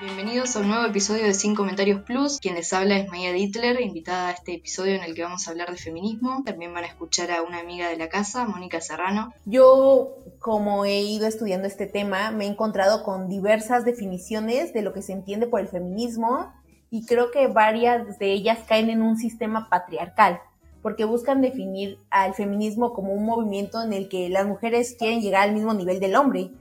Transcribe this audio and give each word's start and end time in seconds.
Bienvenidos 0.00 0.54
a 0.54 0.60
un 0.60 0.68
nuevo 0.68 0.84
episodio 0.84 1.24
de 1.24 1.34
Sin 1.34 1.56
Comentarios 1.56 2.02
Plus. 2.02 2.38
Quien 2.38 2.54
les 2.54 2.72
habla 2.72 2.98
es 2.98 3.08
Maya 3.08 3.32
Dittler, 3.32 3.80
invitada 3.80 4.28
a 4.28 4.30
este 4.30 4.54
episodio 4.54 4.94
en 4.94 5.02
el 5.02 5.12
que 5.12 5.24
vamos 5.24 5.48
a 5.48 5.50
hablar 5.50 5.72
de 5.72 5.76
feminismo. 5.76 6.44
También 6.46 6.72
van 6.72 6.84
a 6.84 6.86
escuchar 6.86 7.32
a 7.32 7.42
una 7.42 7.58
amiga 7.58 7.88
de 7.88 7.96
la 7.96 8.08
casa, 8.08 8.46
Mónica 8.46 8.80
Serrano. 8.80 9.32
Yo, 9.44 10.14
como 10.38 10.84
he 10.84 11.00
ido 11.00 11.26
estudiando 11.26 11.66
este 11.66 11.86
tema, 11.86 12.30
me 12.30 12.44
he 12.44 12.48
encontrado 12.48 13.02
con 13.02 13.28
diversas 13.28 13.84
definiciones 13.84 14.72
de 14.72 14.82
lo 14.82 14.92
que 14.92 15.02
se 15.02 15.14
entiende 15.14 15.48
por 15.48 15.58
el 15.58 15.66
feminismo 15.66 16.52
y 16.90 17.04
creo 17.04 17.32
que 17.32 17.48
varias 17.48 18.20
de 18.20 18.32
ellas 18.32 18.60
caen 18.68 18.90
en 18.90 19.02
un 19.02 19.16
sistema 19.16 19.68
patriarcal 19.68 20.40
porque 20.80 21.06
buscan 21.06 21.42
definir 21.42 21.98
al 22.10 22.34
feminismo 22.34 22.94
como 22.94 23.14
un 23.14 23.26
movimiento 23.26 23.82
en 23.82 23.92
el 23.92 24.08
que 24.08 24.28
las 24.28 24.46
mujeres 24.46 24.94
quieren 24.96 25.22
llegar 25.22 25.48
al 25.48 25.54
mismo 25.54 25.74
nivel 25.74 25.98
del 25.98 26.14
hombre. 26.14 26.52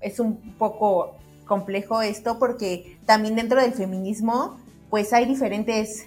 Es 0.00 0.18
un 0.18 0.56
poco 0.58 1.14
complejo 1.48 2.02
esto 2.02 2.38
porque 2.38 2.98
también 3.06 3.34
dentro 3.34 3.60
del 3.60 3.72
feminismo 3.72 4.56
pues 4.90 5.12
hay 5.12 5.26
diferentes, 5.26 6.06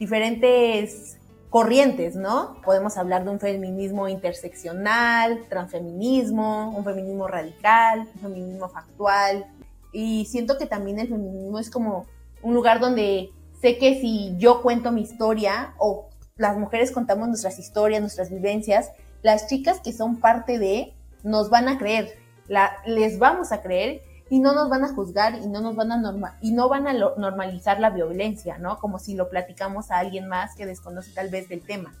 diferentes 0.00 1.18
corrientes, 1.48 2.16
¿no? 2.16 2.56
Podemos 2.62 2.96
hablar 2.96 3.24
de 3.24 3.30
un 3.30 3.40
feminismo 3.40 4.08
interseccional, 4.08 5.44
transfeminismo, 5.48 6.74
un 6.76 6.84
feminismo 6.84 7.26
radical, 7.26 8.08
un 8.14 8.20
feminismo 8.20 8.68
factual. 8.68 9.46
Y 9.92 10.26
siento 10.26 10.58
que 10.58 10.66
también 10.66 10.98
el 11.00 11.08
feminismo 11.08 11.58
es 11.58 11.70
como 11.70 12.06
un 12.42 12.54
lugar 12.54 12.78
donde 12.80 13.30
sé 13.60 13.78
que 13.78 14.00
si 14.00 14.34
yo 14.38 14.62
cuento 14.62 14.92
mi 14.92 15.02
historia 15.02 15.74
o 15.78 16.08
las 16.36 16.56
mujeres 16.56 16.92
contamos 16.92 17.28
nuestras 17.28 17.58
historias, 17.58 18.00
nuestras 18.00 18.30
vivencias, 18.30 18.92
las 19.22 19.48
chicas 19.48 19.80
que 19.80 19.92
son 19.92 20.20
parte 20.20 20.58
de 20.58 20.94
nos 21.22 21.50
van 21.50 21.68
a 21.68 21.78
creer, 21.78 22.16
la, 22.48 22.72
les 22.86 23.18
vamos 23.18 23.52
a 23.52 23.60
creer 23.60 24.00
y 24.30 24.38
no 24.38 24.54
nos 24.54 24.70
van 24.70 24.84
a 24.84 24.94
juzgar 24.94 25.34
y 25.34 25.48
no 25.48 25.60
nos 25.60 25.76
van 25.76 25.92
a 25.92 25.98
norma 25.98 26.38
y 26.40 26.52
no 26.52 26.68
van 26.68 26.86
a 26.86 26.92
normalizar 26.92 27.80
la 27.80 27.90
violencia, 27.90 28.56
¿no? 28.58 28.78
Como 28.78 28.98
si 28.98 29.14
lo 29.14 29.28
platicamos 29.28 29.90
a 29.90 29.98
alguien 29.98 30.28
más 30.28 30.54
que 30.54 30.64
desconoce 30.64 31.12
tal 31.12 31.28
vez 31.28 31.48
del 31.48 31.60
tema. 31.60 31.92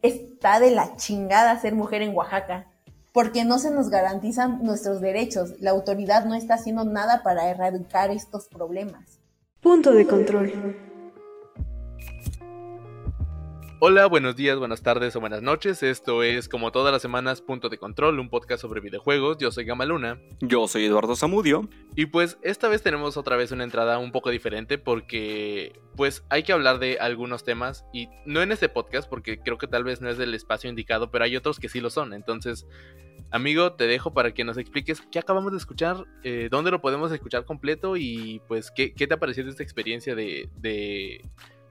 Está 0.00 0.60
de 0.60 0.70
la 0.70 0.96
chingada 0.96 1.60
ser 1.60 1.74
mujer 1.74 2.02
en 2.02 2.14
Oaxaca, 2.14 2.66
porque 3.12 3.44
no 3.44 3.58
se 3.58 3.70
nos 3.70 3.90
garantizan 3.90 4.62
nuestros 4.62 5.00
derechos. 5.00 5.60
La 5.60 5.72
autoridad 5.72 6.24
no 6.24 6.34
está 6.34 6.54
haciendo 6.54 6.84
nada 6.84 7.22
para 7.22 7.48
erradicar 7.48 8.10
estos 8.10 8.46
problemas. 8.46 9.18
Punto 9.60 9.92
de 9.92 10.06
control. 10.06 10.76
Hola, 13.86 14.06
buenos 14.06 14.34
días, 14.34 14.58
buenas 14.58 14.82
tardes 14.82 15.14
o 15.14 15.20
buenas 15.20 15.42
noches. 15.42 15.82
Esto 15.82 16.22
es, 16.22 16.48
como 16.48 16.72
todas 16.72 16.90
las 16.90 17.02
semanas, 17.02 17.42
Punto 17.42 17.68
de 17.68 17.76
Control, 17.76 18.18
un 18.18 18.30
podcast 18.30 18.62
sobre 18.62 18.80
videojuegos. 18.80 19.36
Yo 19.36 19.50
soy 19.50 19.66
Gamaluna. 19.66 20.18
Yo 20.40 20.66
soy 20.68 20.86
Eduardo 20.86 21.14
Zamudio. 21.16 21.68
Y 21.94 22.06
pues 22.06 22.38
esta 22.40 22.68
vez 22.68 22.80
tenemos 22.80 23.18
otra 23.18 23.36
vez 23.36 23.52
una 23.52 23.62
entrada 23.62 23.98
un 23.98 24.10
poco 24.10 24.30
diferente 24.30 24.78
porque 24.78 25.78
pues 25.96 26.24
hay 26.30 26.44
que 26.44 26.54
hablar 26.54 26.78
de 26.78 26.96
algunos 26.98 27.44
temas 27.44 27.84
y 27.92 28.08
no 28.24 28.40
en 28.40 28.52
este 28.52 28.70
podcast 28.70 29.06
porque 29.06 29.38
creo 29.38 29.58
que 29.58 29.66
tal 29.66 29.84
vez 29.84 30.00
no 30.00 30.08
es 30.08 30.18
el 30.18 30.32
espacio 30.32 30.70
indicado, 30.70 31.10
pero 31.10 31.24
hay 31.24 31.36
otros 31.36 31.60
que 31.60 31.68
sí 31.68 31.80
lo 31.82 31.90
son. 31.90 32.14
Entonces, 32.14 32.66
amigo, 33.30 33.74
te 33.74 33.86
dejo 33.86 34.14
para 34.14 34.32
que 34.32 34.44
nos 34.44 34.56
expliques 34.56 35.02
qué 35.12 35.18
acabamos 35.18 35.52
de 35.52 35.58
escuchar, 35.58 36.06
eh, 36.22 36.48
dónde 36.50 36.70
lo 36.70 36.80
podemos 36.80 37.12
escuchar 37.12 37.44
completo 37.44 37.98
y 37.98 38.40
pues 38.48 38.70
qué, 38.70 38.94
qué 38.94 39.06
te 39.06 39.12
ha 39.12 39.20
parecido 39.20 39.50
esta 39.50 39.62
experiencia 39.62 40.14
de, 40.14 40.48
de 40.56 41.20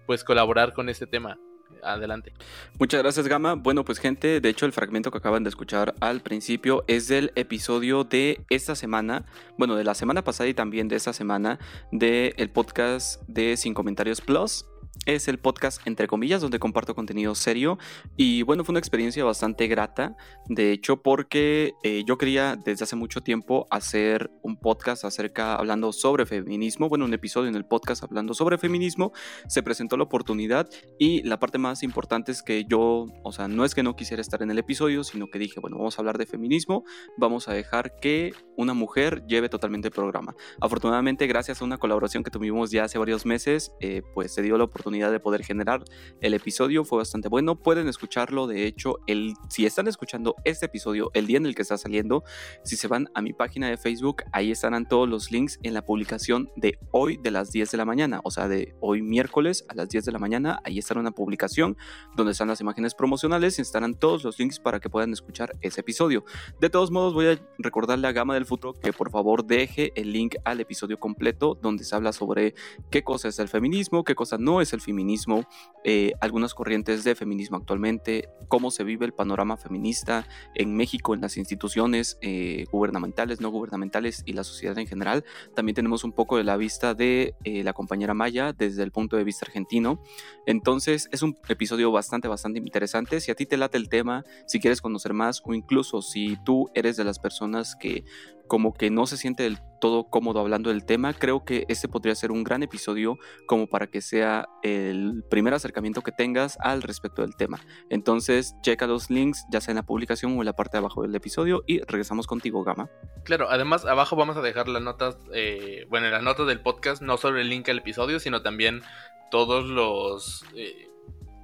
pues 0.05 0.23
colaborar 0.23 0.73
con 0.73 0.89
este 0.89 1.07
tema 1.07 1.39
adelante. 1.81 2.33
Muchas 2.79 3.01
gracias, 3.01 3.27
Gama. 3.27 3.55
Bueno, 3.55 3.85
pues 3.85 3.99
gente, 3.99 4.41
de 4.41 4.49
hecho 4.49 4.65
el 4.65 4.73
fragmento 4.73 5.11
que 5.11 5.17
acaban 5.17 5.43
de 5.43 5.49
escuchar 5.49 5.95
al 5.99 6.21
principio 6.21 6.83
es 6.87 7.07
del 7.07 7.31
episodio 7.35 8.03
de 8.03 8.43
esta 8.49 8.75
semana, 8.75 9.25
bueno, 9.57 9.75
de 9.75 9.83
la 9.83 9.95
semana 9.95 10.23
pasada 10.23 10.49
y 10.49 10.53
también 10.53 10.87
de 10.87 10.95
esta 10.95 11.13
semana, 11.13 11.59
del 11.91 12.33
el 12.37 12.49
podcast 12.49 13.21
de 13.27 13.57
Sin 13.57 13.73
Comentarios 13.73 14.21
Plus. 14.21 14.65
Es 15.05 15.27
el 15.27 15.37
podcast 15.37 15.85
entre 15.85 16.07
comillas 16.07 16.41
donde 16.41 16.59
comparto 16.59 16.95
contenido 16.95 17.35
serio. 17.35 17.77
Y 18.15 18.43
bueno, 18.43 18.63
fue 18.63 18.71
una 18.71 18.79
experiencia 18.79 19.25
bastante 19.25 19.67
grata, 19.67 20.15
de 20.47 20.71
hecho, 20.71 21.01
porque 21.01 21.73
eh, 21.83 22.03
yo 22.05 22.17
quería 22.17 22.55
desde 22.55 22.85
hace 22.85 22.95
mucho 22.95 23.21
tiempo 23.21 23.67
hacer 23.69 24.31
un 24.43 24.55
podcast 24.55 25.03
acerca, 25.03 25.55
hablando 25.55 25.91
sobre 25.91 26.25
feminismo, 26.25 26.87
bueno, 26.87 27.03
un 27.03 27.13
episodio 27.13 27.49
en 27.49 27.55
el 27.55 27.65
podcast 27.65 28.03
hablando 28.03 28.33
sobre 28.33 28.57
feminismo, 28.57 29.11
se 29.49 29.61
presentó 29.61 29.97
la 29.97 30.03
oportunidad 30.03 30.69
y 30.97 31.21
la 31.23 31.37
parte 31.37 31.57
más 31.57 31.83
importante 31.83 32.31
es 32.31 32.41
que 32.41 32.63
yo, 32.63 33.07
o 33.23 33.31
sea, 33.33 33.49
no 33.49 33.65
es 33.65 33.75
que 33.75 33.83
no 33.83 33.97
quisiera 33.97 34.21
estar 34.21 34.41
en 34.41 34.51
el 34.51 34.59
episodio, 34.59 35.03
sino 35.03 35.27
que 35.27 35.37
dije, 35.37 35.59
bueno, 35.59 35.77
vamos 35.77 35.97
a 35.97 36.01
hablar 36.01 36.17
de 36.17 36.25
feminismo, 36.25 36.85
vamos 37.17 37.49
a 37.49 37.53
dejar 37.53 37.95
que 37.99 38.33
una 38.55 38.73
mujer 38.73 39.25
lleve 39.27 39.49
totalmente 39.49 39.89
el 39.89 39.93
programa. 39.93 40.33
Afortunadamente, 40.61 41.27
gracias 41.27 41.61
a 41.61 41.65
una 41.65 41.77
colaboración 41.77 42.23
que 42.23 42.31
tuvimos 42.31 42.71
ya 42.71 42.85
hace 42.85 42.97
varios 42.97 43.25
meses, 43.25 43.73
eh, 43.81 44.01
pues 44.13 44.33
se 44.33 44.41
dio 44.41 44.57
la 44.57 44.63
oportunidad 44.63 44.92
de 44.93 45.19
poder 45.19 45.43
generar 45.43 45.83
el 46.21 46.33
episodio. 46.33 46.85
Fue 46.85 46.99
bastante 46.99 47.29
bueno. 47.29 47.55
Pueden 47.55 47.87
escucharlo. 47.87 48.47
De 48.47 48.65
hecho, 48.65 48.99
el, 49.07 49.33
si 49.49 49.65
están 49.65 49.87
escuchando 49.87 50.35
este 50.43 50.67
episodio 50.67 51.09
el 51.13 51.25
día 51.25 51.37
en 51.37 51.45
el 51.45 51.55
que 51.55 51.63
está 51.63 51.77
saliendo, 51.77 52.23
si 52.63 52.75
se 52.75 52.87
van 52.87 53.09
a 53.15 53.21
mi 53.21 53.33
página 53.33 53.67
de 53.69 53.77
Facebook, 53.77 54.23
ahí 54.31 54.51
estarán 54.51 54.87
todos 54.87 55.09
los 55.09 55.31
links 55.31 55.59
en 55.63 55.73
la 55.73 55.83
publicación 55.83 56.49
de 56.55 56.77
hoy 56.91 57.17
de 57.17 57.31
las 57.31 57.51
10 57.51 57.71
de 57.71 57.77
la 57.77 57.85
mañana. 57.85 58.21
O 58.23 58.31
sea, 58.31 58.47
de 58.47 58.75
hoy 58.79 59.01
miércoles 59.01 59.65
a 59.67 59.75
las 59.75 59.89
10 59.89 60.05
de 60.05 60.11
la 60.11 60.19
mañana. 60.19 60.59
Ahí 60.63 60.77
estará 60.77 60.99
una 60.99 61.11
publicación 61.11 61.75
donde 62.15 62.33
están 62.33 62.47
las 62.47 62.61
imágenes 62.61 62.93
promocionales 62.93 63.57
y 63.57 63.63
estarán 63.63 63.95
todos 63.95 64.23
los 64.23 64.37
links 64.37 64.59
para 64.59 64.79
que 64.79 64.89
puedan 64.89 65.11
escuchar 65.11 65.53
ese 65.61 65.81
episodio. 65.81 66.23
De 66.61 66.69
todos 66.69 66.91
modos, 66.91 67.13
voy 67.13 67.27
a 67.27 67.41
recordarle 67.57 68.07
a 68.07 68.11
Gama 68.11 68.35
del 68.35 68.45
Futuro 68.45 68.73
que 68.73 68.93
por 68.93 69.09
favor 69.09 69.45
deje 69.45 69.91
el 69.95 70.13
link 70.13 70.35
al 70.45 70.59
episodio 70.59 70.99
completo 70.99 71.57
donde 71.61 71.83
se 71.83 71.95
habla 71.95 72.13
sobre 72.13 72.53
qué 72.89 73.03
cosa 73.03 73.27
es 73.27 73.39
el 73.39 73.47
feminismo, 73.47 74.03
qué 74.03 74.15
cosa 74.15 74.37
no 74.37 74.61
es 74.61 74.73
el 74.73 74.81
feminismo, 74.83 75.47
eh, 75.83 76.13
algunas 76.21 76.53
corrientes 76.53 77.03
de 77.03 77.15
feminismo 77.15 77.57
actualmente, 77.57 78.29
cómo 78.47 78.71
se 78.71 78.83
vive 78.83 79.05
el 79.05 79.13
panorama 79.13 79.57
feminista 79.57 80.27
en 80.55 80.75
México, 80.75 81.13
en 81.13 81.21
las 81.21 81.37
instituciones 81.37 82.17
eh, 82.21 82.65
gubernamentales, 82.71 83.41
no 83.41 83.49
gubernamentales 83.49 84.23
y 84.25 84.33
la 84.33 84.43
sociedad 84.43 84.77
en 84.77 84.87
general. 84.87 85.25
También 85.55 85.75
tenemos 85.75 86.03
un 86.03 86.13
poco 86.13 86.37
de 86.37 86.43
la 86.43 86.55
vista 86.55 86.93
de 86.93 87.35
eh, 87.43 87.63
la 87.63 87.73
compañera 87.73 88.13
Maya 88.13 88.53
desde 88.53 88.83
el 88.83 88.91
punto 88.91 89.17
de 89.17 89.23
vista 89.23 89.45
argentino. 89.45 90.01
Entonces 90.45 91.09
es 91.11 91.21
un 91.21 91.37
episodio 91.49 91.91
bastante, 91.91 92.27
bastante 92.27 92.59
interesante. 92.59 93.19
Si 93.19 93.31
a 93.31 93.35
ti 93.35 93.45
te 93.45 93.57
late 93.57 93.77
el 93.77 93.89
tema, 93.89 94.23
si 94.47 94.59
quieres 94.59 94.81
conocer 94.81 95.13
más 95.13 95.41
o 95.45 95.53
incluso 95.53 96.01
si 96.01 96.37
tú 96.45 96.69
eres 96.73 96.95
de 96.95 97.03
las 97.03 97.19
personas 97.19 97.75
que 97.75 98.05
como 98.47 98.73
que 98.73 98.89
no 98.89 99.05
se 99.07 99.17
siente 99.17 99.43
del 99.43 99.57
todo 99.83 100.05
cómodo 100.05 100.39
hablando 100.39 100.69
del 100.69 100.85
tema, 100.85 101.11
creo 101.11 101.43
que 101.43 101.65
este 101.67 101.89
podría 101.89 102.15
ser 102.15 102.31
un 102.31 102.45
gran 102.45 102.63
episodio 102.63 103.17
como 103.45 103.67
para 103.67 103.87
que 103.87 103.99
sea 103.99 104.47
el 104.61 105.25
primer 105.29 105.53
acercamiento 105.53 106.01
que 106.01 106.13
tengas 106.13 106.57
al 106.61 106.81
respecto 106.81 107.21
del 107.21 107.35
tema. 107.35 107.59
Entonces, 107.89 108.55
checa 108.61 108.87
los 108.87 109.09
links, 109.09 109.43
ya 109.51 109.59
sea 109.59 109.73
en 109.73 109.75
la 109.75 109.83
publicación 109.83 110.37
o 110.37 110.41
en 110.41 110.45
la 110.45 110.53
parte 110.53 110.77
de 110.77 110.79
abajo 110.79 111.01
del 111.01 111.13
episodio 111.13 111.65
y 111.67 111.81
regresamos 111.81 112.27
contigo, 112.27 112.63
Gama. 112.63 112.89
Claro, 113.25 113.49
además 113.49 113.83
abajo 113.83 114.15
vamos 114.15 114.37
a 114.37 114.41
dejar 114.41 114.69
las 114.69 114.81
notas, 114.81 115.17
eh, 115.33 115.85
bueno, 115.89 116.05
en 116.05 116.13
las 116.13 116.23
notas 116.23 116.47
del 116.47 116.61
podcast, 116.61 117.01
no 117.01 117.17
solo 117.17 117.41
el 117.41 117.49
link 117.49 117.67
al 117.67 117.79
episodio, 117.79 118.21
sino 118.21 118.41
también 118.41 118.83
todos 119.31 119.65
los... 119.65 120.45
Eh, 120.55 120.87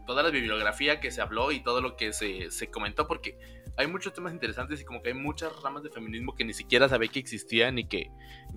toda 0.08 0.24
la 0.24 0.30
bibliografía 0.30 1.02
que 1.02 1.12
se 1.12 1.22
habló 1.22 1.52
y 1.52 1.60
todo 1.62 1.82
lo 1.82 1.98
que 1.98 2.14
se, 2.14 2.50
se 2.52 2.72
comentó, 2.72 3.06
porque 3.06 3.38
hay 3.80 3.88
muchos 3.88 4.14
temas 4.14 4.34
interesantes 4.34 4.82
y 4.82 4.84
como 4.84 5.02
que 5.02 5.08
hay 5.08 5.16
muchas 5.16 5.54
ramas 5.64 5.84
de 5.84 5.90
feminismo 5.90 6.36
que 6.36 6.44
ni 6.44 6.54
siquiera 6.54 6.90
sabía 6.90 7.08
que 7.08 7.20
existían 7.20 7.80
y 7.80 7.88
que 7.88 8.12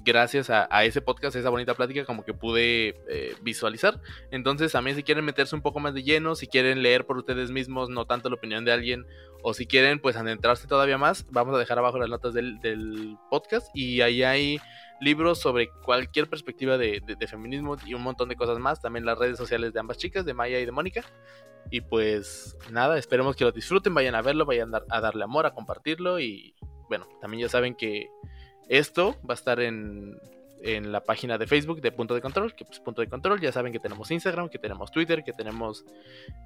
gracias 0.04 0.50
a, 0.50 0.66
ese 0.84 1.00
podcast, 1.00 1.36
a 1.36 1.38
esa 1.38 1.48
bonita 1.48 1.74
plática, 1.74 2.04
como 2.04 2.24
que 2.24 2.34
pude 2.34 3.00
eh, 3.08 3.36
visualizar. 3.40 4.00
Entonces 4.32 4.72
también 4.72 4.96
si 4.96 5.04
quieren 5.04 5.24
meterse 5.24 5.54
un 5.54 5.62
poco 5.62 5.78
más 5.78 5.94
de 5.94 6.02
lleno, 6.02 6.34
si 6.34 6.48
quieren 6.48 6.82
leer 6.82 7.06
por 7.06 7.18
ustedes 7.18 7.52
mismos, 7.52 7.88
no 7.88 8.04
tanto 8.04 8.30
la 8.30 8.34
opinión 8.34 8.64
de 8.64 8.72
alguien, 8.72 9.06
o 9.44 9.54
si 9.54 9.64
quieren 9.64 10.00
pues 10.00 10.16
adentrarse 10.16 10.66
todavía 10.66 10.98
más, 10.98 11.24
vamos 11.30 11.54
a 11.54 11.58
dejar 11.58 11.78
abajo 11.78 11.98
las 11.98 12.08
notas 12.08 12.34
del, 12.34 12.58
del 12.58 13.16
podcast 13.30 13.68
y 13.74 14.00
ahí 14.00 14.24
hay 14.24 14.58
libros 15.00 15.40
sobre 15.40 15.68
cualquier 15.84 16.28
perspectiva 16.28 16.78
de, 16.78 17.00
de, 17.00 17.26
feminismo 17.28 17.76
y 17.84 17.94
un 17.94 18.02
montón 18.02 18.28
de 18.28 18.36
cosas 18.36 18.58
más. 18.58 18.80
También 18.80 19.04
las 19.04 19.18
redes 19.18 19.36
sociales 19.36 19.72
de 19.72 19.80
ambas 19.80 19.98
chicas, 19.98 20.24
de 20.24 20.34
Maya 20.34 20.58
y 20.58 20.64
de 20.64 20.72
Mónica. 20.72 21.04
Y 21.70 21.80
pues 21.80 22.56
nada, 22.70 22.98
esperemos 22.98 23.36
que 23.36 23.44
lo 23.44 23.52
disfruten, 23.52 23.94
vayan 23.94 24.14
a 24.14 24.22
verlo, 24.22 24.44
vayan 24.44 24.72
a, 24.74 25.00
darle 25.00 25.24
amor, 25.24 25.46
a 25.46 25.54
compartirlo. 25.54 26.20
Y 26.20 26.54
bueno, 26.88 27.06
también 27.20 27.42
ya 27.42 27.48
saben 27.48 27.74
que 27.74 28.08
esto 28.68 29.16
va 29.28 29.32
a 29.32 29.34
estar 29.34 29.60
en, 29.60 30.16
en 30.62 30.92
la 30.92 31.02
página 31.02 31.38
de 31.38 31.46
Facebook 31.46 31.80
de 31.80 31.92
Punto 31.92 32.14
de 32.14 32.20
Control, 32.20 32.54
que 32.54 32.64
pues 32.64 32.80
Punto 32.80 33.00
de 33.00 33.08
Control, 33.08 33.40
ya 33.40 33.52
saben 33.52 33.72
que 33.72 33.78
tenemos 33.78 34.10
Instagram, 34.10 34.48
que 34.48 34.58
tenemos 34.58 34.90
Twitter, 34.90 35.24
que 35.24 35.32
tenemos 35.32 35.84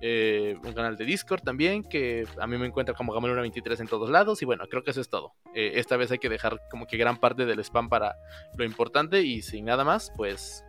eh, 0.00 0.56
un 0.64 0.72
canal 0.72 0.96
de 0.96 1.04
Discord 1.04 1.42
también, 1.42 1.82
que 1.82 2.26
a 2.40 2.46
mí 2.46 2.56
me 2.56 2.66
encuentra 2.66 2.94
como 2.94 3.14
Gameluna23 3.14 3.80
en 3.80 3.88
todos 3.88 4.10
lados, 4.10 4.42
y 4.42 4.44
bueno, 4.44 4.64
creo 4.68 4.82
que 4.82 4.90
eso 4.90 5.00
es 5.00 5.08
todo. 5.08 5.34
Eh, 5.54 5.72
esta 5.74 5.96
vez 5.96 6.10
hay 6.10 6.18
que 6.18 6.28
dejar 6.28 6.60
como 6.70 6.86
que 6.86 6.96
gran 6.96 7.18
parte 7.18 7.44
del 7.44 7.60
spam 7.60 7.88
para 7.88 8.16
lo 8.56 8.64
importante, 8.64 9.22
y 9.22 9.42
sin 9.42 9.66
nada 9.66 9.84
más, 9.84 10.12
pues 10.16 10.64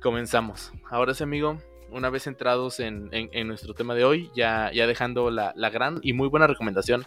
comenzamos. 0.00 0.72
Ahora 0.90 1.14
sí, 1.14 1.22
amigo, 1.22 1.58
una 1.92 2.10
vez 2.10 2.26
entrados 2.26 2.80
en, 2.80 3.10
nuestro 3.46 3.74
tema 3.74 3.94
de 3.94 4.04
hoy, 4.04 4.30
ya, 4.34 4.70
ya 4.72 4.86
dejando 4.86 5.30
la, 5.30 5.52
gran 5.70 6.00
y 6.02 6.12
muy 6.12 6.28
buena 6.28 6.46
recomendación. 6.46 7.04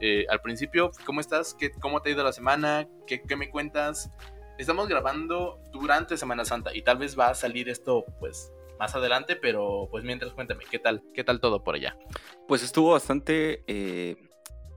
Eh, 0.00 0.26
al 0.28 0.40
principio, 0.40 0.92
¿cómo 1.04 1.20
estás? 1.20 1.54
¿Qué, 1.54 1.72
¿Cómo 1.72 2.00
te 2.00 2.10
ha 2.10 2.12
ido 2.12 2.22
la 2.22 2.32
semana? 2.32 2.86
¿Qué, 3.06 3.22
qué 3.22 3.36
me 3.36 3.50
cuentas? 3.50 4.10
estamos 4.58 4.88
grabando 4.88 5.60
durante 5.72 6.16
Semana 6.16 6.44
Santa 6.44 6.74
y 6.74 6.82
tal 6.82 6.98
vez 6.98 7.18
va 7.18 7.28
a 7.28 7.34
salir 7.34 7.68
esto 7.68 8.04
pues 8.18 8.52
más 8.78 8.94
adelante, 8.94 9.36
pero 9.36 9.88
pues 9.90 10.04
mientras 10.04 10.32
cuéntame, 10.32 10.64
¿qué 10.70 10.78
tal? 10.78 11.02
¿Qué 11.14 11.24
tal 11.24 11.40
todo 11.40 11.64
por 11.64 11.74
allá? 11.74 11.96
Pues 12.46 12.62
estuvo 12.62 12.92
bastante... 12.92 13.64
Eh, 13.66 14.16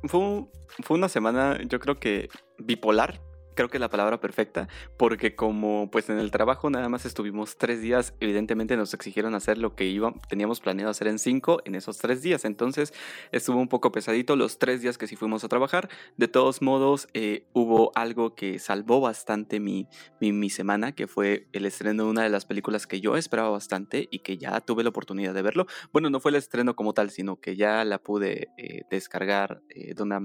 fue, 0.03 0.45
fue 0.81 0.98
una 0.98 1.09
semana 1.09 1.59
yo 1.68 1.80
creo 1.80 2.00
que 2.00 2.30
bipolar, 2.57 3.21
creo 3.56 3.69
que 3.69 3.77
es 3.77 3.81
la 3.81 3.89
palabra 3.89 4.19
perfecta, 4.19 4.68
porque 4.98 5.36
como 5.36 5.89
pues 5.92 6.09
en 6.09 6.19
el 6.19 6.31
trabajo 6.31 6.69
nada 6.69 6.89
más 6.89 7.06
estuvimos 7.06 7.57
tres 7.57 7.81
días, 7.81 8.13
evidentemente 8.19 8.77
nos 8.77 8.94
exigieron 8.94 9.36
hacer 9.36 9.57
lo 9.57 9.75
que 9.75 9.86
iba, 9.86 10.13
teníamos 10.30 10.59
planeado 10.59 10.92
hacer 10.92 11.07
en 11.07 11.19
cinco 11.19 11.62
en 11.65 11.75
esos 11.75 11.98
tres 11.98 12.21
días, 12.21 12.45
entonces 12.45 12.94
estuvo 13.31 13.59
un 13.59 13.68
poco 13.68 13.92
pesadito 13.92 14.36
los 14.36 14.59
tres 14.59 14.81
días 14.81 14.98
que 14.98 15.07
sí 15.07 15.15
fuimos 15.15 15.44
a 15.44 15.50
trabajar, 15.50 15.89
de 16.18 16.27
todos 16.27 16.62
modos 16.62 17.07
eh, 17.13 17.45
hubo 17.53 17.92
algo 17.95 18.36
que 18.36 18.59
salvó 18.59 19.01
bastante 19.01 19.59
mi, 19.59 19.88
mi, 20.19 20.50
semana, 20.50 20.94
que 20.94 21.07
fue 21.07 21.48
el 21.53 21.65
estreno 21.65 22.03
de 22.03 22.09
una 22.09 22.24
de 22.24 22.30
las 22.30 22.45
películas 22.45 22.88
que 22.88 23.01
yo 23.01 23.15
esperaba 23.15 23.50
bastante 23.50 24.07
y 24.12 24.19
que 24.19 24.38
ya 24.38 24.59
tuve 24.62 24.83
la 24.83 24.89
oportunidad 24.89 25.33
de 25.33 25.42
verlo, 25.42 25.68
bueno, 25.92 26.09
no 26.09 26.19
fue 26.19 26.31
el 26.31 26.36
estreno 26.36 26.75
como 26.75 26.94
tal, 26.94 27.09
sino 27.09 27.39
que 27.39 27.56
ya 27.56 27.83
la 27.86 28.00
pude 28.00 28.50
eh, 28.57 28.83
descargar 28.89 29.62
eh, 29.69 29.94
de 29.94 30.03
una 30.03 30.19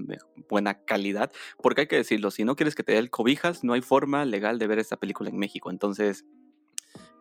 buena 0.48 0.84
calidad, 0.84 1.30
porque 1.62 1.82
hay 1.82 1.86
que 1.86 1.96
decirlo, 1.96 2.30
si 2.30 2.44
no 2.44 2.56
quieres 2.56 2.74
que 2.74 2.82
te 2.82 2.92
dé 2.92 2.98
el 2.98 3.10
cobijas, 3.16 3.64
no 3.64 3.72
hay 3.72 3.80
forma 3.80 4.26
legal 4.26 4.58
de 4.58 4.66
ver 4.66 4.78
esta 4.78 4.98
película 4.98 5.30
en 5.30 5.38
México. 5.38 5.70
Entonces, 5.70 6.26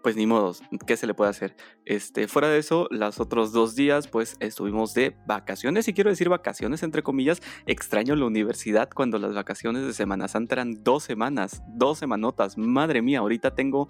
pues 0.06 0.16
ni 0.16 0.28
modos, 0.28 0.62
¿qué 0.86 0.98
se 0.98 1.08
le 1.08 1.16
puede 1.16 1.32
hacer? 1.32 1.56
Este, 1.84 2.28
fuera 2.28 2.48
de 2.48 2.60
eso, 2.60 2.88
los 2.92 3.20
otros 3.20 3.52
dos 3.52 3.74
días, 3.74 4.08
pues 4.08 4.38
estuvimos 4.40 4.94
de 4.94 5.16
vacaciones, 5.26 5.88
y 5.88 5.94
quiero 5.94 6.12
decir 6.12 6.30
vacaciones 6.30 6.84
entre 6.84 7.02
comillas, 7.02 7.42
extraño 7.66 8.16
la 8.16 8.28
universidad 8.28 8.88
cuando 8.94 9.18
las 9.18 9.34
vacaciones 9.34 9.84
de 9.84 9.94
Semana 9.94 10.28
Santa 10.28 10.54
eran 10.54 10.84
dos 10.84 11.02
semanas, 11.02 11.64
dos 11.70 11.98
semanotas, 11.98 12.56
madre 12.56 13.02
mía, 13.02 13.18
ahorita 13.18 13.56
tengo 13.56 13.90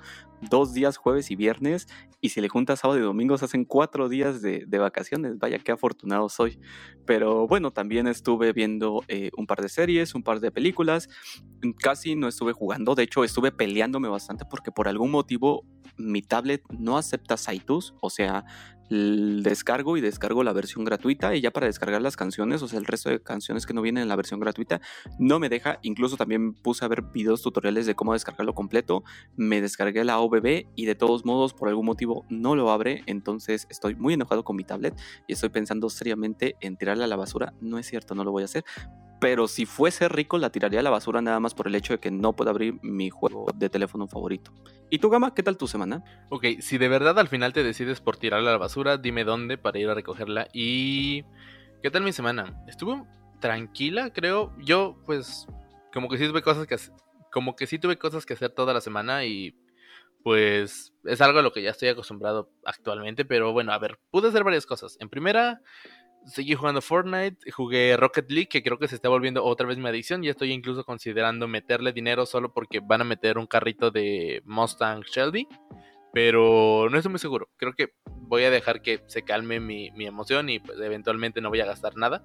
dos 0.49 0.73
días, 0.73 0.95
jueves 0.95 1.31
y 1.31 1.35
viernes, 1.35 1.87
y 2.21 2.29
si 2.29 2.39
le 2.39 2.47
juntas 2.47 2.79
sábado 2.79 2.97
y 2.97 3.03
domingo, 3.03 3.37
se 3.37 3.43
hacen 3.43 3.65
cuatro 3.65 4.07
días 4.07 4.41
de, 4.41 4.65
vacaciones, 4.77 5.37
vaya 5.37 5.59
qué 5.59 5.73
afortunado 5.73 6.29
soy. 6.29 6.59
Pero 7.05 7.45
bueno, 7.45 7.71
también 7.71 8.07
estuve 8.07 8.53
viendo 8.53 9.03
eh, 9.09 9.31
un 9.35 9.47
par 9.47 9.61
de 9.61 9.67
series, 9.67 10.15
un 10.15 10.23
par 10.23 10.39
de 10.39 10.51
películas, 10.51 11.09
casi 11.81 12.15
no 12.15 12.29
estuve 12.29 12.53
jugando, 12.53 12.95
de 12.95 13.03
hecho 13.03 13.25
estuve 13.25 13.51
peleándome 13.51 14.07
bastante 14.07 14.45
porque 14.45 14.71
por 14.71 14.87
algún 14.87 15.11
motivo 15.11 15.65
mi 16.05 16.21
tablet 16.21 16.63
no 16.69 16.97
acepta 16.97 17.37
Saitus, 17.37 17.93
o 18.01 18.09
sea, 18.09 18.45
descargo 18.89 19.97
y 19.97 20.01
descargo 20.01 20.43
la 20.43 20.53
versión 20.53 20.85
gratuita 20.85 21.35
y 21.35 21.41
ya 21.41 21.51
para 21.51 21.65
descargar 21.65 22.01
las 22.01 22.15
canciones, 22.15 22.61
o 22.61 22.67
sea, 22.67 22.79
el 22.79 22.85
resto 22.85 23.09
de 23.09 23.21
canciones 23.21 23.65
que 23.65 23.73
no 23.73 23.81
vienen 23.81 24.03
en 24.03 24.09
la 24.09 24.15
versión 24.15 24.39
gratuita, 24.39 24.79
no 25.17 25.39
me 25.39 25.49
deja. 25.49 25.79
Incluso 25.81 26.17
también 26.17 26.53
puse 26.53 26.85
a 26.85 26.87
ver 26.87 27.01
videos 27.01 27.41
tutoriales 27.41 27.85
de 27.85 27.95
cómo 27.95 28.13
descargarlo 28.13 28.53
completo. 28.53 29.03
Me 29.35 29.61
descargué 29.61 30.03
la 30.03 30.19
OBB 30.19 30.67
y 30.75 30.85
de 30.85 30.95
todos 30.95 31.25
modos, 31.25 31.53
por 31.53 31.69
algún 31.69 31.85
motivo, 31.85 32.25
no 32.29 32.55
lo 32.55 32.71
abre. 32.71 33.03
Entonces 33.07 33.65
estoy 33.69 33.95
muy 33.95 34.13
enojado 34.13 34.43
con 34.43 34.55
mi 34.55 34.63
tablet 34.63 34.95
y 35.27 35.33
estoy 35.33 35.49
pensando 35.49 35.89
seriamente 35.89 36.55
en 36.61 36.77
tirarla 36.77 37.05
a 37.05 37.07
la 37.07 37.15
basura. 37.15 37.53
No 37.61 37.79
es 37.79 37.87
cierto, 37.87 38.13
no 38.13 38.23
lo 38.23 38.31
voy 38.31 38.43
a 38.43 38.45
hacer 38.45 38.63
pero 39.25 39.47
si 39.47 39.65
fuese 39.65 40.07
rico 40.07 40.37
la 40.37 40.51
tiraría 40.51 40.81
a 40.81 40.83
la 40.83 40.91
basura 40.91 41.19
nada 41.19 41.39
más 41.39 41.55
por 41.55 41.65
el 41.65 41.73
hecho 41.73 41.93
de 41.93 41.99
que 41.99 42.11
no 42.11 42.33
puedo 42.33 42.51
abrir 42.51 42.75
mi 42.83 43.09
juego 43.09 43.47
de 43.55 43.71
teléfono 43.71 44.07
favorito. 44.07 44.53
¿Y 44.91 44.99
tú, 44.99 45.09
Gama, 45.09 45.33
qué 45.33 45.41
tal 45.41 45.57
tu 45.57 45.67
semana? 45.67 46.03
Ok, 46.29 46.45
si 46.59 46.77
de 46.77 46.87
verdad 46.87 47.17
al 47.17 47.27
final 47.27 47.51
te 47.51 47.63
decides 47.63 48.01
por 48.01 48.17
tirarla 48.17 48.51
a 48.51 48.53
la 48.53 48.59
basura, 48.59 48.97
dime 48.97 49.23
dónde 49.23 49.57
para 49.57 49.79
ir 49.79 49.89
a 49.89 49.95
recogerla. 49.95 50.47
Y... 50.53 51.23
¿Qué 51.81 51.89
tal 51.89 52.03
mi 52.03 52.11
semana? 52.11 52.63
Estuvo 52.67 53.07
tranquila, 53.39 54.13
creo. 54.13 54.53
Yo, 54.59 55.01
pues, 55.07 55.47
como 55.91 56.07
que 56.07 56.19
sí 56.19 56.27
tuve 56.27 56.43
cosas 56.43 56.67
que 56.67 56.77
como 57.31 57.55
que 57.55 57.65
sí 57.65 57.79
tuve 57.79 57.97
cosas 57.97 58.27
que 58.27 58.35
hacer 58.35 58.51
toda 58.51 58.75
la 58.75 58.81
semana 58.81 59.25
y 59.25 59.55
pues 60.23 60.93
es 61.03 61.21
algo 61.21 61.39
a 61.39 61.41
lo 61.41 61.51
que 61.51 61.63
ya 61.63 61.71
estoy 61.71 61.89
acostumbrado 61.89 62.51
actualmente, 62.63 63.25
pero 63.25 63.53
bueno, 63.53 63.71
a 63.73 63.79
ver, 63.79 63.97
pude 64.11 64.27
hacer 64.27 64.43
varias 64.43 64.67
cosas. 64.67 64.97
En 64.99 65.09
primera, 65.09 65.61
seguí 66.25 66.55
jugando 66.55 66.81
Fortnite, 66.81 67.51
jugué 67.51 67.95
Rocket 67.97 68.29
League, 68.29 68.49
que 68.49 68.63
creo 68.63 68.77
que 68.77 68.87
se 68.87 68.95
está 68.95 69.09
volviendo 69.09 69.43
otra 69.43 69.67
vez 69.67 69.77
mi 69.77 69.87
adicción. 69.87 70.23
Y 70.23 70.29
estoy 70.29 70.51
incluso 70.51 70.83
considerando 70.83 71.47
meterle 71.47 71.93
dinero 71.93 72.25
solo 72.25 72.53
porque 72.53 72.79
van 72.79 73.01
a 73.01 73.05
meter 73.05 73.37
un 73.37 73.47
carrito 73.47 73.91
de 73.91 74.41
Mustang 74.45 75.03
Shelby. 75.03 75.47
Pero 76.13 76.87
no 76.89 76.97
estoy 76.97 77.11
muy 77.11 77.19
seguro. 77.19 77.49
Creo 77.57 77.73
que 77.73 77.93
voy 78.05 78.43
a 78.43 78.49
dejar 78.49 78.81
que 78.81 79.01
se 79.07 79.23
calme 79.23 79.59
mi, 79.59 79.91
emoción 79.99 80.49
y 80.49 80.59
pues 80.59 80.79
eventualmente 80.79 81.41
no 81.41 81.49
voy 81.49 81.59
a 81.61 81.65
gastar 81.65 81.97
nada. 81.97 82.23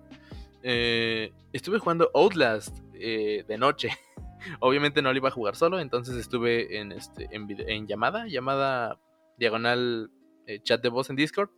Eh, 0.62 1.32
estuve 1.52 1.79
jugando 1.79 2.11
Outlast 2.14 2.79
eh, 2.94 3.44
de 3.49 3.58
noche. 3.58 3.91
Obviamente 4.61 5.02
no 5.02 5.11
lo 5.12 5.19
iba 5.19 5.29
a 5.29 5.32
jugar 5.32 5.56
solo, 5.56 5.81
entonces 5.81 6.17
estuve 6.17 6.79
en, 6.79 6.93
este, 6.93 7.29
en, 7.32 7.87
llamada, 7.87 8.26
llamada 8.26 8.99
diagonal 9.37 10.11
eh, 10.47 10.61
chat 10.62 10.81
de 10.82 10.88
voz 10.88 11.11
en 11.11 11.17
Discord 11.17 11.50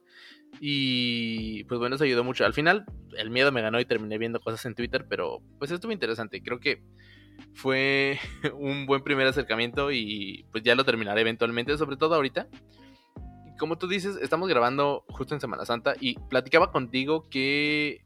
y 0.61 1.65
pues 1.65 1.81
bueno, 1.81 1.97
eso 1.97 2.05
ayudó 2.05 2.25
mucho. 2.25 2.45
Al 2.45 2.55
final, 2.55 2.85
el 3.17 3.31
miedo 3.31 3.53
me 3.53 3.63
ganó 3.63 3.81
y 3.81 3.85
terminé 3.85 4.19
viendo 4.19 4.41
cosas 4.41 4.65
en 4.67 4.75
Twitter, 4.75 5.07
pero 5.09 5.41
pues 5.59 5.71
estuvo 5.71 5.93
interesante. 5.93 6.43
Creo 6.43 6.61
que 6.61 6.83
fue 7.55 8.19
un 8.55 8.87
buen 8.87 9.03
primer 9.03 9.27
acercamiento 9.27 9.91
y 9.91 10.47
pues 10.53 10.63
ya 10.65 10.75
lo 10.75 10.85
terminaré 10.85 11.23
eventualmente, 11.23 11.77
sobre 11.77 11.97
todo 11.97 12.15
ahorita. 12.15 12.49
Como 13.59 13.79
tú 13.79 13.87
dices, 13.87 14.17
estamos 14.17 14.49
grabando 14.49 15.05
justo 15.09 15.35
en 15.35 15.41
Semana 15.41 15.65
Santa 15.65 15.95
y 16.01 16.19
platicaba 16.29 16.73
contigo 16.73 17.29
que 17.29 18.05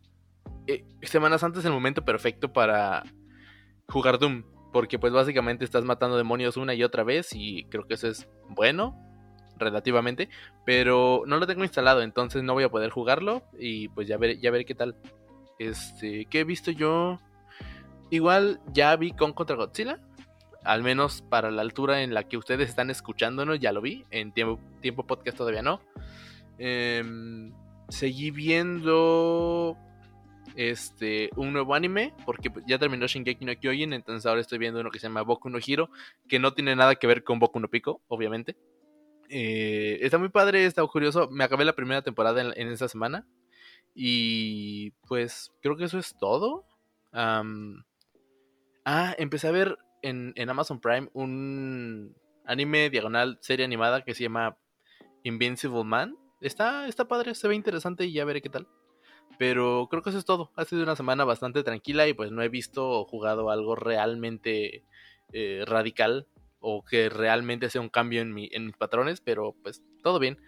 eh, 0.66 0.84
Semana 1.02 1.38
Santa 1.38 1.60
es 1.60 1.64
el 1.64 1.72
momento 1.72 2.04
perfecto 2.04 2.52
para 2.52 3.04
jugar 3.88 4.18
Doom, 4.18 4.44
porque 4.72 4.98
pues 4.98 5.12
básicamente 5.12 5.64
estás 5.64 5.84
matando 5.84 6.16
demonios 6.16 6.56
una 6.56 6.74
y 6.74 6.82
otra 6.82 7.04
vez 7.04 7.30
y 7.32 7.64
creo 7.70 7.86
que 7.86 7.94
eso 7.94 8.08
es 8.08 8.28
bueno, 8.48 9.05
relativamente, 9.56 10.28
pero 10.64 11.22
no 11.26 11.38
lo 11.38 11.46
tengo 11.46 11.64
instalado, 11.64 12.02
entonces 12.02 12.42
no 12.42 12.54
voy 12.54 12.64
a 12.64 12.70
poder 12.70 12.90
jugarlo 12.90 13.42
y 13.58 13.88
pues 13.88 14.08
ya 14.08 14.16
veré, 14.16 14.38
ya 14.38 14.50
veré 14.50 14.64
qué 14.64 14.74
tal. 14.74 14.96
Este, 15.58 16.26
¿qué 16.26 16.40
he 16.40 16.44
visto 16.44 16.70
yo? 16.70 17.18
Igual 18.10 18.60
ya 18.72 18.94
vi 18.96 19.12
con 19.12 19.32
contra 19.32 19.56
Godzilla, 19.56 19.98
al 20.62 20.82
menos 20.82 21.22
para 21.22 21.50
la 21.50 21.62
altura 21.62 22.02
en 22.02 22.14
la 22.14 22.24
que 22.24 22.36
ustedes 22.36 22.68
están 22.68 22.90
escuchándonos, 22.90 23.58
ya 23.58 23.72
lo 23.72 23.80
vi, 23.80 24.04
en 24.10 24.32
tiempo, 24.32 25.06
podcast 25.06 25.36
todavía 25.36 25.62
no. 25.62 25.80
Em, 26.58 27.52
seguí 27.88 28.30
viendo 28.30 29.76
este 30.56 31.28
un 31.36 31.52
nuevo 31.52 31.74
anime 31.74 32.14
porque 32.24 32.50
ya 32.66 32.78
terminó 32.78 33.06
Shingeki 33.06 33.44
no 33.44 33.54
Kyojin, 33.54 33.92
entonces 33.92 34.26
ahora 34.26 34.40
estoy 34.40 34.58
viendo 34.58 34.80
uno 34.80 34.90
que 34.90 34.98
se 34.98 35.06
llama 35.06 35.22
Boku 35.22 35.50
no 35.50 35.58
Hiro, 35.64 35.90
que 36.28 36.38
no 36.38 36.52
tiene 36.52 36.74
nada 36.74 36.94
que 36.96 37.06
ver 37.06 37.24
con 37.24 37.38
Boku 37.38 37.60
no 37.60 37.68
Pico, 37.68 38.00
obviamente. 38.08 38.56
Eh, 39.28 39.98
está 40.02 40.18
muy 40.18 40.28
padre, 40.28 40.66
está 40.66 40.86
curioso. 40.86 41.28
Me 41.30 41.44
acabé 41.44 41.64
la 41.64 41.74
primera 41.74 42.02
temporada 42.02 42.40
en, 42.42 42.68
esta 42.68 42.88
semana. 42.88 43.26
Y 43.94 44.90
pues 45.08 45.52
creo 45.62 45.76
que 45.76 45.84
eso 45.84 45.98
es 45.98 46.16
todo. 46.18 46.64
ah, 47.12 47.42
empecé 49.18 49.48
a 49.48 49.52
ver 49.52 49.78
en, 50.02 50.34
Amazon 50.48 50.80
Prime 50.80 51.08
un 51.12 52.14
anime 52.44 52.90
diagonal 52.90 53.38
serie 53.40 53.64
animada 53.64 54.02
que 54.02 54.14
se 54.14 54.24
llama 54.24 54.56
Invincible 55.22 55.84
Man. 55.84 56.16
Está, 56.40 56.86
está 56.86 57.08
padre, 57.08 57.34
se 57.34 57.48
ve 57.48 57.54
interesante 57.54 58.04
y 58.04 58.12
ya 58.12 58.24
veré 58.24 58.42
qué 58.42 58.50
tal. 58.50 58.68
Pero 59.38 59.88
creo 59.90 60.02
que 60.02 60.10
eso 60.10 60.18
es 60.18 60.24
todo. 60.24 60.52
Ha 60.56 60.64
sido 60.64 60.82
una 60.82 60.96
semana 60.96 61.24
bastante 61.24 61.62
tranquila 61.62 62.06
y 62.06 62.14
pues 62.14 62.30
no 62.30 62.42
he 62.42 62.48
visto 62.48 62.88
o 62.88 63.04
jugado 63.04 63.50
algo 63.50 63.74
realmente 63.74 64.84
eh, 65.32 65.64
radical 65.66 66.28
o 66.60 66.84
que 66.84 67.08
realmente 67.08 67.70
sea 67.70 67.80
un 67.80 67.88
cambio 67.88 68.20
en, 68.20 68.32
mi, 68.32 68.48
en 68.52 68.66
mis 68.66 68.76
patrones, 68.76 69.20
pero 69.20 69.54
pues 69.62 69.82
todo 70.02 70.18
bien. 70.18 70.38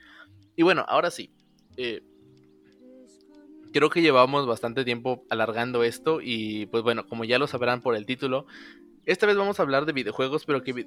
Y 0.57 0.62
bueno, 0.62 0.85
ahora 0.88 1.11
sí. 1.11 1.31
Eh, 1.77 2.03
creo 3.73 3.91
que 3.91 4.03
llevamos 4.03 4.47
bastante 4.47 4.85
tiempo 4.85 5.25
alargando 5.31 5.85
esto 5.85 6.21
y 6.23 6.67
pues 6.67 6.83
bueno, 6.83 7.07
como 7.07 7.25
ya 7.25 7.38
lo 7.38 7.47
sabrán 7.47 7.81
por 7.81 7.95
el 7.95 8.07
título, 8.07 8.47
esta 9.05 9.27
vez 9.27 9.37
vamos 9.37 9.59
a 9.59 9.62
hablar 9.62 9.87
de 9.87 9.93
videojuegos, 9.93 10.45
pero 10.45 10.62
que... 10.62 10.87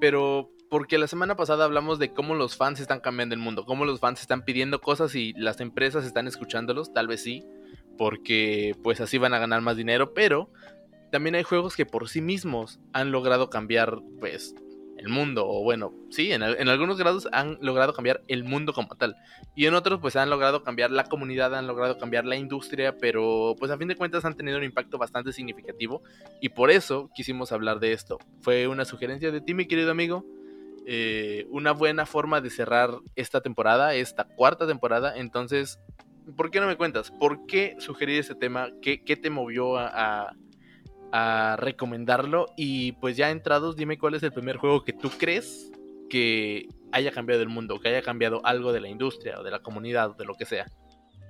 Pero 0.00 0.50
porque 0.68 0.98
la 0.98 1.06
semana 1.06 1.36
pasada 1.36 1.64
hablamos 1.64 1.98
de 1.98 2.12
cómo 2.12 2.34
los 2.34 2.56
fans 2.56 2.80
están 2.80 3.00
cambiando 3.00 3.34
el 3.34 3.40
mundo, 3.40 3.64
cómo 3.64 3.84
los 3.84 4.00
fans 4.00 4.20
están 4.20 4.44
pidiendo 4.44 4.80
cosas 4.80 5.14
y 5.14 5.32
las 5.34 5.60
empresas 5.60 6.04
están 6.04 6.26
escuchándolos, 6.26 6.92
tal 6.92 7.06
vez 7.06 7.22
sí, 7.22 7.44
porque 7.96 8.74
pues 8.82 9.00
así 9.00 9.18
van 9.18 9.32
a 9.32 9.38
ganar 9.38 9.60
más 9.60 9.76
dinero, 9.76 10.12
pero 10.12 10.50
también 11.10 11.34
hay 11.34 11.42
juegos 11.42 11.76
que 11.76 11.86
por 11.86 12.08
sí 12.08 12.20
mismos 12.20 12.80
han 12.92 13.12
logrado 13.12 13.50
cambiar, 13.50 14.00
pues, 14.20 14.54
el 14.96 15.08
mundo. 15.08 15.46
O 15.46 15.62
bueno, 15.62 15.92
sí, 16.10 16.32
en, 16.32 16.42
algunos 16.42 16.96
grados 16.98 17.28
han 17.32 17.58
logrado 17.60 17.92
cambiar 17.92 18.22
el 18.28 18.44
mundo 18.44 18.72
como 18.72 18.94
tal. 18.96 19.16
Y 19.54 19.66
en 19.66 19.74
otros, 19.74 20.00
pues, 20.00 20.16
han 20.16 20.30
logrado 20.30 20.62
cambiar 20.62 20.90
la 20.90 21.04
comunidad, 21.04 21.54
han 21.54 21.66
logrado 21.66 21.98
cambiar 21.98 22.24
la 22.24 22.36
industria, 22.36 22.96
pero, 22.96 23.54
pues, 23.58 23.70
a 23.70 23.78
fin 23.78 23.88
de 23.88 23.96
cuentas 23.96 24.24
han 24.24 24.36
tenido 24.36 24.58
un 24.58 24.64
impacto 24.64 24.98
bastante 24.98 25.32
significativo. 25.32 26.02
Y 26.40 26.50
por 26.50 26.70
eso 26.70 27.10
quisimos 27.14 27.52
hablar 27.52 27.80
de 27.80 27.92
esto. 27.92 28.18
Fue 28.40 28.66
una 28.66 28.84
sugerencia 28.84 29.30
de 29.30 29.40
ti, 29.40 29.54
mi 29.54 29.66
querido 29.66 29.90
amigo. 29.90 30.24
Eh, 30.88 31.46
una 31.50 31.72
buena 31.72 32.06
forma 32.06 32.40
de 32.40 32.48
cerrar 32.48 32.90
esta 33.16 33.40
temporada, 33.40 33.94
esta 33.94 34.24
cuarta 34.24 34.66
temporada. 34.66 35.16
Entonces, 35.16 35.80
¿por 36.36 36.50
qué 36.50 36.60
no 36.60 36.68
me 36.68 36.76
cuentas? 36.76 37.10
¿Por 37.10 37.44
qué 37.46 37.74
sugerir 37.80 38.20
este 38.20 38.36
tema? 38.36 38.70
¿Qué, 38.80 39.02
qué 39.02 39.16
te 39.16 39.28
movió 39.28 39.76
a 39.78 39.88
a 39.88 40.36
recomendarlo. 41.56 42.46
Y 42.56 42.92
pues 42.92 43.16
ya 43.16 43.30
entrados, 43.30 43.76
dime 43.76 43.98
cuál 43.98 44.14
es 44.14 44.22
el 44.22 44.32
primer 44.32 44.56
juego 44.56 44.84
que 44.84 44.92
tú 44.92 45.10
crees 45.18 45.70
que 46.08 46.68
haya 46.92 47.10
cambiado 47.10 47.42
el 47.42 47.48
mundo, 47.48 47.80
que 47.80 47.88
haya 47.88 48.02
cambiado 48.02 48.40
algo 48.44 48.72
de 48.72 48.80
la 48.80 48.88
industria 48.88 49.40
o 49.40 49.42
de 49.42 49.50
la 49.50 49.60
comunidad 49.60 50.10
o 50.10 50.14
de 50.14 50.24
lo 50.24 50.34
que 50.34 50.44
sea. 50.44 50.66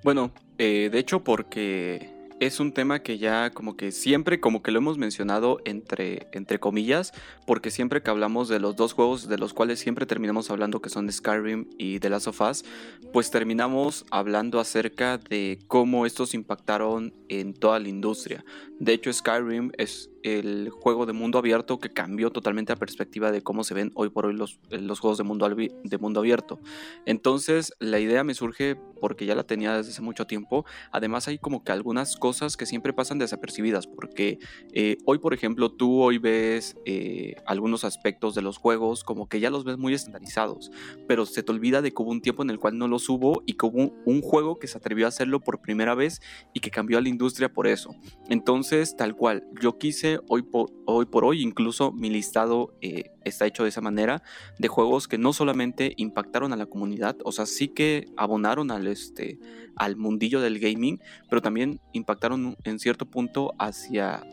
Bueno, 0.03 0.31
eh, 0.57 0.89
de 0.91 0.99
hecho 0.99 1.23
porque 1.23 2.16
es 2.39 2.59
un 2.59 2.71
tema 2.71 2.99
que 2.99 3.17
ya 3.17 3.49
como 3.51 3.75
que 3.75 3.91
siempre 3.91 4.39
como 4.39 4.61
que 4.61 4.71
lo 4.71 4.79
hemos 4.79 4.97
mencionado 4.97 5.59
entre, 5.65 6.27
entre 6.33 6.59
comillas, 6.59 7.13
porque 7.45 7.71
siempre 7.71 8.01
que 8.01 8.09
hablamos 8.09 8.47
de 8.47 8.59
los 8.59 8.75
dos 8.75 8.93
juegos 8.93 9.27
de 9.27 9.37
los 9.37 9.53
cuales 9.53 9.79
siempre 9.79 10.05
terminamos 10.05 10.51
hablando 10.51 10.81
que 10.81 10.89
son 10.89 11.11
Skyrim 11.11 11.67
y 11.77 11.99
The 11.99 12.09
Last 12.09 12.27
of 12.27 12.41
Us, 12.41 12.63
pues 13.11 13.31
terminamos 13.31 14.05
hablando 14.11 14.59
acerca 14.59 15.17
de 15.17 15.59
cómo 15.67 16.05
estos 16.05 16.33
impactaron 16.33 17.13
en 17.29 17.53
toda 17.53 17.79
la 17.79 17.89
industria. 17.89 18.45
De 18.79 18.93
hecho 18.93 19.11
Skyrim 19.11 19.71
es 19.77 20.09
el 20.27 20.69
juego 20.69 21.05
de 21.05 21.13
mundo 21.13 21.39
abierto 21.39 21.79
que 21.79 21.89
cambió 21.89 22.31
totalmente 22.31 22.73
la 22.73 22.77
perspectiva 22.77 23.31
de 23.31 23.41
cómo 23.41 23.63
se 23.63 23.73
ven 23.73 23.91
hoy 23.95 24.09
por 24.09 24.25
hoy 24.25 24.33
los, 24.33 24.59
los 24.69 24.99
juegos 24.99 25.17
de 25.17 25.23
mundo, 25.23 25.47
de 25.49 25.97
mundo 25.97 26.19
abierto. 26.19 26.59
Entonces 27.05 27.73
la 27.79 27.99
idea 27.99 28.23
me 28.23 28.33
surge 28.33 28.75
porque 28.99 29.25
ya 29.25 29.35
la 29.35 29.43
tenía 29.43 29.75
desde 29.75 29.91
hace 29.91 30.01
mucho 30.01 30.25
tiempo. 30.25 30.65
Además 30.91 31.27
hay 31.27 31.37
como 31.37 31.63
que 31.63 31.71
algunas 31.71 32.17
cosas 32.17 32.57
que 32.57 32.65
siempre 32.65 32.93
pasan 32.93 33.19
desapercibidas 33.19 33.87
porque 33.87 34.39
eh, 34.73 34.97
hoy 35.05 35.19
por 35.19 35.33
ejemplo 35.33 35.71
tú 35.71 36.01
hoy 36.01 36.17
ves 36.17 36.75
eh, 36.85 37.35
algunos 37.45 37.83
aspectos 37.83 38.35
de 38.35 38.41
los 38.41 38.57
juegos 38.57 39.03
como 39.03 39.29
que 39.29 39.39
ya 39.39 39.49
los 39.49 39.63
ves 39.63 39.77
muy 39.77 39.93
estandarizados, 39.93 40.71
pero 41.07 41.25
se 41.25 41.43
te 41.43 41.51
olvida 41.51 41.81
de 41.81 41.91
que 41.91 42.01
hubo 42.01 42.11
un 42.11 42.21
tiempo 42.21 42.43
en 42.43 42.49
el 42.49 42.59
cual 42.59 42.77
no 42.77 42.87
los 42.87 43.09
hubo 43.09 43.43
y 43.45 43.53
que 43.53 43.65
hubo 43.65 43.93
un 44.05 44.21
juego 44.21 44.59
que 44.59 44.67
se 44.67 44.77
atrevió 44.77 45.05
a 45.05 45.09
hacerlo 45.09 45.41
por 45.41 45.61
primera 45.61 45.95
vez 45.95 46.21
y 46.53 46.59
que 46.59 46.71
cambió 46.71 46.97
a 46.97 47.01
la 47.01 47.09
industria 47.09 47.51
por 47.51 47.67
eso. 47.67 47.95
Entonces 48.29 48.95
tal 48.95 49.15
cual, 49.15 49.47
yo 49.61 49.77
quise 49.77 50.16
hoy 50.27 50.43
por 50.43 51.25
hoy, 51.25 51.41
incluso 51.41 51.91
mi 51.91 52.09
listado 52.09 52.73
eh, 52.81 53.11
está 53.23 53.45
hecho 53.45 53.63
de 53.63 53.69
esa 53.69 53.81
manera, 53.81 54.23
de 54.59 54.67
juegos 54.67 55.07
que 55.07 55.17
no 55.17 55.33
solamente 55.33 55.93
impactaron 55.97 56.53
a 56.53 56.55
la 56.55 56.65
comunidad, 56.65 57.17
o 57.23 57.31
sea, 57.31 57.45
sí 57.45 57.69
que 57.69 58.07
abonaron 58.17 58.71
al, 58.71 58.87
este, 58.87 59.39
al 59.75 59.97
mundillo 59.97 60.41
del 60.41 60.59
gaming, 60.59 60.99
pero 61.29 61.41
también 61.41 61.79
impactaron 61.93 62.57
en 62.63 62.79
cierto 62.79 63.05
punto 63.05 63.53
hacia 63.59 64.23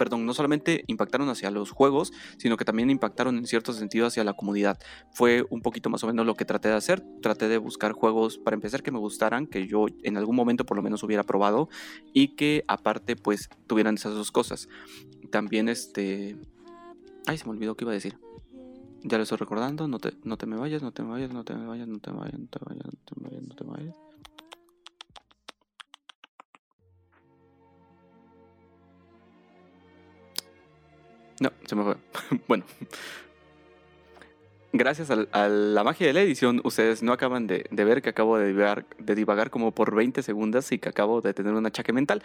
perdón, 0.00 0.24
no 0.24 0.32
solamente 0.32 0.82
impactaron 0.86 1.28
hacia 1.28 1.50
los 1.50 1.72
juegos, 1.72 2.10
sino 2.38 2.56
que 2.56 2.64
también 2.64 2.88
impactaron 2.88 3.36
en 3.36 3.46
cierto 3.46 3.74
sentido 3.74 4.06
hacia 4.06 4.24
la 4.24 4.32
comunidad. 4.32 4.78
Fue 5.12 5.44
un 5.50 5.60
poquito 5.60 5.90
más 5.90 6.02
o 6.02 6.06
menos 6.06 6.24
lo 6.24 6.36
que 6.36 6.46
traté 6.46 6.68
de 6.68 6.74
hacer. 6.74 7.04
Traté 7.20 7.48
de 7.48 7.58
buscar 7.58 7.92
juegos, 7.92 8.38
para 8.38 8.54
empezar, 8.54 8.82
que 8.82 8.90
me 8.90 8.98
gustaran, 8.98 9.46
que 9.46 9.66
yo 9.66 9.84
en 10.02 10.16
algún 10.16 10.36
momento 10.36 10.64
por 10.64 10.78
lo 10.78 10.82
menos 10.82 11.02
hubiera 11.02 11.22
probado 11.22 11.68
y 12.14 12.34
que 12.34 12.64
aparte 12.66 13.14
pues 13.14 13.50
tuvieran 13.66 13.96
esas 13.96 14.14
dos 14.14 14.32
cosas. 14.32 14.70
También 15.30 15.68
este... 15.68 16.36
Ay, 17.26 17.38
se 17.38 17.44
me 17.44 17.52
olvidó 17.52 17.76
qué 17.76 17.84
iba 17.84 17.92
a 17.92 17.94
decir. 17.94 18.18
Ya 19.02 19.16
lo 19.16 19.22
estoy 19.22 19.38
recordando, 19.38 19.88
no 19.88 19.98
te, 19.98 20.12
no 20.24 20.36
te 20.36 20.46
me 20.46 20.56
vayas, 20.56 20.82
no 20.82 20.92
te 20.92 21.02
me 21.02 21.10
vayas, 21.10 21.32
no 21.32 21.44
te 21.44 21.54
me 21.54 21.66
vayas, 21.66 21.88
no 21.88 22.00
te 22.00 22.10
vayas, 22.12 22.38
no 22.38 22.48
te 22.48 22.58
vayas, 22.64 22.84
no 22.84 22.92
te 23.04 23.14
vayas, 23.16 23.42
no 23.42 23.54
te 23.54 23.64
vayas. 23.64 23.94
No, 31.40 31.50
se 31.64 31.74
me 31.74 31.84
fue. 31.84 31.96
bueno. 32.48 32.64
Gracias 34.72 35.10
a, 35.10 35.48
la 35.48 35.82
magia 35.82 36.06
de 36.06 36.12
la 36.12 36.20
edición, 36.20 36.60
ustedes 36.62 37.02
no 37.02 37.12
acaban 37.12 37.48
de, 37.48 37.66
ver 37.72 38.02
que 38.02 38.10
acabo 38.10 38.38
de 38.38 38.48
divagar, 38.48 38.86
de 38.98 39.14
divagar 39.16 39.50
como 39.50 39.72
por 39.72 39.94
20 39.96 40.22
segundos 40.22 40.70
y 40.70 40.78
que 40.78 40.88
acabo 40.88 41.20
de 41.20 41.34
tener 41.34 41.54
un 41.54 41.66
achaque 41.66 41.92
mental. 41.92 42.22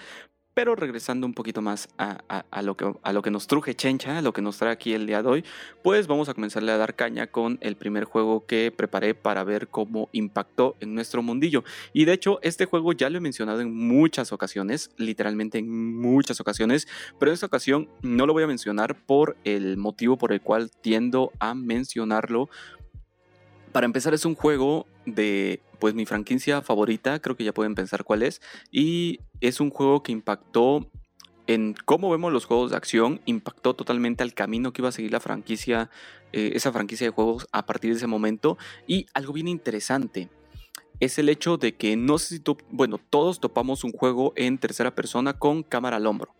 Pero 0.55 0.73
regresando 0.73 1.27
un 1.27 1.33
poquito 1.33 1.61
más 1.61 1.89
a, 1.97 2.61
lo 2.63 2.77
que, 2.77 2.91
lo 3.11 3.21
que 3.21 3.29
nos 3.29 3.45
truje 3.45 3.75
Chencha, 3.75 4.19
a 4.19 4.21
lo 4.21 4.31
que 4.31 4.41
nos 4.41 4.57
trae 4.57 4.71
aquí 4.71 4.93
el 4.93 5.05
día 5.05 5.21
de 5.21 5.27
hoy, 5.27 5.45
pues 5.83 6.07
vamos 6.07 6.29
a 6.29 6.33
comenzarle 6.33 6.71
a 6.71 6.77
dar 6.77 6.95
caña 6.95 7.27
con 7.27 7.57
el 7.59 7.75
primer 7.75 8.05
juego 8.05 8.45
que 8.45 8.71
preparé 8.75 9.15
para 9.15 9.43
ver 9.43 9.67
cómo 9.67 10.07
impactó 10.13 10.77
en 10.79 10.95
nuestro 10.95 11.21
mundillo. 11.21 11.65
Y 11.91 12.05
de 12.05 12.13
hecho, 12.13 12.39
este 12.41 12.63
juego 12.63 12.93
ya 12.93 13.09
lo 13.09 13.17
he 13.17 13.21
mencionado 13.21 13.59
en 13.59 13.75
muchas 13.75 14.31
ocasiones, 14.31 14.91
literalmente 14.95 15.57
en 15.57 15.99
muchas 15.99 16.39
ocasiones, 16.39 16.87
pero 17.19 17.31
en 17.31 17.33
esta 17.33 17.47
ocasión 17.47 17.89
no 18.01 18.25
lo 18.25 18.31
voy 18.31 18.43
a 18.43 18.47
mencionar 18.47 18.95
por 18.95 19.35
el 19.43 19.75
motivo 19.75 20.17
por 20.17 20.31
el 20.31 20.39
cual 20.39 20.71
tiendo 20.71 21.33
a 21.39 21.53
mencionarlo 21.53 22.49
para 23.75 23.87
empezar 23.87 24.13
es 24.13 24.23
un 24.23 24.35
juego 24.35 24.87
de 25.05 25.59
pues 25.79 25.93
mi 25.93 26.05
franquicia 26.05 26.61
favorita, 26.61 27.19
creo 27.19 27.35
que 27.35 27.43
ya 27.43 27.53
pueden 27.53 27.75
pensar 27.75 28.05
cuál 28.05 28.23
es, 28.23 28.41
y 28.71 29.19
es 29.47 29.59
un 29.59 29.69
juego 29.69 30.03
que 30.03 30.11
impactó 30.11 30.89
en 31.47 31.75
cómo 31.85 32.09
vemos 32.09 32.33
los 32.33 32.45
juegos 32.45 32.71
de 32.71 32.77
acción, 32.77 33.21
impactó 33.25 33.75
totalmente 33.75 34.23
al 34.23 34.33
camino 34.33 34.73
que 34.73 34.81
iba 34.81 34.89
a 34.89 34.91
seguir 34.91 35.11
la 35.11 35.19
franquicia, 35.19 35.89
eh, 36.33 36.51
esa 36.55 36.71
franquicia 36.71 37.07
de 37.07 37.11
juegos 37.11 37.47
a 37.51 37.65
partir 37.65 37.91
de 37.91 37.97
ese 37.97 38.07
momento, 38.07 38.57
y 38.87 39.05
algo 39.13 39.33
bien 39.33 39.47
interesante 39.47 40.29
es 40.99 41.19
el 41.19 41.29
hecho 41.29 41.57
de 41.57 41.75
que 41.75 41.97
no 41.97 42.17
sé 42.17 42.35
si 42.35 42.39
tú, 42.39 42.57
bueno, 42.71 42.97
todos 42.97 43.39
topamos 43.39 43.83
un 43.83 43.91
juego 43.91 44.33
en 44.35 44.57
tercera 44.57 44.95
persona 44.95 45.33
con 45.33 45.61
cámara 45.61 45.97
al 45.97 46.07
hombro. 46.07 46.33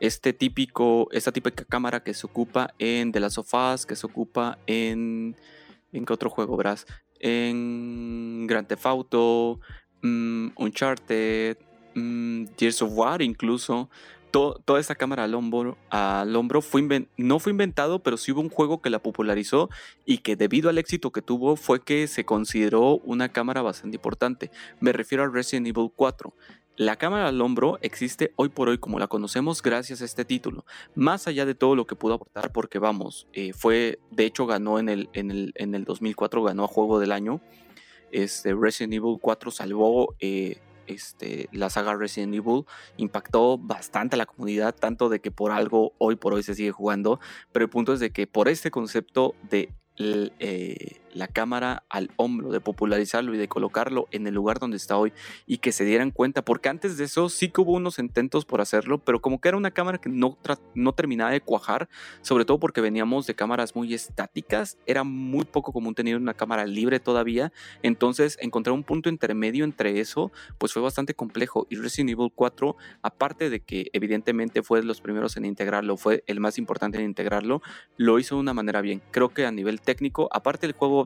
Este 0.00 0.32
típico, 0.32 1.08
esta 1.12 1.30
típica 1.30 1.64
cámara 1.64 2.02
que 2.02 2.12
se 2.12 2.26
ocupa 2.26 2.74
en 2.78 3.12
The 3.12 3.20
Last 3.20 3.38
of 3.38 3.54
Us, 3.54 3.86
que 3.86 3.94
se 3.94 4.06
ocupa 4.06 4.58
en 4.66 5.36
¿En 5.92 6.04
qué 6.04 6.12
otro 6.12 6.30
juego, 6.30 6.56
verás? 6.56 6.86
En 7.18 8.46
Grand 8.46 8.66
Theft 8.66 8.86
Auto, 8.86 9.60
mm, 10.02 10.48
Uncharted, 10.56 11.58
Gears 11.94 12.82
of 12.82 12.92
War 12.92 13.22
incluso. 13.22 13.88
toda 14.30 14.78
esta 14.78 14.94
cámara 14.94 15.24
al 15.24 15.34
hombro, 15.34 15.76
al 15.90 16.36
hombro 16.36 16.62
no 17.16 17.38
fue 17.40 17.50
inventado, 17.52 18.02
pero 18.02 18.16
sí 18.16 18.30
hubo 18.30 18.40
un 18.40 18.48
juego 18.48 18.80
que 18.80 18.90
la 18.90 19.00
popularizó 19.00 19.68
y 20.06 20.18
que 20.18 20.36
debido 20.36 20.70
al 20.70 20.78
éxito 20.78 21.10
que 21.10 21.22
tuvo 21.22 21.56
fue 21.56 21.82
que 21.82 22.06
se 22.06 22.24
consideró 22.24 22.98
una 22.98 23.30
cámara 23.30 23.62
bastante 23.62 23.96
importante. 23.96 24.50
Me 24.78 24.92
refiero 24.92 25.24
a 25.24 25.28
Resident 25.28 25.66
Evil 25.66 25.90
4. 25.94 26.32
La 26.76 26.96
cámara 26.96 27.28
al 27.28 27.40
hombro 27.42 27.78
existe 27.82 28.32
hoy 28.36 28.48
por 28.48 28.68
hoy 28.70 28.78
como 28.78 28.98
la 28.98 29.06
conocemos 29.06 29.60
gracias 29.60 30.00
a 30.00 30.06
este 30.06 30.24
título, 30.24 30.64
más 30.94 31.26
allá 31.26 31.44
de 31.44 31.54
todo 31.54 31.76
lo 31.76 31.86
que 31.86 31.94
pudo 31.94 32.14
aportar, 32.14 32.52
porque 32.52 32.78
vamos, 32.78 33.26
eh, 33.34 33.52
fue, 33.52 33.98
de 34.10 34.24
hecho 34.24 34.46
ganó 34.46 34.78
en 34.78 34.88
el, 34.88 35.10
en, 35.12 35.30
el, 35.30 35.52
en 35.56 35.74
el 35.74 35.84
2004, 35.84 36.42
ganó 36.42 36.64
a 36.64 36.68
Juego 36.68 36.98
del 36.98 37.12
Año, 37.12 37.42
este, 38.12 38.54
Resident 38.54 38.94
Evil 38.94 39.18
4 39.20 39.50
salvó 39.50 40.14
eh, 40.20 40.58
este, 40.90 41.48
la 41.52 41.70
saga 41.70 41.94
Resident 41.94 42.34
Evil, 42.34 42.64
impactó 42.96 43.58
bastante 43.58 44.16
a 44.16 44.18
la 44.18 44.26
comunidad, 44.26 44.74
tanto 44.74 45.08
de 45.08 45.20
que 45.20 45.30
por 45.30 45.50
algo 45.52 45.92
hoy 45.98 46.16
por 46.16 46.34
hoy 46.34 46.42
se 46.42 46.54
sigue 46.54 46.72
jugando, 46.72 47.20
pero 47.52 47.64
el 47.64 47.70
punto 47.70 47.92
es 47.92 48.00
de 48.00 48.10
que 48.10 48.26
por 48.26 48.48
este 48.48 48.70
concepto 48.70 49.34
de 49.50 49.70
eh, 49.98 51.00
la 51.12 51.28
cámara 51.28 51.84
al 51.88 52.10
hombro, 52.16 52.50
de 52.50 52.60
popularizarlo 52.60 53.34
y 53.34 53.38
de 53.38 53.48
colocarlo 53.48 54.08
en 54.10 54.26
el 54.26 54.34
lugar 54.34 54.58
donde 54.58 54.76
está 54.76 54.96
hoy 54.96 55.12
y 55.46 55.58
que 55.58 55.72
se 55.72 55.84
dieran 55.84 56.10
cuenta, 56.10 56.42
porque 56.42 56.68
antes 56.68 56.96
de 56.96 57.04
eso 57.04 57.28
sí 57.28 57.48
que 57.48 57.60
hubo 57.60 57.72
unos 57.72 57.98
intentos 57.98 58.44
por 58.44 58.60
hacerlo, 58.60 58.98
pero 58.98 59.20
como 59.20 59.40
que 59.40 59.48
era 59.48 59.56
una 59.56 59.70
cámara 59.70 59.98
que 59.98 60.08
no, 60.08 60.38
no 60.74 60.92
terminaba 60.92 61.30
de 61.30 61.40
cuajar, 61.40 61.88
sobre 62.22 62.44
todo 62.44 62.58
porque 62.58 62.80
veníamos 62.80 63.26
de 63.26 63.34
cámaras 63.34 63.74
muy 63.74 63.94
estáticas, 63.94 64.78
era 64.86 65.04
muy 65.04 65.44
poco 65.44 65.72
común 65.72 65.94
tener 65.94 66.16
una 66.16 66.34
cámara 66.34 66.64
libre 66.66 67.00
todavía, 67.00 67.52
entonces 67.82 68.38
encontrar 68.40 68.74
un 68.74 68.84
punto 68.84 69.08
intermedio 69.08 69.64
entre 69.64 70.00
eso, 70.00 70.30
pues 70.58 70.72
fue 70.72 70.82
bastante 70.82 71.14
complejo 71.14 71.66
y 71.70 71.76
Resident 71.76 72.10
Evil 72.10 72.32
4, 72.34 72.76
aparte 73.02 73.50
de 73.50 73.60
que 73.60 73.90
evidentemente 73.92 74.62
fue 74.62 74.80
de 74.80 74.86
los 74.86 75.00
primeros 75.00 75.36
en 75.36 75.44
integrarlo, 75.44 75.96
fue 75.96 76.24
el 76.26 76.40
más 76.40 76.58
importante 76.58 76.98
en 76.98 77.04
integrarlo, 77.04 77.62
lo 77.96 78.18
hizo 78.18 78.36
de 78.36 78.40
una 78.40 78.54
manera 78.54 78.80
bien, 78.80 79.02
creo 79.10 79.30
que 79.30 79.46
a 79.46 79.52
nivel 79.52 79.80
técnico, 79.80 80.28
aparte 80.32 80.66
del 80.66 80.76
juego 80.76 80.99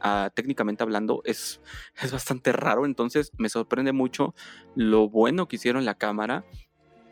Ah, 0.00 0.30
técnicamente 0.34 0.82
hablando 0.82 1.22
es, 1.24 1.60
es 2.02 2.12
bastante 2.12 2.52
raro, 2.52 2.86
entonces 2.86 3.32
me 3.38 3.48
sorprende 3.48 3.92
mucho 3.92 4.34
lo 4.74 5.08
bueno 5.08 5.48
que 5.48 5.56
hicieron 5.56 5.84
la 5.84 5.94
cámara, 5.94 6.44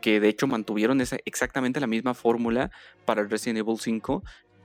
que 0.01 0.19
de 0.19 0.29
hecho 0.29 0.47
mantuvieron 0.47 1.01
esa, 1.01 1.17
exactamente 1.25 1.79
la 1.79 1.87
misma 1.87 2.13
fórmula 2.13 2.71
para 3.05 3.21
el 3.21 3.29
Resident 3.29 3.59
Evil 3.59 3.79
5 3.79 4.23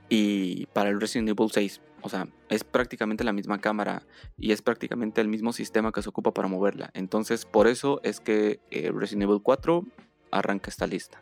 y 0.09 0.65
para 0.67 0.89
el 0.89 0.99
Resident 0.99 1.29
Evil 1.29 1.49
6. 1.51 1.81
O 2.01 2.09
sea, 2.09 2.27
es 2.49 2.63
prácticamente 2.63 3.23
la 3.23 3.33
misma 3.33 3.59
cámara 3.59 4.03
y 4.37 4.51
es 4.51 4.61
prácticamente 4.61 5.21
el 5.21 5.27
mismo 5.27 5.53
sistema 5.53 5.91
que 5.91 6.01
se 6.01 6.09
ocupa 6.09 6.33
para 6.33 6.47
moverla. 6.47 6.91
Entonces, 6.93 7.45
por 7.45 7.67
eso 7.67 7.99
es 8.03 8.19
que 8.19 8.59
eh, 8.71 8.91
Resident 8.93 9.23
Evil 9.23 9.41
4 9.43 9.85
arranca 10.31 10.69
esta 10.69 10.87
lista. 10.87 11.21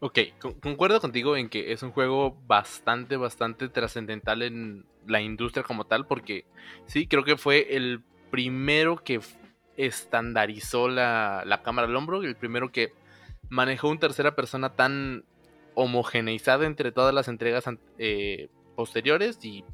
Ok, 0.00 0.18
concuerdo 0.60 1.00
contigo 1.00 1.36
en 1.36 1.48
que 1.48 1.72
es 1.72 1.82
un 1.82 1.92
juego 1.92 2.36
bastante, 2.46 3.16
bastante 3.16 3.68
trascendental 3.68 4.42
en 4.42 4.84
la 5.06 5.20
industria 5.20 5.62
como 5.62 5.84
tal, 5.84 6.06
porque 6.06 6.44
sí, 6.86 7.06
creo 7.06 7.24
que 7.24 7.36
fue 7.36 7.76
el 7.76 8.02
primero 8.30 8.96
que 8.96 9.20
estandarizó 9.76 10.88
la, 10.88 11.60
cámara 11.64 11.88
al 11.88 11.96
hombro, 11.96 12.22
el 12.22 12.36
primero 12.36 12.70
que 12.70 12.92
manejó 13.48 13.88
una 13.88 14.00
tercera 14.00 14.34
persona 14.34 14.70
tan 14.70 15.24
homogeneizada 15.74 16.66
entre 16.66 16.92
todas 16.92 17.14
las 17.14 17.28
entregas 17.28 17.64
eh, 17.98 18.48
posteriores 18.76 19.38
y 19.44 19.64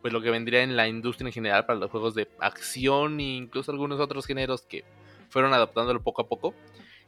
pues 0.00 0.12
lo 0.12 0.22
que 0.22 0.30
vendría 0.30 0.62
en 0.62 0.76
la 0.76 0.88
industria 0.88 1.28
en 1.28 1.32
general 1.32 1.66
para 1.66 1.78
los 1.78 1.90
juegos 1.90 2.14
de 2.14 2.28
acción 2.38 3.20
e 3.20 3.36
incluso 3.36 3.70
algunos 3.70 4.00
otros 4.00 4.26
géneros 4.26 4.62
que 4.62 4.84
fueron 5.28 5.52
adaptándolo 5.52 6.02
poco 6.02 6.22
a 6.22 6.28
poco. 6.28 6.54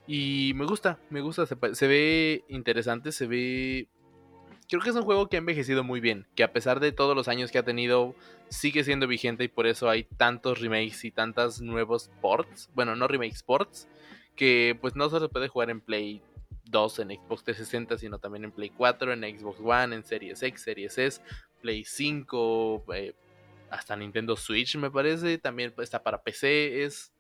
Y 0.07 0.53
me 0.57 0.67
gusta, 0.67 0.99
me 1.11 1.21
gusta, 1.21 1.47
se 1.47 1.87
ve 1.87 2.45
interesante, 2.49 3.13
se 3.13 3.27
ve 3.27 3.89
creo 4.73 4.85
que 4.85 4.89
es 4.89 4.97
un 4.97 5.03
juego 5.03 5.29
que 5.29 5.37
ha 5.37 5.39
envejecido 5.39 5.85
muy 5.85 6.01
bien, 6.01 6.27
que 6.35 6.43
a 6.43 6.53
pesar 6.55 6.81
de 6.81 6.93
todos 6.93 7.15
los 7.15 7.29
años 7.29 7.51
que 7.51 7.59
ha 7.59 7.63
tenido, 7.63 8.15
sigue 8.49 8.85
siendo 8.85 9.07
vigente 9.07 9.45
y 9.45 9.49
por 9.49 9.67
eso 9.67 9.91
hay 9.91 10.05
tantos 10.05 10.61
remakes 10.61 11.05
y 11.05 11.11
tantos 11.11 11.61
nuevos 11.61 12.11
ports, 12.23 12.71
bueno, 12.75 12.97
no 12.97 13.07
remakes, 13.07 13.43
ports, 13.43 13.87
que 14.35 14.79
pues 14.81 14.97
no 14.97 15.11
solo 15.11 15.27
se 15.27 15.29
puede 15.29 15.49
jugar 15.49 15.69
en 15.69 15.83
Play 15.83 16.23
2, 16.65 17.01
en 17.01 17.09
Xbox 17.09 17.45
360, 17.45 17.99
sino 17.99 18.19
también 18.19 18.45
en 18.45 18.51
Play 18.51 18.71
4, 18.71 19.13
en 19.13 19.39
Xbox 19.39 19.61
One, 19.63 19.95
en 19.95 20.05
Series 20.05 20.43
X, 20.43 20.63
Series 20.63 20.97
S, 20.97 21.21
Play 21.61 21.85
5, 21.85 22.85
eh, 22.95 23.15
hasta 23.69 23.95
Nintendo 23.95 24.37
Switch 24.37 24.77
me 24.77 24.91
parece, 24.91 25.37
también 25.37 25.75
está 25.83 26.03
para 26.03 26.23
PC, 26.23 26.83
es 26.83 27.13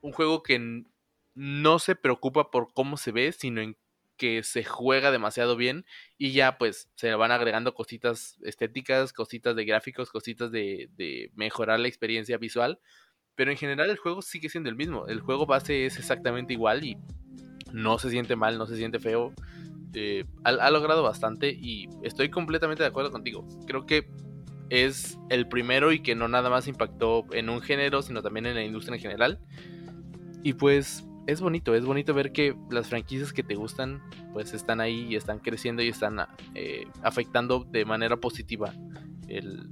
un 0.00 0.10
juego 0.10 0.42
que 0.42 0.82
no 1.36 1.78
se 1.78 1.94
preocupa 1.94 2.50
por 2.50 2.72
cómo 2.72 2.96
se 2.96 3.12
ve, 3.12 3.30
sino 3.30 3.60
en 3.60 3.76
que 4.16 4.42
se 4.42 4.64
juega 4.64 5.10
demasiado 5.10 5.56
bien 5.56 5.84
y 6.18 6.32
ya 6.32 6.58
pues 6.58 6.90
se 6.94 7.14
van 7.14 7.32
agregando 7.32 7.74
cositas 7.74 8.38
estéticas, 8.42 9.12
cositas 9.12 9.56
de 9.56 9.64
gráficos, 9.64 10.10
cositas 10.10 10.50
de, 10.50 11.30
mejorar 11.34 11.80
la 11.80 11.88
experiencia 11.88 12.38
visual. 12.38 12.80
Pero 13.34 13.50
en 13.50 13.58
general 13.58 13.90
el 13.90 13.98
juego 13.98 14.22
sigue 14.22 14.48
siendo 14.48 14.70
el 14.70 14.76
mismo. 14.76 15.06
El 15.08 15.20
juego 15.20 15.46
base 15.46 15.86
es 15.86 15.98
exactamente 15.98 16.54
igual 16.54 16.84
y 16.84 16.96
no 17.72 17.98
se 17.98 18.10
siente 18.10 18.34
mal, 18.34 18.56
no 18.58 18.66
se 18.66 18.76
siente 18.76 18.98
feo. 18.98 19.34
Eh, 19.92 20.24
ha, 20.44 20.50
ha, 20.50 20.70
logrado 20.70 21.02
bastante 21.02 21.50
y 21.50 21.88
estoy 22.02 22.30
completamente 22.30 22.82
de 22.82 22.88
acuerdo 22.88 23.10
contigo. 23.10 23.46
Creo 23.66 23.86
que 23.86 24.08
es 24.70 25.18
el 25.28 25.48
primero 25.48 25.92
y 25.92 26.00
que 26.00 26.14
no 26.14 26.28
nada 26.28 26.50
más 26.50 26.66
impactó 26.66 27.24
en 27.32 27.48
un 27.50 27.60
género, 27.60 28.02
sino 28.02 28.22
también 28.22 28.46
en 28.46 28.54
la 28.54 28.64
industria 28.64 28.96
en 28.96 29.02
general. 29.02 29.40
Y 30.42 30.54
pues 30.54 31.04
es 31.26 31.40
bonito, 31.40 31.74
es 31.74 31.84
bonito 31.84 32.14
ver 32.14 32.32
que 32.32 32.56
las 32.70 32.88
franquicias 32.88 33.32
que 33.32 33.42
te 33.42 33.54
gustan 33.54 34.02
pues 34.32 34.54
están 34.54 34.80
ahí 34.80 35.06
y 35.10 35.16
están 35.16 35.38
creciendo 35.38 35.82
y 35.82 35.88
están 35.88 36.18
eh, 36.54 36.86
afectando 37.02 37.66
de 37.70 37.84
manera 37.84 38.16
positiva 38.16 38.72
el, 39.28 39.70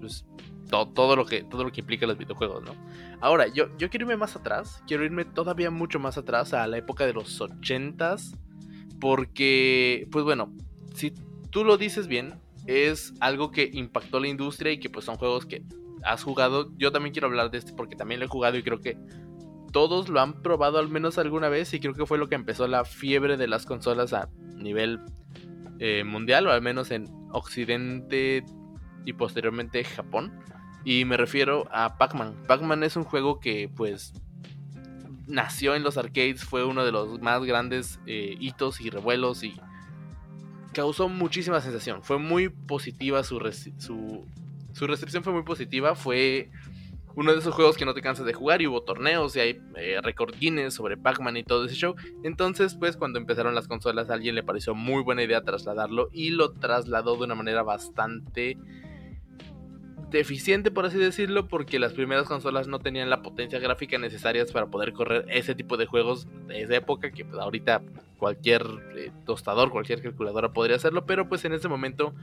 pues, 0.00 0.24
todo, 0.70 1.16
lo 1.16 1.26
que, 1.26 1.44
todo 1.44 1.64
lo 1.64 1.72
que 1.72 1.80
implica 1.80 2.06
los 2.06 2.16
videojuegos, 2.16 2.62
¿no? 2.62 2.74
Ahora, 3.20 3.46
yo, 3.48 3.76
yo 3.76 3.90
quiero 3.90 4.04
irme 4.04 4.16
más 4.16 4.36
atrás, 4.36 4.82
quiero 4.86 5.04
irme 5.04 5.24
todavía 5.24 5.70
mucho 5.70 5.98
más 5.98 6.16
atrás 6.16 6.54
a 6.54 6.66
la 6.66 6.78
época 6.78 7.04
de 7.04 7.12
los 7.12 7.40
ochentas, 7.40 8.34
porque, 8.98 10.08
pues 10.10 10.24
bueno, 10.24 10.54
si 10.94 11.12
tú 11.50 11.64
lo 11.64 11.76
dices 11.76 12.06
bien, 12.06 12.40
es 12.66 13.12
algo 13.20 13.50
que 13.50 13.68
impactó 13.72 14.20
la 14.20 14.28
industria 14.28 14.72
y 14.72 14.78
que 14.78 14.88
pues 14.88 15.04
son 15.04 15.16
juegos 15.16 15.44
que 15.44 15.62
has 16.04 16.22
jugado. 16.22 16.70
Yo 16.78 16.92
también 16.92 17.12
quiero 17.12 17.26
hablar 17.26 17.50
de 17.50 17.58
este 17.58 17.72
porque 17.72 17.96
también 17.96 18.20
lo 18.20 18.26
he 18.26 18.28
jugado 18.28 18.56
y 18.56 18.62
creo 18.62 18.80
que 18.80 18.96
todos 19.72 20.08
lo 20.08 20.20
han 20.20 20.42
probado 20.42 20.78
al 20.78 20.88
menos 20.88 21.18
alguna 21.18 21.48
vez 21.48 21.72
y 21.74 21.80
creo 21.80 21.94
que 21.94 22.06
fue 22.06 22.18
lo 22.18 22.28
que 22.28 22.34
empezó 22.34 22.68
la 22.68 22.84
fiebre 22.84 23.36
de 23.36 23.48
las 23.48 23.66
consolas 23.66 24.12
a 24.12 24.28
nivel 24.54 25.00
eh, 25.78 26.04
mundial 26.04 26.46
o 26.46 26.52
al 26.52 26.62
menos 26.62 26.90
en 26.90 27.08
Occidente 27.32 28.44
y 29.04 29.12
posteriormente 29.14 29.82
Japón. 29.84 30.32
Y 30.84 31.04
me 31.04 31.16
refiero 31.16 31.68
a 31.72 31.96
Pac-Man. 31.96 32.34
Pac-Man 32.46 32.82
es 32.82 32.96
un 32.96 33.04
juego 33.04 33.40
que 33.40 33.70
pues 33.74 34.12
nació 35.26 35.74
en 35.74 35.82
los 35.82 35.96
arcades, 35.96 36.44
fue 36.44 36.64
uno 36.64 36.84
de 36.84 36.92
los 36.92 37.20
más 37.20 37.42
grandes 37.44 38.00
eh, 38.06 38.36
hitos 38.38 38.80
y 38.80 38.90
revuelos 38.90 39.42
y 39.44 39.54
causó 40.72 41.08
muchísima 41.08 41.60
sensación. 41.60 42.02
Fue 42.02 42.18
muy 42.18 42.48
positiva 42.48 43.22
su, 43.24 43.40
su, 43.78 44.26
su 44.72 44.86
recepción 44.86 45.22
fue 45.22 45.32
muy 45.32 45.44
positiva, 45.44 45.94
fue 45.94 46.50
uno 47.14 47.32
de 47.32 47.38
esos 47.38 47.54
juegos 47.54 47.76
que 47.76 47.84
no 47.84 47.94
te 47.94 48.02
cansas 48.02 48.26
de 48.26 48.32
jugar 48.32 48.62
y 48.62 48.66
hubo 48.66 48.82
torneos 48.82 49.36
y 49.36 49.40
hay 49.40 49.60
eh, 49.76 50.00
record 50.02 50.34
Guinness 50.38 50.74
sobre 50.74 50.96
Pac-Man 50.96 51.36
y 51.36 51.44
todo 51.44 51.64
ese 51.64 51.74
show. 51.74 51.94
Entonces, 52.22 52.74
pues 52.74 52.96
cuando 52.96 53.18
empezaron 53.18 53.54
las 53.54 53.68
consolas 53.68 54.10
a 54.10 54.14
alguien 54.14 54.34
le 54.34 54.42
pareció 54.42 54.74
muy 54.74 55.02
buena 55.02 55.22
idea 55.22 55.42
trasladarlo 55.42 56.08
y 56.12 56.30
lo 56.30 56.52
trasladó 56.52 57.16
de 57.16 57.24
una 57.24 57.34
manera 57.34 57.62
bastante 57.62 58.56
deficiente, 60.12 60.70
por 60.70 60.86
así 60.86 60.98
decirlo, 60.98 61.48
porque 61.48 61.78
las 61.78 61.94
primeras 61.94 62.28
consolas 62.28 62.68
no 62.68 62.78
tenían 62.78 63.10
la 63.10 63.22
potencia 63.22 63.58
gráfica 63.58 63.98
necesaria 63.98 64.44
para 64.52 64.66
poder 64.66 64.92
correr 64.92 65.24
ese 65.28 65.54
tipo 65.54 65.76
de 65.76 65.86
juegos 65.86 66.28
de 66.46 66.62
esa 66.62 66.76
época, 66.76 67.10
que 67.10 67.24
pues, 67.24 67.40
ahorita 67.40 67.82
cualquier 68.18 68.62
eh, 68.94 69.10
tostador, 69.24 69.70
cualquier 69.70 70.00
calculadora 70.00 70.52
podría 70.52 70.76
hacerlo, 70.76 71.06
pero 71.06 71.28
pues 71.28 71.44
en 71.44 71.54
ese 71.54 71.66
momento 71.68 72.14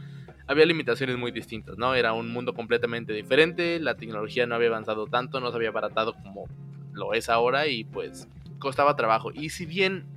había 0.49 0.65
limitaciones 0.65 1.15
muy 1.15 1.31
distintas, 1.31 1.77
¿no? 1.77 1.93
Era 1.93 2.13
un 2.13 2.33
mundo 2.33 2.55
completamente 2.55 3.13
diferente, 3.13 3.79
la 3.79 3.95
tecnología 3.95 4.47
no 4.47 4.55
había 4.55 4.69
avanzado 4.69 5.05
tanto, 5.05 5.39
no 5.39 5.51
se 5.51 5.57
había 5.57 5.69
abaratado 5.69 6.15
como 6.23 6.47
lo 6.91 7.13
es 7.13 7.29
ahora 7.29 7.67
y 7.67 7.83
pues 7.83 8.27
costaba 8.57 8.95
trabajo. 8.95 9.31
Y 9.31 9.51
si 9.51 9.67
bien 9.67 10.07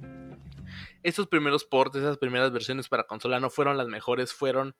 estos 1.02 1.26
primeros 1.26 1.64
ports, 1.66 1.98
esas 1.98 2.16
primeras 2.16 2.50
versiones 2.50 2.88
para 2.88 3.04
consola 3.04 3.40
no 3.40 3.50
fueron 3.50 3.76
las 3.76 3.88
mejores, 3.88 4.32
fueron 4.32 4.74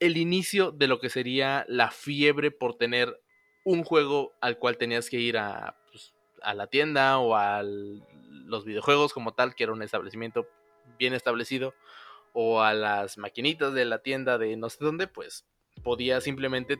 el 0.00 0.16
inicio 0.16 0.72
de 0.72 0.88
lo 0.88 0.98
que 0.98 1.08
sería 1.08 1.64
la 1.68 1.92
fiebre 1.92 2.50
por 2.50 2.74
tener 2.74 3.16
un 3.62 3.84
juego 3.84 4.32
al 4.40 4.58
cual 4.58 4.76
tenías 4.76 5.08
que 5.08 5.20
ir 5.20 5.38
a, 5.38 5.76
pues, 5.92 6.14
a 6.42 6.52
la 6.52 6.66
tienda 6.66 7.18
o 7.18 7.36
a 7.36 7.62
los 7.62 8.64
videojuegos 8.64 9.12
como 9.12 9.34
tal, 9.34 9.54
que 9.54 9.62
era 9.62 9.72
un 9.72 9.84
establecimiento 9.84 10.48
bien 10.98 11.14
establecido, 11.14 11.74
o 12.34 12.60
a 12.60 12.74
las 12.74 13.16
maquinitas 13.16 13.72
de 13.72 13.86
la 13.86 14.00
tienda 14.00 14.36
de 14.36 14.56
no 14.56 14.68
sé 14.68 14.84
dónde, 14.84 15.06
pues 15.06 15.46
podías 15.82 16.24
simplemente 16.24 16.78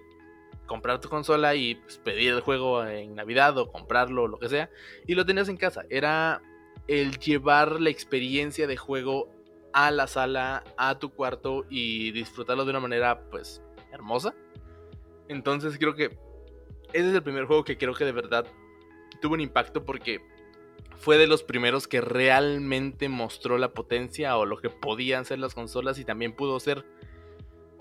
comprar 0.66 1.00
tu 1.00 1.08
consola 1.08 1.54
y 1.54 1.76
pues, 1.76 1.98
pedir 1.98 2.34
el 2.34 2.40
juego 2.40 2.84
en 2.84 3.14
Navidad 3.14 3.56
o 3.56 3.70
comprarlo 3.70 4.24
o 4.24 4.28
lo 4.28 4.38
que 4.38 4.48
sea, 4.48 4.68
y 5.06 5.14
lo 5.14 5.24
tenías 5.24 5.48
en 5.48 5.56
casa. 5.56 5.84
Era 5.88 6.42
el 6.88 7.18
llevar 7.18 7.80
la 7.80 7.90
experiencia 7.90 8.66
de 8.66 8.76
juego 8.76 9.30
a 9.72 9.90
la 9.90 10.06
sala, 10.06 10.64
a 10.76 10.98
tu 10.98 11.10
cuarto 11.10 11.64
y 11.70 12.10
disfrutarlo 12.12 12.64
de 12.64 12.70
una 12.70 12.80
manera 12.80 13.28
pues 13.30 13.62
hermosa. 13.92 14.34
Entonces 15.28 15.78
creo 15.78 15.94
que 15.94 16.16
ese 16.92 17.08
es 17.08 17.14
el 17.14 17.22
primer 17.22 17.46
juego 17.46 17.64
que 17.64 17.78
creo 17.78 17.94
que 17.94 18.04
de 18.04 18.12
verdad 18.12 18.46
tuvo 19.20 19.34
un 19.34 19.40
impacto 19.40 19.84
porque 19.84 20.20
fue 20.98 21.18
de 21.18 21.26
los 21.26 21.42
primeros 21.42 21.88
que 21.88 22.00
realmente 22.00 23.08
mostró 23.08 23.58
la 23.58 23.72
potencia 23.72 24.36
o 24.36 24.46
lo 24.46 24.58
que 24.58 24.70
podían 24.70 25.24
ser 25.24 25.38
las 25.38 25.54
consolas 25.54 25.98
y 25.98 26.04
también 26.04 26.34
pudo 26.34 26.58
ser 26.60 26.84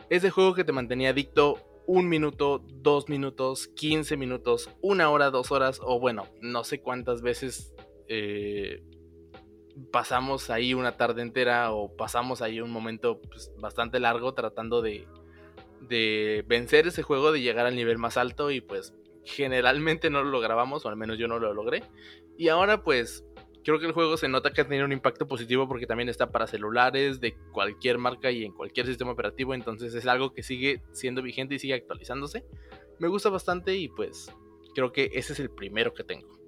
ese 0.10 0.30
juego 0.30 0.54
que 0.54 0.64
te 0.64 0.72
mantenía 0.72 1.10
adicto 1.10 1.58
un 1.86 2.08
minuto, 2.08 2.64
dos 2.66 3.10
minutos, 3.10 3.68
15 3.68 4.16
minutos, 4.18 4.70
una 4.82 5.10
hora, 5.10 5.32
dos 5.32 5.52
horas 5.52 5.80
o 5.84 6.00
bueno, 6.00 6.28
no 6.42 6.64
sé 6.64 6.82
cuántas 6.82 7.22
veces 7.22 7.74
eh, 8.08 8.84
pasamos 9.92 10.50
ahí 10.50 10.74
una 10.74 10.98
tarde 10.98 11.22
entera 11.22 11.72
o 11.72 11.96
pasamos 11.96 12.42
ahí 12.42 12.62
un 12.62 12.72
momento 12.72 13.22
pues, 13.22 13.52
bastante 13.60 14.00
largo 14.00 14.34
tratando 14.34 14.82
de, 14.82 15.08
de 15.82 16.44
vencer 16.48 16.88
ese 16.88 17.04
juego, 17.04 17.32
de 17.32 17.42
llegar 17.42 17.66
al 17.66 17.76
nivel 17.76 17.98
más 17.98 18.18
alto 18.18 18.52
y 18.52 18.62
pues 18.62 18.94
generalmente 19.26 20.10
no 20.10 20.24
lo 20.24 20.30
logramos, 20.30 20.86
o 20.86 20.90
al 20.90 20.96
menos 20.96 21.18
yo 21.18 21.28
no 21.28 21.40
lo 21.40 21.54
logré. 21.54 21.84
Y 22.38 22.50
ahora 22.50 22.84
pues 22.84 23.26
creo 23.64 23.80
que 23.80 23.86
el 23.86 23.94
juego 23.94 24.18
se 24.18 24.28
nota 24.28 24.52
que 24.52 24.62
ha 24.62 24.68
tenido 24.68 24.86
un 24.86 24.92
impacto 24.92 25.28
positivo 25.28 25.68
porque 25.68 25.88
también 25.88 26.10
está 26.10 26.32
para 26.32 26.48
celulares 26.48 27.20
de 27.20 27.36
cualquier 27.52 27.98
marca 27.98 28.32
y 28.32 28.44
en 28.44 28.52
cualquier 28.52 28.86
sistema 28.86 29.12
operativo, 29.12 29.54
entonces 29.54 29.94
es 29.96 30.06
algo 30.06 30.34
que 30.34 30.44
sigue 30.44 30.82
siendo 30.92 31.22
vigente 31.22 31.56
y 31.56 31.60
sigue 31.60 31.74
actualizándose. 31.74 32.46
Me 33.00 33.08
gusta 33.08 33.30
bastante 33.30 33.76
y 33.76 33.88
pues 33.88 34.32
creo 34.76 34.92
que 34.92 35.10
ese 35.14 35.34
es 35.34 35.40
el 35.40 35.50
primero 35.50 35.94
que 35.94 36.04
tengo. 36.04 36.40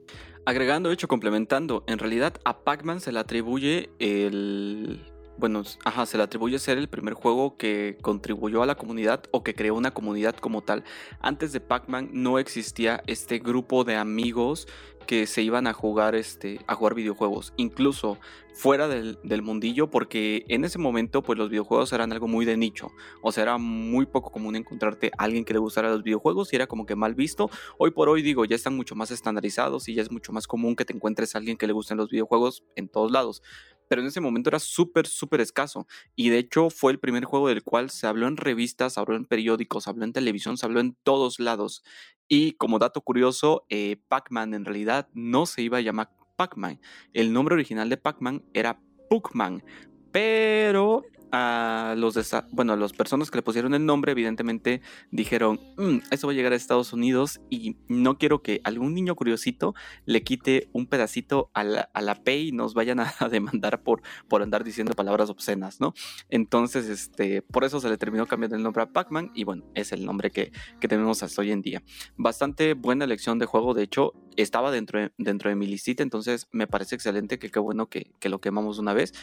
Agregando, 0.46 0.92
hecho, 0.92 1.08
complementando, 1.08 1.84
en 1.88 1.98
realidad 1.98 2.36
a 2.46 2.64
Pac-Man 2.64 3.00
se 3.00 3.12
le 3.12 3.20
atribuye 3.20 3.90
el... 3.98 5.02
Bueno, 5.38 5.63
ajá, 5.84 6.06
se 6.06 6.15
le 6.17 6.24
atribuye 6.24 6.58
ser 6.60 6.78
el 6.78 6.88
primer 6.88 7.13
juego 7.13 7.58
que 7.58 7.98
contribuyó 8.02 8.63
a 8.63 8.65
la 8.65 8.76
comunidad 8.76 9.24
o 9.32 9.43
que 9.43 9.54
creó 9.54 9.76
una 9.76 9.91
comunidad 9.91 10.36
como 10.36 10.62
tal. 10.62 10.86
Antes 11.19 11.52
de 11.52 11.60
Pac-Man 11.60 12.10
no 12.13 12.39
existía 12.39 13.04
este 13.06 13.39
grupo 13.39 13.84
de 13.84 13.98
amigos 13.98 14.65
que 15.06 15.28
se 15.28 15.41
iban 15.41 15.67
a 15.67 15.74
jugar, 15.74 16.15
este, 16.15 16.60
a 16.67 16.76
jugar 16.76 16.95
videojuegos, 16.95 17.54
incluso 17.58 18.17
fuera 18.54 18.88
del, 18.88 19.41
mundillo, 19.43 19.91
porque 19.91 20.45
en 20.48 20.63
ese 20.63 20.80
momento 20.80 21.21
pues 21.21 21.38
los 21.38 21.50
videojuegos 21.50 21.91
eran 21.93 22.12
algo 22.12 22.28
muy 22.28 22.45
de 22.45 22.58
nicho, 22.58 22.91
o 23.21 23.32
sea, 23.32 23.43
era 23.43 23.58
muy 23.58 24.06
poco 24.06 24.32
común 24.32 24.56
encontrarte 24.56 25.12
a 25.17 25.26
alguien 25.26 25.43
que 25.45 25.54
le 25.54 25.60
gustara 25.60 25.89
los 25.89 26.02
videojuegos 26.02 26.52
y 26.54 26.56
era 26.56 26.65
como 26.65 26.86
que 26.86 26.95
mal 26.95 27.13
visto. 27.13 27.50
Hoy 27.78 27.91
por 27.91 28.10
hoy 28.10 28.21
digo, 28.21 28.45
ya 28.45 28.56
están 28.56 28.76
mucho 28.76 28.95
más 28.95 29.12
estandarizados 29.12 29.88
y 29.89 29.93
ya 29.95 30.02
es 30.02 30.12
mucho 30.12 30.32
más 30.32 30.48
común 30.48 30.76
que 30.76 30.86
te 30.86 30.93
encuentres 30.93 31.36
a 31.36 31.38
alguien 31.38 31.58
que 31.58 31.67
le 31.67 31.74
gusten 31.74 31.98
los 31.98 32.10
videojuegos 32.10 32.63
en 32.76 32.88
todos 32.88 33.12
lados 33.12 33.43
pero 33.89 34.02
en 34.02 34.08
ese 34.08 34.21
momento 34.21 34.50
era 34.50 34.60
súper, 34.60 35.08
súper 35.08 35.41
escaso. 35.41 35.88
Y 36.15 36.30
de 36.30 36.39
hecho 36.39 36.69
fue 36.69 36.91
el 36.91 37.00
primer 37.00 37.26
juego 37.26 37.48
del 37.48 37.63
cual 37.63 37.89
se 37.89 38.08
habló 38.08 38.28
en 38.28 38.38
revistas, 38.38 38.93
se 38.93 39.00
habló 39.00 39.15
en 39.15 39.26
periódicos, 39.26 39.84
se 39.84 39.89
habló 39.89 40.06
en 40.06 40.13
televisión, 40.13 40.58
se 40.58 40.65
habló 40.65 40.80
en 40.80 40.95
todos 41.04 41.39
lados. 41.39 41.84
Y 42.28 42.54
como 42.54 42.80
dato 42.80 43.02
curioso, 43.02 43.65
eh, 43.69 43.98
Pac-Man 44.08 44.54
en 44.54 44.65
realidad 44.65 45.08
no 45.13 45.45
se 45.45 45.62
iba 45.62 45.78
a 45.78 45.82
llamar 45.82 46.12
Pac-Man. 46.36 46.80
El 47.13 47.34
nombre 47.34 47.56
original 47.56 47.89
de 47.89 47.98
Pac-Man 47.98 48.43
era 48.54 48.80
Puckman. 49.10 49.63
Pero 50.12 51.04
a 51.36 51.95
los 51.95 52.17
bueno, 52.52 52.74
a 52.74 52.76
las 52.78 52.93
personas 52.93 53.30
que 53.30 53.38
le 53.38 53.41
pusieron 53.41 53.74
el 53.74 53.86
nombre, 53.86 54.13
evidentemente 54.13 54.82
dijeron, 55.12 55.60
mm, 55.76 55.98
esto 56.12 56.28
va 56.28 56.34
a 56.34 56.36
llegar 56.36 56.54
a 56.54 56.56
Estados 56.56 56.93
Unidos 56.93 57.41
y 57.50 57.76
no 57.89 58.17
quiero 58.17 58.41
que 58.41 58.62
algún 58.63 58.93
niño 58.93 59.15
curiosito 59.15 59.76
le 60.06 60.24
quite 60.24 60.69
un 60.71 60.88
pedacito 60.88 61.52
a 61.54 61.65
la, 61.65 61.89
a 61.93 62.02
la 62.02 62.15
P 62.24 62.38
y 62.38 62.52
nos 62.54 62.74
vayan 62.74 63.02
a, 63.02 63.13
demandar 63.30 63.84
por, 63.84 64.02
por 64.30 64.41
andar 64.41 64.63
diciendo 64.63 64.93
palabras 64.93 65.30
obscenas, 65.30 65.82
¿no? 65.82 65.93
Entonces, 66.30 66.88
este, 66.88 67.41
por 67.41 67.65
eso 67.65 67.82
se 67.82 67.89
le 67.89 67.98
terminó 67.98 68.26
cambiando 68.28 68.56
el 68.56 68.63
nombre 68.63 68.84
a 68.84 68.88
Pac-Man 68.88 69.32
y 69.36 69.43
bueno, 69.43 69.65
es 69.74 69.91
el 69.91 70.06
nombre 70.06 70.32
que, 70.32 70.54
que 70.80 70.88
tenemos 70.88 71.21
hasta 71.21 71.41
hoy 71.41 71.52
en 71.52 71.62
día. 71.62 71.84
Bastante 72.15 72.76
buena 72.76 73.04
elección 73.04 73.39
de 73.39 73.45
juego, 73.45 73.74
de 73.74 73.84
hecho, 73.84 74.13
estaba 74.38 74.71
dentro 74.71 75.02
de, 75.02 75.12
dentro 75.17 75.50
de 75.50 75.56
mi 75.58 75.67
listita, 75.67 76.02
entonces 76.02 76.48
me 76.52 76.67
parece 76.67 76.95
excelente 76.95 77.39
que 77.39 77.50
qué 77.50 77.60
bueno 77.60 77.89
que, 77.89 78.13
que 78.19 78.30
lo 78.30 78.39
quemamos 78.39 78.80
una 78.80 78.93
vez. 78.93 79.13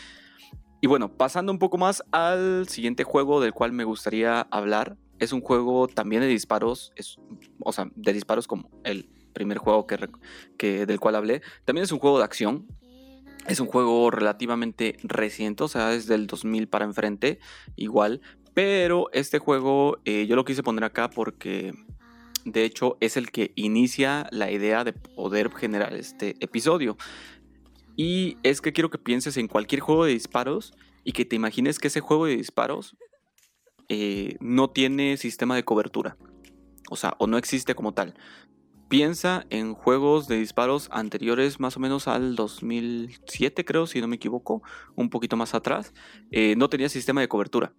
Y 0.85 0.89
bueno, 0.89 1.17
pasando 1.17 1.53
un 1.53 1.61
poco 1.61 1.79
más 1.79 2.03
al 2.11 2.69
siguiente 2.69 3.05
juego 3.05 3.41
del 3.41 3.53
cual 3.53 3.71
me 3.71 3.85
gustaría 3.85 4.41
hablar. 4.51 4.97
Es 5.21 5.33
un 5.33 5.41
juego 5.41 5.87
también 5.87 6.23
de 6.23 6.27
disparos, 6.27 6.93
es, 6.97 7.19
o 7.61 7.73
sea, 7.73 7.89
de 7.95 8.13
disparos 8.13 8.49
como 8.49 8.69
el 8.83 9.09
primer 9.33 9.59
juego 9.59 9.87
que, 9.87 10.09
que, 10.59 10.85
del 10.85 10.99
cual 10.99 11.15
hablé. 11.15 11.41
También 11.65 11.85
es 11.85 11.93
un 11.93 12.01
juego 12.01 12.19
de 12.19 12.25
acción. 12.25 12.67
Es 13.47 13.61
un 13.61 13.69
juego 13.69 14.11
relativamente 14.11 14.97
reciente, 15.05 15.63
o 15.63 15.69
sea, 15.69 15.95
es 15.95 16.09
del 16.09 16.27
2000 16.27 16.67
para 16.67 16.85
enfrente, 16.85 17.39
igual. 17.77 18.21
Pero 18.53 19.09
este 19.13 19.39
juego 19.39 19.99
eh, 20.05 20.27
yo 20.27 20.35
lo 20.35 20.45
quise 20.45 20.65
poner 20.65 20.83
acá 20.83 21.11
porque 21.11 21.73
de 22.45 22.65
hecho 22.65 22.97
es 23.01 23.17
el 23.17 23.31
que 23.31 23.53
inicia 23.55 24.27
la 24.33 24.51
idea 24.51 24.83
de 24.83 24.93
poder 24.93 25.53
generar 25.53 25.95
este 25.95 26.35
episodio. 26.41 26.97
Y 27.97 28.39
es 28.43 28.61
que 28.61 28.73
quiero 28.73 28.91
que 28.91 28.99
pienses 28.99 29.37
en 29.37 29.49
cualquier 29.49 29.81
juego 29.81 30.05
de 30.05 30.13
disparos 30.13 30.73
y 31.05 31.13
que 31.13 31.25
te 31.25 31.37
imagines 31.37 31.79
que 31.79 31.89
ese 31.89 32.01
juego 32.01 32.27
de 32.27 32.37
disparos 32.37 32.97
eh, 33.89 34.37
no 34.41 34.71
tiene 34.71 35.17
sistema 35.17 35.57
de 35.57 35.65
cobertura. 35.65 36.17
O 36.91 36.97
sea, 36.97 37.15
o 37.19 37.27
no 37.27 37.39
existe 37.39 37.75
como 37.75 37.93
tal. 37.93 38.15
Piensa 38.89 39.47
en 39.49 39.75
juegos 39.75 40.29
de 40.29 40.37
disparos 40.37 40.89
anteriores 40.93 41.61
más 41.61 41.77
o 41.77 41.81
menos 41.81 42.09
al 42.09 42.37
2007 42.37 43.65
creo, 43.65 43.87
si 43.87 44.01
no 44.01 44.09
me 44.09 44.17
equivoco, 44.17 44.63
un 44.95 45.09
poquito 45.09 45.37
más 45.37 45.55
atrás. 45.55 45.95
Eh, 46.31 46.55
no 46.57 46.69
tenía 46.69 46.89
sistema 46.89 47.21
de 47.21 47.29
cobertura. 47.29 47.73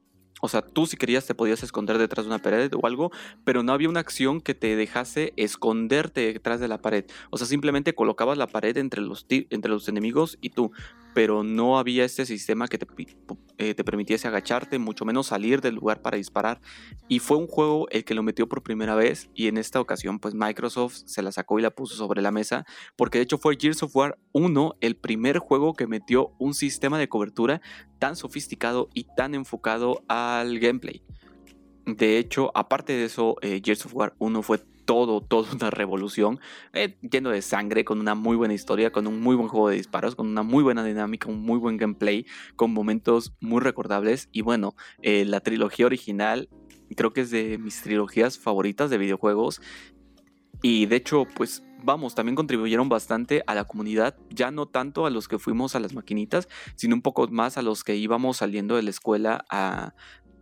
O 0.46 0.50
sea, 0.50 0.62
tú 0.62 0.88
si 0.88 0.98
querías 0.98 1.26
te 1.26 1.36
podías 1.36 1.64
esconder 1.64 1.98
detrás 1.98 2.26
de 2.26 2.30
una 2.30 2.42
pared 2.42 2.70
o 2.74 2.86
algo, 2.86 3.14
pero 3.46 3.64
no 3.64 3.72
había 3.72 3.88
una 3.88 4.02
acción 4.02 4.42
que 4.42 4.54
te 4.54 4.76
dejase 4.76 5.32
esconderte 5.38 6.34
detrás 6.34 6.60
de 6.60 6.68
la 6.68 6.82
pared. 6.82 7.06
O 7.30 7.38
sea, 7.38 7.48
simplemente 7.48 7.96
colocabas 7.96 8.38
la 8.38 8.48
pared 8.48 8.76
entre 8.76 9.00
los, 9.00 9.26
entre 9.30 9.72
los 9.72 9.88
enemigos 9.88 10.38
y 10.42 10.50
tú 10.50 10.74
pero 11.14 11.44
no 11.44 11.78
había 11.78 12.06
este 12.06 12.26
sistema 12.26 12.68
que 12.68 12.80
eh, 13.58 13.74
te, 13.74 13.84
permitiese 13.84 14.28
agacharte, 14.28 14.80
mucho 14.80 15.06
menos 15.06 15.28
salir 15.28 15.62
del 15.62 15.76
lugar 15.76 16.02
para 16.02 16.18
disparar. 16.18 16.60
Y 17.08 17.20
fue 17.20 17.38
un 17.38 17.48
juego 17.48 17.88
el 17.90 18.04
que 18.04 18.14
lo 18.14 18.24
metió 18.24 18.48
por 18.48 18.64
primera 18.64 18.96
vez 18.96 19.30
y 19.34 19.48
en 19.48 19.58
esta 19.58 19.80
ocasión 19.80 20.20
pues 20.20 20.34
Microsoft 20.34 21.04
se 21.06 21.22
la 21.22 21.32
sacó 21.32 21.60
y 21.60 21.62
la 21.62 21.72
puso 21.72 21.96
sobre 21.96 22.22
la 22.22 22.32
mesa, 22.32 22.66
porque 22.96 23.20
de 23.20 23.24
hecho 23.24 23.38
fue 23.38 23.58
Gears 23.60 23.84
of 23.84 23.96
War 23.96 24.18
1 24.32 24.76
el 24.82 24.96
primer 24.96 25.40
juego 25.40 25.74
que 25.74 25.88
metió 25.88 26.34
un 26.40 26.54
sistema 26.54 26.98
de 26.98 27.10
cobertura 27.10 27.62
tan 28.00 28.16
sofisticado 28.16 28.90
y 28.94 29.06
tan 29.16 29.36
enfocado 29.36 30.04
al 30.08 30.60
gameplay. 30.60 31.04
De 31.86 32.18
hecho, 32.18 32.52
aparte 32.56 32.94
de 32.94 33.06
eso, 33.06 33.36
eh, 33.42 33.62
Gears 33.64 33.86
of 33.86 33.96
War 33.96 34.16
1 34.18 34.42
fue 34.42 34.60
todo, 34.86 35.22
toda 35.22 35.52
una 35.54 35.70
revolución, 35.70 36.40
eh, 36.74 36.98
lleno 37.02 37.30
de 37.30 37.42
sangre, 37.42 37.86
con 37.86 38.00
una 38.00 38.16
muy 38.16 38.36
buena 38.36 38.54
historia, 38.54 38.92
con 38.92 39.08
un 39.08 39.22
muy 39.22 39.36
buen 39.36 39.48
juego 39.48 39.70
de 39.70 39.78
disparos, 39.78 40.16
con 40.16 40.28
una 40.28 40.44
muy 40.44 40.64
buena 40.64 40.84
dinámica, 40.84 41.30
un 41.30 41.42
muy 41.42 41.58
buen 41.58 41.78
gameplay, 41.78 42.26
con 42.56 42.74
momentos 42.74 43.34
muy 43.40 43.62
recordables. 43.62 44.30
Y 44.32 44.42
bueno, 44.42 44.76
eh, 45.02 45.26
la 45.26 45.40
trilogía 45.40 45.86
original 45.86 46.50
creo 46.96 47.14
que 47.14 47.22
es 47.22 47.32
de 47.32 47.58
mis 47.58 47.82
trilogías 47.82 48.38
favoritas 48.38 48.90
de 48.90 48.98
videojuegos. 48.98 49.62
Y 50.62 50.86
de 50.86 50.96
hecho, 50.96 51.26
pues 51.36 51.64
vamos, 51.84 52.16
también 52.16 52.36
contribuyeron 52.36 52.90
bastante 52.90 53.44
a 53.46 53.54
la 53.54 53.66
comunidad, 53.66 54.18
ya 54.30 54.52
no 54.52 54.68
tanto 54.68 55.06
a 55.06 55.10
los 55.10 55.28
que 55.28 55.38
fuimos 55.38 55.76
a 55.76 55.80
las 55.80 55.94
maquinitas, 55.94 56.48
sino 56.76 56.96
un 56.96 57.02
poco 57.02 57.28
más 57.28 57.58
a 57.58 57.62
los 57.62 57.84
que 57.84 57.96
íbamos 57.96 58.38
saliendo 58.38 58.76
de 58.76 58.84
la 58.84 58.90
escuela 58.90 59.46
a, 59.50 59.94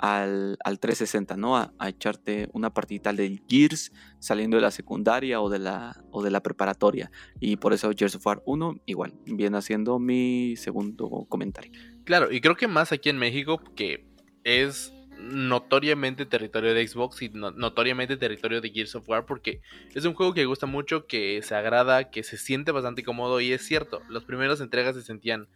al, 0.02 0.58
360, 0.80 1.38
¿no? 1.38 1.56
A, 1.58 1.72
echarte 1.88 2.50
una 2.54 2.74
partidita 2.74 3.14
del 3.14 3.42
Gears 3.48 3.92
saliendo 4.20 4.58
de 4.58 4.62
la 4.62 4.72
secundaria 4.72 5.40
o 5.42 5.50
de 5.50 5.60
la, 5.60 6.04
o 6.12 6.24
de 6.24 6.32
la 6.32 6.42
preparatoria. 6.42 7.12
Y 7.40 7.58
por 7.58 7.74
eso 7.74 7.92
Gears 7.96 8.16
of 8.16 8.26
War 8.26 8.42
1, 8.46 8.82
igual, 8.88 9.14
viene 9.26 9.58
haciendo 9.58 10.00
mi 10.00 10.56
segundo 10.58 11.26
comentario. 11.30 11.72
Claro, 12.04 12.32
y 12.32 12.42
creo 12.42 12.56
que 12.56 12.68
más 12.68 12.92
aquí 12.92 13.10
en 13.10 13.18
México, 13.18 13.62
que 13.76 14.08
es 14.44 14.92
notoriamente 15.20 16.26
territorio 16.26 16.74
de 16.74 16.88
Xbox 16.88 17.22
y 17.22 17.30
notoriamente 17.30 18.18
territorio 18.18 18.60
de 18.60 18.72
Gears 18.72 18.96
of 18.96 19.08
War 19.08 19.28
porque 19.28 19.62
es 19.94 20.04
un 20.06 20.16
juego 20.16 20.34
que 20.34 20.46
gusta 20.46 20.66
mucho, 20.66 21.06
que 21.06 21.44
se 21.44 21.54
agrada, 21.54 22.10
que 22.10 22.24
se 22.24 22.38
siente 22.38 22.72
bastante 22.72 23.04
cómodo 23.04 23.40
y 23.40 23.52
es 23.52 23.62
cierto, 23.64 24.02
las 24.10 24.24
primeras 24.24 24.62
entregas 24.62 24.96
se 24.96 25.04
sentían 25.04 25.48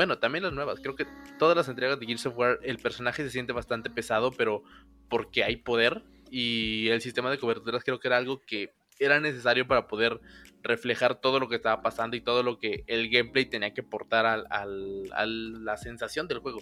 bueno, 0.00 0.18
también 0.18 0.44
las 0.44 0.54
nuevas. 0.54 0.80
Creo 0.80 0.96
que 0.96 1.06
todas 1.38 1.54
las 1.54 1.68
entregas 1.68 2.00
de 2.00 2.06
Gears 2.06 2.24
of 2.24 2.38
War, 2.38 2.58
el 2.62 2.78
personaje 2.78 3.22
se 3.22 3.28
siente 3.28 3.52
bastante 3.52 3.90
pesado, 3.90 4.30
pero 4.32 4.62
porque 5.10 5.44
hay 5.44 5.56
poder. 5.56 6.04
Y 6.30 6.88
el 6.88 7.02
sistema 7.02 7.30
de 7.30 7.36
coberturas 7.36 7.84
creo 7.84 8.00
que 8.00 8.08
era 8.08 8.16
algo 8.16 8.40
que 8.40 8.72
era 8.98 9.20
necesario 9.20 9.66
para 9.66 9.88
poder 9.88 10.18
reflejar 10.62 11.20
todo 11.20 11.38
lo 11.38 11.50
que 11.50 11.56
estaba 11.56 11.82
pasando 11.82 12.16
y 12.16 12.22
todo 12.22 12.42
lo 12.42 12.58
que 12.58 12.82
el 12.86 13.10
gameplay 13.10 13.44
tenía 13.44 13.74
que 13.74 13.82
aportar 13.82 14.24
al, 14.24 14.46
a 14.48 15.26
la 15.26 15.76
sensación 15.76 16.28
del 16.28 16.38
juego. 16.38 16.60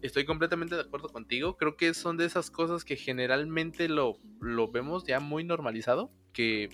Estoy 0.00 0.24
completamente 0.24 0.76
de 0.76 0.80
acuerdo 0.80 1.10
contigo. 1.10 1.58
Creo 1.58 1.76
que 1.76 1.92
son 1.92 2.16
de 2.16 2.24
esas 2.24 2.50
cosas 2.50 2.86
que 2.86 2.96
generalmente 2.96 3.90
lo, 3.90 4.14
lo 4.40 4.72
vemos 4.72 5.04
ya 5.04 5.20
muy 5.20 5.44
normalizado. 5.44 6.10
Que 6.32 6.70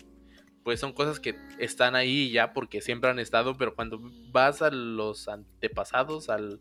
pues 0.64 0.81
son 0.81 0.92
cosas 0.92 1.20
que 1.20 1.35
están 1.59 1.94
ahí 1.94 2.31
ya 2.31 2.53
porque 2.53 2.81
siempre 2.81 3.11
han 3.11 3.18
estado, 3.18 3.57
pero 3.57 3.75
cuando 3.75 4.01
vas 4.31 4.62
a 4.62 4.70
los 4.70 5.29
antepasados, 5.29 6.29
al, 6.29 6.61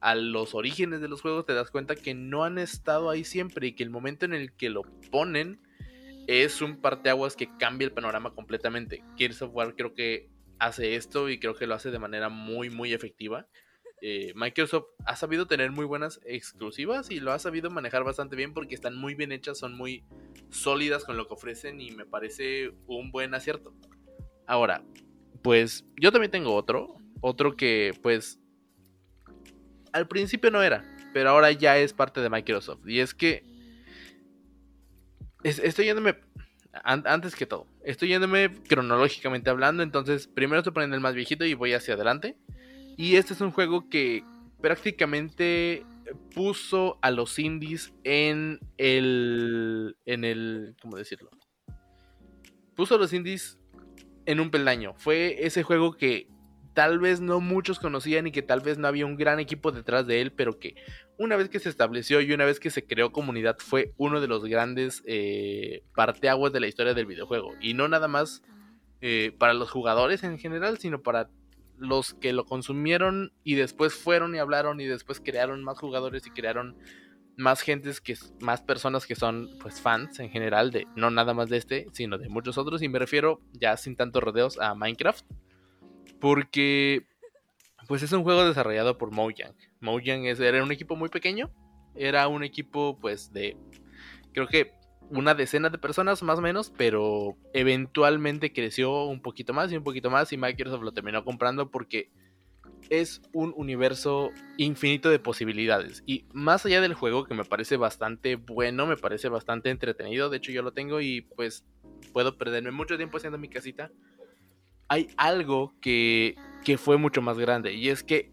a 0.00 0.14
los 0.14 0.54
orígenes 0.54 1.00
de 1.00 1.08
los 1.08 1.20
juegos, 1.20 1.46
te 1.46 1.54
das 1.54 1.70
cuenta 1.70 1.94
que 1.94 2.14
no 2.14 2.44
han 2.44 2.58
estado 2.58 3.10
ahí 3.10 3.24
siempre 3.24 3.68
y 3.68 3.72
que 3.72 3.82
el 3.82 3.90
momento 3.90 4.24
en 4.24 4.34
el 4.34 4.52
que 4.52 4.70
lo 4.70 4.82
ponen 5.10 5.60
es 6.26 6.62
un 6.62 6.80
parteaguas 6.80 7.36
que 7.36 7.48
cambia 7.58 7.86
el 7.86 7.92
panorama 7.92 8.34
completamente. 8.34 9.02
Gears 9.16 9.42
of 9.42 9.54
War 9.54 9.74
creo 9.74 9.94
que 9.94 10.30
hace 10.58 10.94
esto 10.94 11.28
y 11.28 11.38
creo 11.38 11.54
que 11.54 11.66
lo 11.66 11.74
hace 11.74 11.90
de 11.90 11.98
manera 11.98 12.28
muy, 12.28 12.70
muy 12.70 12.92
efectiva. 12.92 13.48
Eh, 14.04 14.32
Microsoft 14.34 14.86
ha 15.06 15.14
sabido 15.14 15.46
tener 15.46 15.70
muy 15.70 15.84
buenas 15.84 16.18
exclusivas 16.24 17.08
y 17.12 17.20
lo 17.20 17.30
ha 17.30 17.38
sabido 17.38 17.70
manejar 17.70 18.02
bastante 18.02 18.34
bien 18.34 18.52
porque 18.52 18.74
están 18.74 18.96
muy 18.96 19.14
bien 19.14 19.30
hechas, 19.30 19.58
son 19.58 19.76
muy 19.76 20.02
sólidas 20.50 21.04
con 21.04 21.16
lo 21.16 21.28
que 21.28 21.34
ofrecen 21.34 21.80
y 21.80 21.92
me 21.92 22.04
parece 22.04 22.72
un 22.88 23.12
buen 23.12 23.32
acierto. 23.32 23.72
Ahora, 24.44 24.82
pues 25.40 25.84
yo 26.00 26.10
también 26.10 26.32
tengo 26.32 26.52
otro, 26.52 26.96
otro 27.20 27.56
que 27.56 27.92
pues 28.02 28.40
al 29.92 30.08
principio 30.08 30.50
no 30.50 30.64
era, 30.64 30.84
pero 31.14 31.30
ahora 31.30 31.52
ya 31.52 31.78
es 31.78 31.92
parte 31.92 32.20
de 32.20 32.28
Microsoft 32.28 32.80
y 32.84 32.98
es 32.98 33.14
que 33.14 33.46
estoy 35.44 35.84
yéndome 35.84 36.18
antes 36.82 37.36
que 37.36 37.46
todo, 37.46 37.68
estoy 37.84 38.08
yéndome 38.08 38.52
cronológicamente 38.68 39.48
hablando, 39.48 39.84
entonces 39.84 40.26
primero 40.26 40.58
estoy 40.58 40.72
poniendo 40.72 40.96
el 40.96 41.02
más 41.02 41.14
viejito 41.14 41.44
y 41.44 41.54
voy 41.54 41.72
hacia 41.72 41.94
adelante. 41.94 42.36
Y 43.02 43.16
este 43.16 43.34
es 43.34 43.40
un 43.40 43.50
juego 43.50 43.88
que 43.88 44.22
prácticamente 44.60 45.84
puso 46.36 47.00
a 47.02 47.10
los 47.10 47.36
indies 47.40 47.92
en 48.04 48.60
el. 48.78 49.96
en 50.06 50.22
el. 50.22 50.76
¿cómo 50.80 50.96
decirlo? 50.96 51.28
Puso 52.76 52.94
a 52.94 52.98
los 52.98 53.12
indies 53.12 53.58
en 54.24 54.38
un 54.38 54.52
peldaño. 54.52 54.94
Fue 54.98 55.44
ese 55.44 55.64
juego 55.64 55.96
que 55.96 56.28
tal 56.74 57.00
vez 57.00 57.20
no 57.20 57.40
muchos 57.40 57.80
conocían 57.80 58.28
y 58.28 58.30
que 58.30 58.42
tal 58.42 58.60
vez 58.60 58.78
no 58.78 58.86
había 58.86 59.04
un 59.04 59.16
gran 59.16 59.40
equipo 59.40 59.72
detrás 59.72 60.06
de 60.06 60.20
él, 60.20 60.30
pero 60.30 60.60
que 60.60 60.76
una 61.18 61.34
vez 61.34 61.48
que 61.48 61.58
se 61.58 61.70
estableció 61.70 62.20
y 62.20 62.32
una 62.32 62.44
vez 62.44 62.60
que 62.60 62.70
se 62.70 62.86
creó 62.86 63.10
comunidad 63.10 63.56
fue 63.58 63.94
uno 63.96 64.20
de 64.20 64.28
los 64.28 64.44
grandes 64.44 65.02
eh, 65.06 65.82
parteaguas 65.96 66.52
de 66.52 66.60
la 66.60 66.68
historia 66.68 66.94
del 66.94 67.06
videojuego. 67.06 67.56
Y 67.60 67.74
no 67.74 67.88
nada 67.88 68.06
más 68.06 68.44
eh, 69.00 69.34
para 69.36 69.54
los 69.54 69.72
jugadores 69.72 70.22
en 70.22 70.38
general, 70.38 70.78
sino 70.78 71.02
para 71.02 71.28
los 71.82 72.14
que 72.14 72.32
lo 72.32 72.44
consumieron 72.44 73.32
y 73.42 73.56
después 73.56 73.94
fueron 73.94 74.34
y 74.34 74.38
hablaron 74.38 74.80
y 74.80 74.86
después 74.86 75.20
crearon 75.20 75.64
más 75.64 75.78
jugadores 75.78 76.26
y 76.26 76.30
crearon 76.30 76.76
más 77.36 77.60
gentes 77.60 78.00
que 78.00 78.16
más 78.40 78.62
personas 78.62 79.06
que 79.06 79.16
son 79.16 79.50
pues 79.60 79.80
fans 79.80 80.20
en 80.20 80.30
general 80.30 80.70
de 80.70 80.86
no 80.94 81.10
nada 81.10 81.34
más 81.34 81.48
de 81.48 81.56
este 81.56 81.86
sino 81.92 82.18
de 82.18 82.28
muchos 82.28 82.56
otros. 82.56 82.82
Y 82.82 82.88
me 82.88 83.00
refiero 83.00 83.40
ya 83.52 83.76
sin 83.76 83.96
tantos 83.96 84.22
rodeos 84.22 84.58
a 84.60 84.74
Minecraft. 84.74 85.26
Porque 86.20 87.04
pues 87.88 88.02
es 88.04 88.12
un 88.12 88.22
juego 88.22 88.44
desarrollado 88.44 88.96
por 88.96 89.10
Mojang. 89.10 89.56
Mojang 89.80 90.24
era 90.24 90.62
un 90.62 90.70
equipo 90.70 90.94
muy 90.94 91.08
pequeño. 91.08 91.50
Era 91.96 92.28
un 92.28 92.44
equipo 92.44 92.96
pues 93.00 93.32
de 93.32 93.56
creo 94.32 94.46
que 94.46 94.72
una 95.12 95.34
decena 95.34 95.68
de 95.68 95.78
personas 95.78 96.22
más 96.22 96.38
o 96.38 96.42
menos, 96.42 96.72
pero 96.76 97.36
eventualmente 97.52 98.52
creció 98.52 99.04
un 99.04 99.20
poquito 99.20 99.52
más 99.52 99.70
y 99.70 99.76
un 99.76 99.84
poquito 99.84 100.10
más 100.10 100.32
y 100.32 100.38
Microsoft 100.38 100.82
lo 100.82 100.92
terminó 100.92 101.24
comprando 101.24 101.70
porque 101.70 102.10
es 102.88 103.20
un 103.32 103.52
universo 103.56 104.30
infinito 104.56 105.10
de 105.10 105.18
posibilidades. 105.18 106.02
Y 106.06 106.24
más 106.32 106.64
allá 106.64 106.80
del 106.80 106.94
juego, 106.94 107.24
que 107.24 107.34
me 107.34 107.44
parece 107.44 107.76
bastante 107.76 108.36
bueno, 108.36 108.86
me 108.86 108.96
parece 108.96 109.28
bastante 109.28 109.70
entretenido. 109.70 110.30
De 110.30 110.38
hecho, 110.38 110.50
yo 110.50 110.62
lo 110.62 110.72
tengo 110.72 111.00
y 111.00 111.20
pues 111.20 111.64
puedo 112.12 112.36
perderme 112.38 112.70
mucho 112.70 112.96
tiempo 112.96 113.18
haciendo 113.18 113.38
mi 113.38 113.48
casita. 113.48 113.90
Hay 114.88 115.08
algo 115.16 115.74
que, 115.80 116.36
que 116.64 116.78
fue 116.78 116.96
mucho 116.96 117.22
más 117.22 117.38
grande. 117.38 117.74
Y 117.74 117.88
es 117.90 118.02
que 118.02 118.30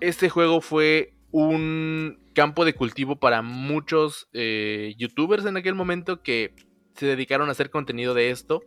este 0.00 0.28
juego 0.28 0.60
fue 0.60 1.14
un 1.30 2.20
campo 2.34 2.64
de 2.64 2.74
cultivo 2.74 3.16
para 3.16 3.42
muchos 3.42 4.28
eh, 4.32 4.94
youtubers 4.98 5.44
en 5.44 5.56
aquel 5.56 5.74
momento 5.74 6.22
que 6.22 6.54
se 6.94 7.06
dedicaron 7.06 7.48
a 7.48 7.52
hacer 7.52 7.70
contenido 7.70 8.14
de 8.14 8.30
esto 8.30 8.62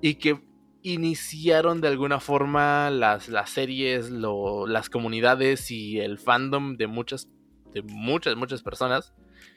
y 0.00 0.14
que 0.14 0.40
iniciaron 0.82 1.80
de 1.80 1.88
alguna 1.88 2.20
forma 2.20 2.90
las, 2.90 3.28
las 3.28 3.50
series, 3.50 4.10
las 4.10 4.88
comunidades 4.90 5.70
y 5.70 5.98
el 6.00 6.18
fandom 6.18 6.76
de 6.76 6.86
muchas, 6.86 7.28
de 7.72 7.82
muchas, 7.82 8.36
muchas 8.36 8.62
personas 8.62 9.12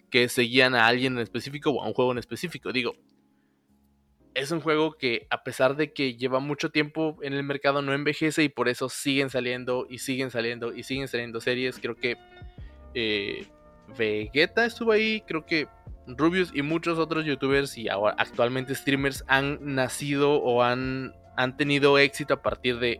que 0.09 0.27
seguían 0.27 0.75
a 0.75 0.87
alguien 0.87 1.13
en 1.13 1.19
específico 1.19 1.69
o 1.69 1.83
a 1.83 1.87
un 1.87 1.93
juego 1.93 2.11
en 2.11 2.17
específico. 2.17 2.71
Digo, 2.71 2.95
es 4.33 4.51
un 4.51 4.61
juego 4.61 4.93
que 4.93 5.27
a 5.29 5.43
pesar 5.43 5.75
de 5.75 5.91
que 5.93 6.15
lleva 6.15 6.39
mucho 6.39 6.71
tiempo 6.71 7.17
en 7.21 7.33
el 7.33 7.43
mercado 7.43 7.81
no 7.81 7.93
envejece 7.93 8.43
y 8.43 8.49
por 8.49 8.69
eso 8.69 8.89
siguen 8.89 9.29
saliendo 9.29 9.87
y 9.89 9.99
siguen 9.99 10.31
saliendo 10.31 10.73
y 10.73 10.83
siguen 10.83 11.07
saliendo 11.07 11.41
series. 11.41 11.79
Creo 11.79 11.95
que 11.95 12.17
eh, 12.93 13.47
Vegeta 13.97 14.65
estuvo 14.65 14.91
ahí, 14.91 15.21
creo 15.27 15.45
que 15.45 15.67
Rubius 16.07 16.51
y 16.53 16.61
muchos 16.61 16.97
otros 16.99 17.25
youtubers 17.25 17.77
y 17.77 17.89
ahora 17.89 18.15
actualmente 18.17 18.75
streamers 18.75 19.23
han 19.27 19.59
nacido 19.61 20.35
o 20.35 20.63
han, 20.63 21.13
han 21.35 21.57
tenido 21.57 21.97
éxito 21.97 22.35
a 22.35 22.41
partir 22.41 22.79
de 22.79 22.99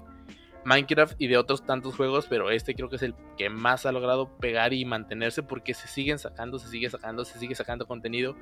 Minecraft 0.65 1.15
y 1.19 1.27
de 1.27 1.37
otros 1.37 1.65
tantos 1.65 1.95
juegos, 1.95 2.27
pero 2.29 2.51
este 2.51 2.75
creo 2.75 2.89
que 2.89 2.97
es 2.97 3.03
el 3.03 3.15
que 3.37 3.49
más 3.49 3.85
ha 3.85 3.91
logrado 3.91 4.37
pegar 4.37 4.73
y 4.73 4.85
mantenerse 4.85 5.41
porque 5.41 5.73
se 5.73 5.87
siguen 5.87 6.19
sacando, 6.19 6.59
se 6.59 6.67
sigue 6.67 6.89
sacando, 6.89 7.25
se 7.25 7.39
sigue 7.39 7.55
sacando 7.55 7.87
contenido 7.87 8.35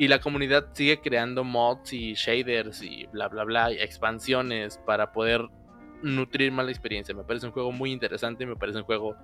y 0.00 0.08
la 0.08 0.18
comunidad 0.18 0.68
sigue 0.72 0.98
creando 0.98 1.44
mods 1.44 1.92
y 1.92 2.14
shaders 2.14 2.82
y 2.82 3.06
bla 3.12 3.28
bla 3.28 3.44
bla, 3.44 3.70
expansiones 3.70 4.80
para 4.86 5.12
poder 5.12 5.42
nutrir 6.02 6.50
más 6.52 6.64
la 6.64 6.70
experiencia. 6.70 7.14
Me 7.14 7.22
parece 7.22 7.44
un 7.44 7.52
juego 7.52 7.70
muy 7.70 7.92
interesante, 7.92 8.46
me 8.46 8.56
parece 8.56 8.78
un 8.78 8.84
juego 8.84 9.14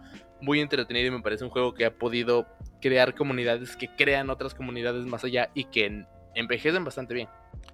muy 0.42 0.60
entretenido 0.60 1.06
y 1.06 1.10
me 1.12 1.22
parece 1.22 1.44
un 1.44 1.50
juego 1.50 1.72
que 1.72 1.86
ha 1.86 1.94
podido 1.94 2.46
crear 2.82 3.14
comunidades 3.14 3.74
que 3.74 3.88
crean 3.96 4.28
otras 4.28 4.52
comunidades 4.52 5.06
más 5.06 5.24
allá 5.24 5.48
y 5.54 5.64
que 5.64 6.04
envejecen 6.34 6.84
bastante 6.84 7.14
bien. 7.14 7.28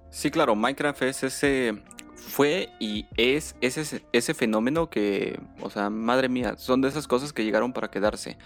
Sí, 0.09 0.31
claro, 0.31 0.55
Minecraft 0.55 1.01
es 1.01 1.23
ese 1.23 1.73
fue 2.15 2.69
y 2.79 3.05
es 3.17 3.55
ese, 3.61 4.03
ese 4.11 4.33
fenómeno 4.33 4.89
que, 4.89 5.39
o 5.61 5.69
sea, 5.69 5.89
madre 5.89 6.29
mía, 6.29 6.55
son 6.57 6.81
de 6.81 6.89
esas 6.89 7.07
cosas 7.07 7.33
que 7.33 7.43
llegaron 7.43 7.73
para 7.73 7.89
quedarse. 7.89 8.37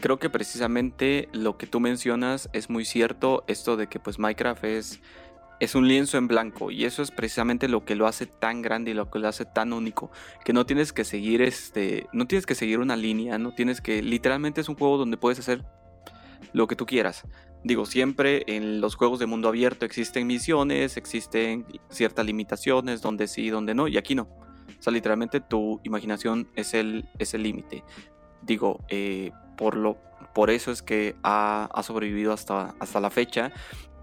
Creo 0.00 0.18
que 0.18 0.30
precisamente 0.30 1.28
lo 1.32 1.56
que 1.56 1.66
tú 1.66 1.80
mencionas 1.80 2.48
es 2.52 2.70
muy 2.70 2.84
cierto, 2.84 3.44
esto 3.46 3.76
de 3.76 3.86
que 3.86 4.00
pues 4.00 4.18
Minecraft 4.18 4.64
es 4.64 5.00
es 5.60 5.74
un 5.74 5.88
lienzo 5.88 6.18
en 6.18 6.28
blanco 6.28 6.70
y 6.70 6.84
eso 6.84 7.02
es 7.02 7.10
precisamente 7.10 7.68
lo 7.68 7.84
que 7.84 7.94
lo 7.94 8.06
hace 8.06 8.26
tan 8.26 8.62
grande 8.62 8.90
y 8.90 8.94
lo 8.94 9.10
que 9.10 9.18
lo 9.18 9.28
hace 9.28 9.44
tan 9.44 9.72
único, 9.72 10.10
que 10.44 10.52
no 10.52 10.66
tienes 10.66 10.92
que 10.92 11.04
seguir 11.04 11.42
este, 11.42 12.06
no 12.12 12.26
tienes 12.26 12.46
que 12.46 12.54
seguir 12.54 12.80
una 12.80 12.96
línea, 12.96 13.38
no 13.38 13.54
tienes 13.54 13.80
que 13.80 14.02
literalmente 14.02 14.60
es 14.60 14.68
un 14.68 14.74
juego 14.74 14.98
donde 14.98 15.16
puedes 15.16 15.38
hacer 15.38 15.64
lo 16.52 16.66
que 16.66 16.76
tú 16.76 16.86
quieras. 16.86 17.24
Digo, 17.64 17.86
siempre 17.86 18.44
en 18.46 18.82
los 18.82 18.94
juegos 18.94 19.18
de 19.18 19.26
mundo 19.26 19.48
abierto 19.48 19.86
existen 19.86 20.26
misiones, 20.26 20.98
existen 20.98 21.66
ciertas 21.88 22.26
limitaciones, 22.26 23.00
donde 23.00 23.26
sí, 23.26 23.48
donde 23.48 23.74
no, 23.74 23.88
y 23.88 23.96
aquí 23.96 24.14
no. 24.14 24.24
O 24.24 24.82
sea, 24.82 24.92
literalmente 24.92 25.40
tu 25.40 25.80
imaginación 25.82 26.48
es 26.54 26.74
el 26.74 27.08
es 27.18 27.32
límite. 27.32 27.82
Digo, 28.42 28.84
eh, 28.88 29.32
por 29.56 29.76
lo 29.76 29.96
por 30.34 30.50
eso 30.50 30.72
es 30.72 30.82
que 30.82 31.16
ha, 31.22 31.70
ha, 31.72 31.82
sobrevivido 31.82 32.32
hasta, 32.32 32.74
hasta 32.80 33.00
la 33.00 33.08
fecha 33.08 33.52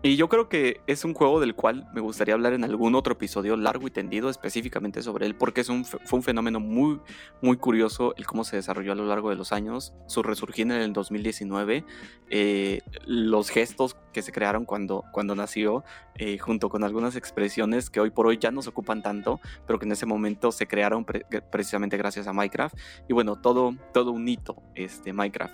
y 0.03 0.15
yo 0.15 0.29
creo 0.29 0.49
que 0.49 0.81
es 0.87 1.05
un 1.05 1.13
juego 1.13 1.39
del 1.39 1.53
cual 1.53 1.87
me 1.93 2.01
gustaría 2.01 2.33
hablar 2.33 2.53
en 2.53 2.63
algún 2.63 2.95
otro 2.95 3.13
episodio 3.13 3.55
largo 3.55 3.85
y 3.87 3.91
tendido 3.91 4.31
específicamente 4.31 5.03
sobre 5.03 5.27
él, 5.27 5.35
porque 5.35 5.61
es 5.61 5.69
un, 5.69 5.85
fue 5.85 6.17
un 6.17 6.23
fenómeno 6.23 6.59
muy, 6.59 6.99
muy 7.39 7.57
curioso 7.57 8.15
el 8.17 8.25
cómo 8.25 8.43
se 8.43 8.55
desarrolló 8.55 8.93
a 8.93 8.95
lo 8.95 9.05
largo 9.05 9.29
de 9.29 9.35
los 9.35 9.51
años, 9.51 9.93
su 10.07 10.23
resurgir 10.23 10.65
en 10.65 10.71
el 10.71 10.93
2019, 10.93 11.85
eh, 12.31 12.81
los 13.05 13.49
gestos 13.49 13.95
que 14.11 14.23
se 14.23 14.31
crearon 14.31 14.65
cuando, 14.65 15.03
cuando 15.11 15.35
nació, 15.35 15.83
eh, 16.15 16.39
junto 16.39 16.69
con 16.69 16.83
algunas 16.83 17.15
expresiones 17.15 17.91
que 17.91 17.99
hoy 17.99 18.09
por 18.09 18.25
hoy 18.25 18.39
ya 18.39 18.49
no 18.49 18.63
se 18.63 18.69
ocupan 18.69 19.03
tanto, 19.03 19.39
pero 19.67 19.77
que 19.77 19.85
en 19.85 19.91
ese 19.91 20.07
momento 20.07 20.51
se 20.51 20.65
crearon 20.65 21.05
precisamente 21.05 21.97
gracias 21.97 22.25
a 22.25 22.33
Minecraft. 22.33 22.75
Y 23.07 23.13
bueno, 23.13 23.35
todo, 23.39 23.75
todo 23.93 24.11
un 24.11 24.27
hito, 24.27 24.63
este, 24.73 25.13
Minecraft. 25.13 25.53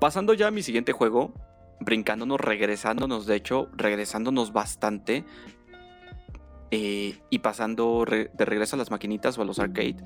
Pasando 0.00 0.34
ya 0.34 0.48
a 0.48 0.50
mi 0.50 0.62
siguiente 0.62 0.92
juego, 0.92 1.34
brincándonos, 1.80 2.40
regresándonos, 2.40 3.26
de 3.26 3.36
hecho, 3.36 3.68
regresándonos 3.72 4.52
bastante. 4.52 5.24
Eh, 6.72 7.18
y 7.30 7.40
pasando 7.40 8.04
de 8.06 8.44
regreso 8.44 8.76
a 8.76 8.78
las 8.78 8.92
maquinitas 8.92 9.36
o 9.36 9.42
a 9.42 9.44
los 9.44 9.58
arcade, 9.58 9.96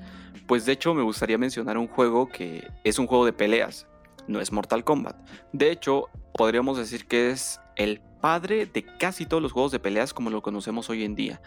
pues 0.47 0.65
de 0.65 0.71
hecho 0.71 0.95
me 0.95 1.03
gustaría 1.03 1.37
mencionar 1.37 1.77
un 1.77 1.87
juego 1.87 2.27
que 2.27 2.67
es 2.83 2.97
un 2.97 3.05
juego 3.05 3.23
de 3.23 3.33
peleas, 3.33 3.87
no 4.27 4.41
es 4.41 4.51
Mortal 4.51 4.83
Kombat. 4.83 5.15
De 5.53 5.69
hecho, 5.69 6.05
podríamos 6.33 6.79
decir 6.79 7.05
que 7.05 7.29
es 7.29 7.61
el 7.75 8.01
padre 8.19 8.65
de 8.65 8.83
casi 8.97 9.27
todos 9.27 9.43
los 9.43 9.51
juegos 9.51 9.73
de 9.73 9.79
peleas 9.79 10.11
como 10.11 10.31
lo 10.31 10.41
conocemos 10.41 10.89
hoy 10.89 11.03
en 11.03 11.13
día. 11.13 11.39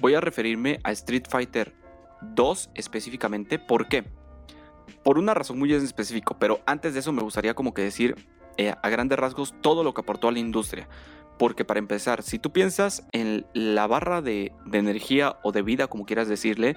Voy 0.00 0.14
a 0.14 0.20
referirme 0.20 0.78
a 0.84 0.92
Street 0.92 1.24
Fighter 1.28 1.74
2 2.22 2.70
específicamente, 2.74 3.58
¿por 3.58 3.88
qué? 3.88 4.04
Por 5.02 5.18
una 5.18 5.34
razón 5.34 5.58
muy 5.58 5.72
específica, 5.72 6.36
pero 6.38 6.60
antes 6.66 6.94
de 6.94 7.00
eso 7.00 7.12
me 7.12 7.22
gustaría 7.22 7.54
como 7.54 7.74
que 7.74 7.82
decir 7.82 8.14
eh, 8.60 8.74
a 8.82 8.90
grandes 8.90 9.18
rasgos 9.18 9.54
todo 9.62 9.82
lo 9.82 9.94
que 9.94 10.02
aportó 10.02 10.28
a 10.28 10.32
la 10.32 10.38
industria. 10.38 10.86
Porque 11.38 11.64
para 11.64 11.78
empezar, 11.78 12.22
si 12.22 12.38
tú 12.38 12.52
piensas 12.52 13.08
en 13.12 13.46
la 13.54 13.86
barra 13.86 14.20
de, 14.20 14.52
energía 14.70 15.38
o 15.42 15.50
de 15.50 15.62
vida, 15.62 15.86
como 15.86 16.04
quieras 16.04 16.28
decirle, 16.28 16.76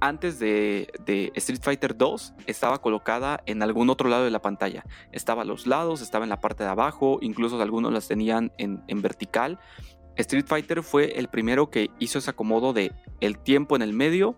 antes 0.00 0.40
de, 0.40 0.90
Street 1.36 1.60
Fighter 1.62 1.96
2 1.96 2.34
estaba 2.48 2.82
colocada 2.82 3.40
en 3.46 3.62
algún 3.62 3.88
otro 3.88 4.08
lado 4.08 4.24
de 4.24 4.32
la 4.32 4.42
pantalla. 4.42 4.84
Estaba 5.12 5.42
a 5.42 5.44
los 5.44 5.68
lados, 5.68 6.02
estaba 6.02 6.24
en 6.24 6.30
la 6.30 6.40
parte 6.40 6.64
de 6.64 6.70
abajo, 6.70 7.18
incluso 7.20 7.62
algunos 7.62 7.92
las 7.92 8.08
tenían 8.08 8.50
en, 8.58 8.82
en 8.88 9.00
vertical. 9.00 9.60
Street 10.16 10.46
Fighter 10.48 10.82
fue 10.82 11.20
el 11.20 11.28
primero 11.28 11.70
que 11.70 11.90
hizo 12.00 12.18
ese 12.18 12.30
acomodo 12.30 12.72
de 12.72 12.90
el 13.20 13.38
tiempo 13.38 13.76
en 13.76 13.82
el 13.82 13.92
medio, 13.92 14.36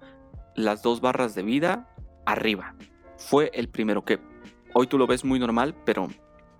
las 0.54 0.82
dos 0.82 1.00
barras 1.00 1.34
de 1.34 1.44
vida 1.44 1.88
arriba. 2.26 2.74
Fue 3.16 3.50
el 3.54 3.70
primero 3.70 4.04
que 4.04 4.18
hoy 4.74 4.86
tú 4.86 4.98
lo 4.98 5.06
ves 5.06 5.24
muy 5.24 5.38
normal, 5.38 5.74
pero 5.86 6.08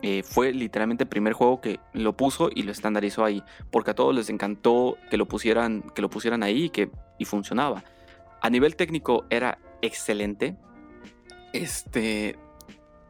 eh, 0.02 0.22
fue 0.22 0.52
literalmente 0.52 1.04
el 1.04 1.08
primer 1.08 1.32
juego 1.32 1.60
que 1.60 1.80
lo 1.92 2.16
puso 2.16 2.50
y 2.54 2.62
lo 2.62 2.72
estandarizó 2.72 3.24
ahí, 3.24 3.42
porque 3.70 3.92
a 3.92 3.94
todos 3.94 4.14
les 4.14 4.28
encantó 4.30 4.96
que 5.10 5.16
lo 5.16 5.26
pusieran, 5.26 5.82
que 5.94 6.02
lo 6.02 6.10
pusieran 6.10 6.42
ahí 6.42 6.64
y 6.64 6.70
que 6.70 6.90
y 7.18 7.24
funcionaba. 7.24 7.84
A 8.40 8.50
nivel 8.50 8.76
técnico 8.76 9.24
era 9.30 9.58
excelente. 9.80 10.56
Este 11.52 12.36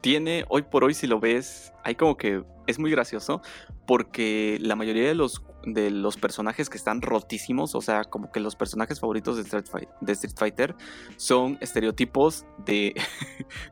tiene 0.01 0.44
hoy 0.49 0.62
por 0.62 0.85
hoy 0.85 0.94
si 0.94 1.07
lo 1.07 1.18
ves, 1.18 1.73
hay 1.83 1.94
como 1.94 2.16
que 2.16 2.44
es 2.66 2.79
muy 2.79 2.90
gracioso 2.90 3.42
porque 3.87 4.59
la 4.61 4.77
mayoría 4.77 5.07
de 5.09 5.14
los 5.14 5.42
de 5.66 5.90
los 5.90 6.16
personajes 6.16 6.68
que 6.68 6.77
están 6.77 7.03
rotísimos, 7.03 7.74
o 7.74 7.81
sea, 7.81 8.05
como 8.05 8.31
que 8.31 8.40
los 8.40 8.57
personajes 8.57 9.00
favoritos 9.00 9.37
de 9.37 9.42
Street, 10.12 10.35
Fighter, 10.37 10.74
son 11.16 11.59
estereotipos 11.61 12.44
de, 12.66 12.94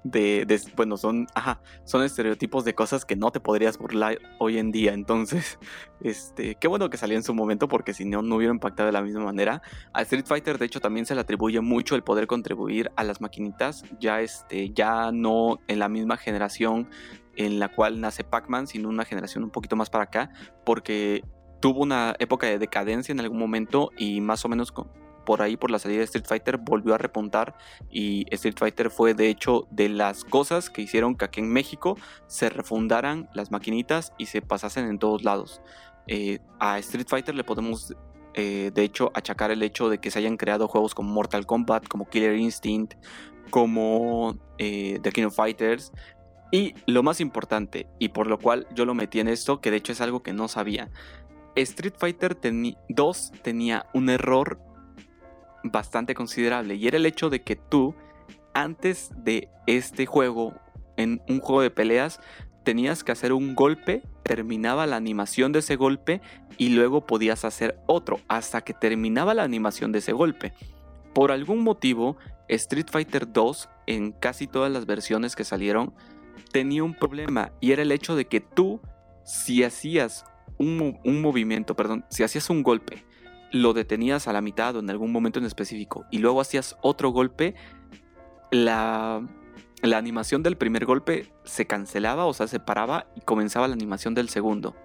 de, 0.05 0.61
bueno, 0.77 0.97
son, 0.97 1.27
ajá, 1.35 1.61
son 1.85 2.03
estereotipos 2.03 2.65
de 2.65 2.75
cosas 2.75 3.05
que 3.05 3.17
no 3.17 3.31
te 3.31 3.41
podrías 3.41 3.79
burlar 3.79 4.19
hoy 4.39 4.59
en 4.59 4.71
día. 4.71 4.93
Entonces, 4.93 5.59
este, 6.01 6.55
qué 6.57 6.69
bueno 6.69 6.91
que 6.91 6.97
salió 6.97 7.17
en 7.17 7.23
su 7.23 7.35
momento 7.35 7.69
porque 7.69 7.95
si 7.95 8.05
no, 8.05 8.23
no 8.23 8.37
hubiera 8.37 8.53
impactado 8.53 8.87
de 8.87 8.93
la 8.93 9.03
misma 9.03 9.25
manera. 9.25 9.63
A 9.93 10.03
Street 10.03 10.27
Fighter, 10.27 10.59
de 10.59 10.67
hecho, 10.67 10.81
también 10.81 11.07
se 11.07 11.15
le 11.15 11.21
atribuye 11.21 11.61
mucho 11.61 11.95
el 11.95 12.03
poder 12.03 12.27
contribuir 12.27 12.91
a 12.97 13.05
las 13.05 13.21
maquinitas, 13.21 13.85
ya, 14.01 14.21
este, 14.21 14.71
ya 14.71 15.13
no 15.13 15.61
en 15.69 15.79
la 15.79 15.89
misma 15.89 16.17
generación 16.17 16.89
en 17.37 17.59
la 17.59 17.69
cual 17.69 18.01
nace 18.01 18.25
Pac-Man, 18.25 18.67
sino 18.67 18.89
una 18.89 19.05
generación 19.05 19.45
un 19.45 19.51
poquito 19.51 19.77
más 19.77 19.91
para 19.91 20.05
acá, 20.05 20.31
porque 20.65 21.25
tuvo 21.61 21.81
una 21.81 22.15
época 22.19 22.47
de 22.47 22.59
decadencia 22.59 23.13
en 23.13 23.21
algún 23.21 23.39
momento 23.39 23.91
y 23.97 24.21
más 24.21 24.45
o 24.45 24.49
menos 24.49 24.73
por 25.25 25.43
ahí, 25.43 25.57
por 25.57 25.71
la 25.71 25.79
salida 25.79 25.99
de 25.99 26.05
Street 26.05 26.27
Fighter, 26.27 26.57
volvió 26.59 26.95
a 26.95 26.99
repuntar 26.99 27.57
y 27.91 28.27
Street 28.35 28.57
Fighter 28.59 28.91
fue 28.91 29.15
de 29.15 29.29
hecho 29.29 29.67
de 29.71 29.89
las 29.89 30.25
cosas 30.25 30.71
que 30.71 30.83
hicieron 30.83 31.15
que 31.15 31.25
aquí 31.25 31.41
en 31.41 31.49
México 31.49 31.97
se 32.27 32.49
refundaran 32.49 33.29
las 33.33 33.51
maquinitas 33.51 34.13
y 34.19 34.27
se 34.27 34.43
pasasen 34.43 34.87
en 34.87 34.99
todos 34.99 35.23
lados. 35.23 35.63
Eh, 36.09 36.41
a 36.59 36.79
Street 36.81 37.07
Fighter 37.09 37.35
le 37.35 37.45
podemos 37.45 37.95
eh, 38.35 38.71
de 38.75 38.83
hecho 38.83 39.13
achacar 39.15 39.51
el 39.51 39.63
hecho 39.63 39.89
de 39.89 39.99
que 39.99 40.11
se 40.11 40.19
hayan 40.19 40.37
creado 40.37 40.67
juegos 40.67 40.95
como 40.95 41.13
Mortal 41.13 41.47
Kombat, 41.47 41.87
como 41.87 42.09
Killer 42.09 42.37
Instinct, 42.37 42.95
como 43.51 44.37
eh, 44.59 44.99
The 45.03 45.13
King 45.13 45.25
of 45.25 45.37
Fighters. 45.37 45.93
Y 46.53 46.75
lo 46.87 47.03
más 47.03 47.21
importante, 47.21 47.89
y 47.99 48.11
por 48.11 48.29
lo 48.29 48.39
cual 48.39 48.69
yo 48.75 48.85
lo 48.85 48.95
metí 48.95 49.19
en 49.19 49.27
esto, 49.27 49.61
que 49.61 49.71
de 49.71 49.79
hecho 49.79 49.93
es 49.93 50.01
algo 50.01 50.23
que 50.23 50.35
no 50.35 50.47
sabía, 50.47 50.91
Street 51.57 51.95
Fighter 51.97 52.37
2 52.89 53.33
tenía 53.43 53.87
un 53.93 54.11
error 54.11 54.61
bastante 55.65 56.15
considerable 56.15 56.75
y 56.75 56.87
era 56.87 56.99
el 56.99 57.07
hecho 57.07 57.31
de 57.31 57.43
que 57.43 57.57
tú 57.57 57.95
antes 58.55 59.11
de 59.17 59.49
este 59.67 60.07
juego, 60.07 60.55
en 60.97 61.23
un 61.29 61.41
juego 61.41 61.63
de 61.63 61.71
peleas, 61.71 62.21
tenías 62.65 63.03
que 63.03 63.13
hacer 63.13 63.33
un 63.33 63.55
golpe, 63.55 64.03
terminaba 64.23 64.87
la 64.87 64.97
animación 64.97 65.53
de 65.53 65.61
ese 65.61 65.77
golpe 65.77 66.21
y 66.59 66.71
luego 66.71 67.07
podías 67.07 67.45
hacer 67.45 67.79
otro 67.87 68.21
hasta 68.29 68.61
que 68.61 68.75
terminaba 68.75 69.35
la 69.35 69.43
animación 69.43 69.91
de 69.93 70.01
ese 70.01 70.13
golpe. 70.13 70.53
Por 71.15 71.33
algún 71.33 71.63
motivo, 71.63 72.17
Street 72.49 72.89
Fighter 72.91 73.33
2 73.33 73.69
en 73.87 74.13
casi 74.13 74.47
todas 74.47 74.71
las 74.71 74.87
versiones 74.87 75.35
que 75.35 75.45
salieron 75.45 75.95
tenía 76.53 76.85
un 76.85 76.95
problema 76.95 77.53
y 77.61 77.73
era 77.73 77.83
el 77.83 77.93
hecho 77.93 78.17
de 78.17 78.27
que 78.27 78.41
tú, 78.41 78.81
si 79.25 79.65
hacías 79.65 80.25
un, 80.59 80.99
un 81.05 81.23
movimiento, 81.23 81.75
perdón, 81.75 82.05
si 82.09 82.23
hacías 82.23 82.51
un 82.51 82.63
golpe, 82.63 83.05
lo 83.53 83.73
detenías 83.75 84.29
a 84.29 84.33
la 84.33 84.41
mitad 84.41 84.77
o 84.77 84.81
en 84.81 84.91
algún 84.91 85.13
momento 85.13 85.39
en 85.39 85.45
específico 85.45 86.07
y 86.11 86.19
luego 86.19 86.41
hacías 86.41 86.77
otro 86.83 87.11
golpe, 87.11 87.55
la, 88.51 89.27
la 89.83 89.99
animación 89.99 90.43
del 90.43 90.57
primer 90.57 90.85
golpe 90.85 91.33
se 91.45 91.67
cancelaba, 91.67 92.27
o 92.27 92.33
sea, 92.33 92.47
se 92.47 92.61
paraba 92.61 93.07
y 93.17 93.21
comenzaba 93.21 93.69
la 93.69 93.75
animación 93.75 94.15
del 94.15 94.29
segundo. 94.29 94.77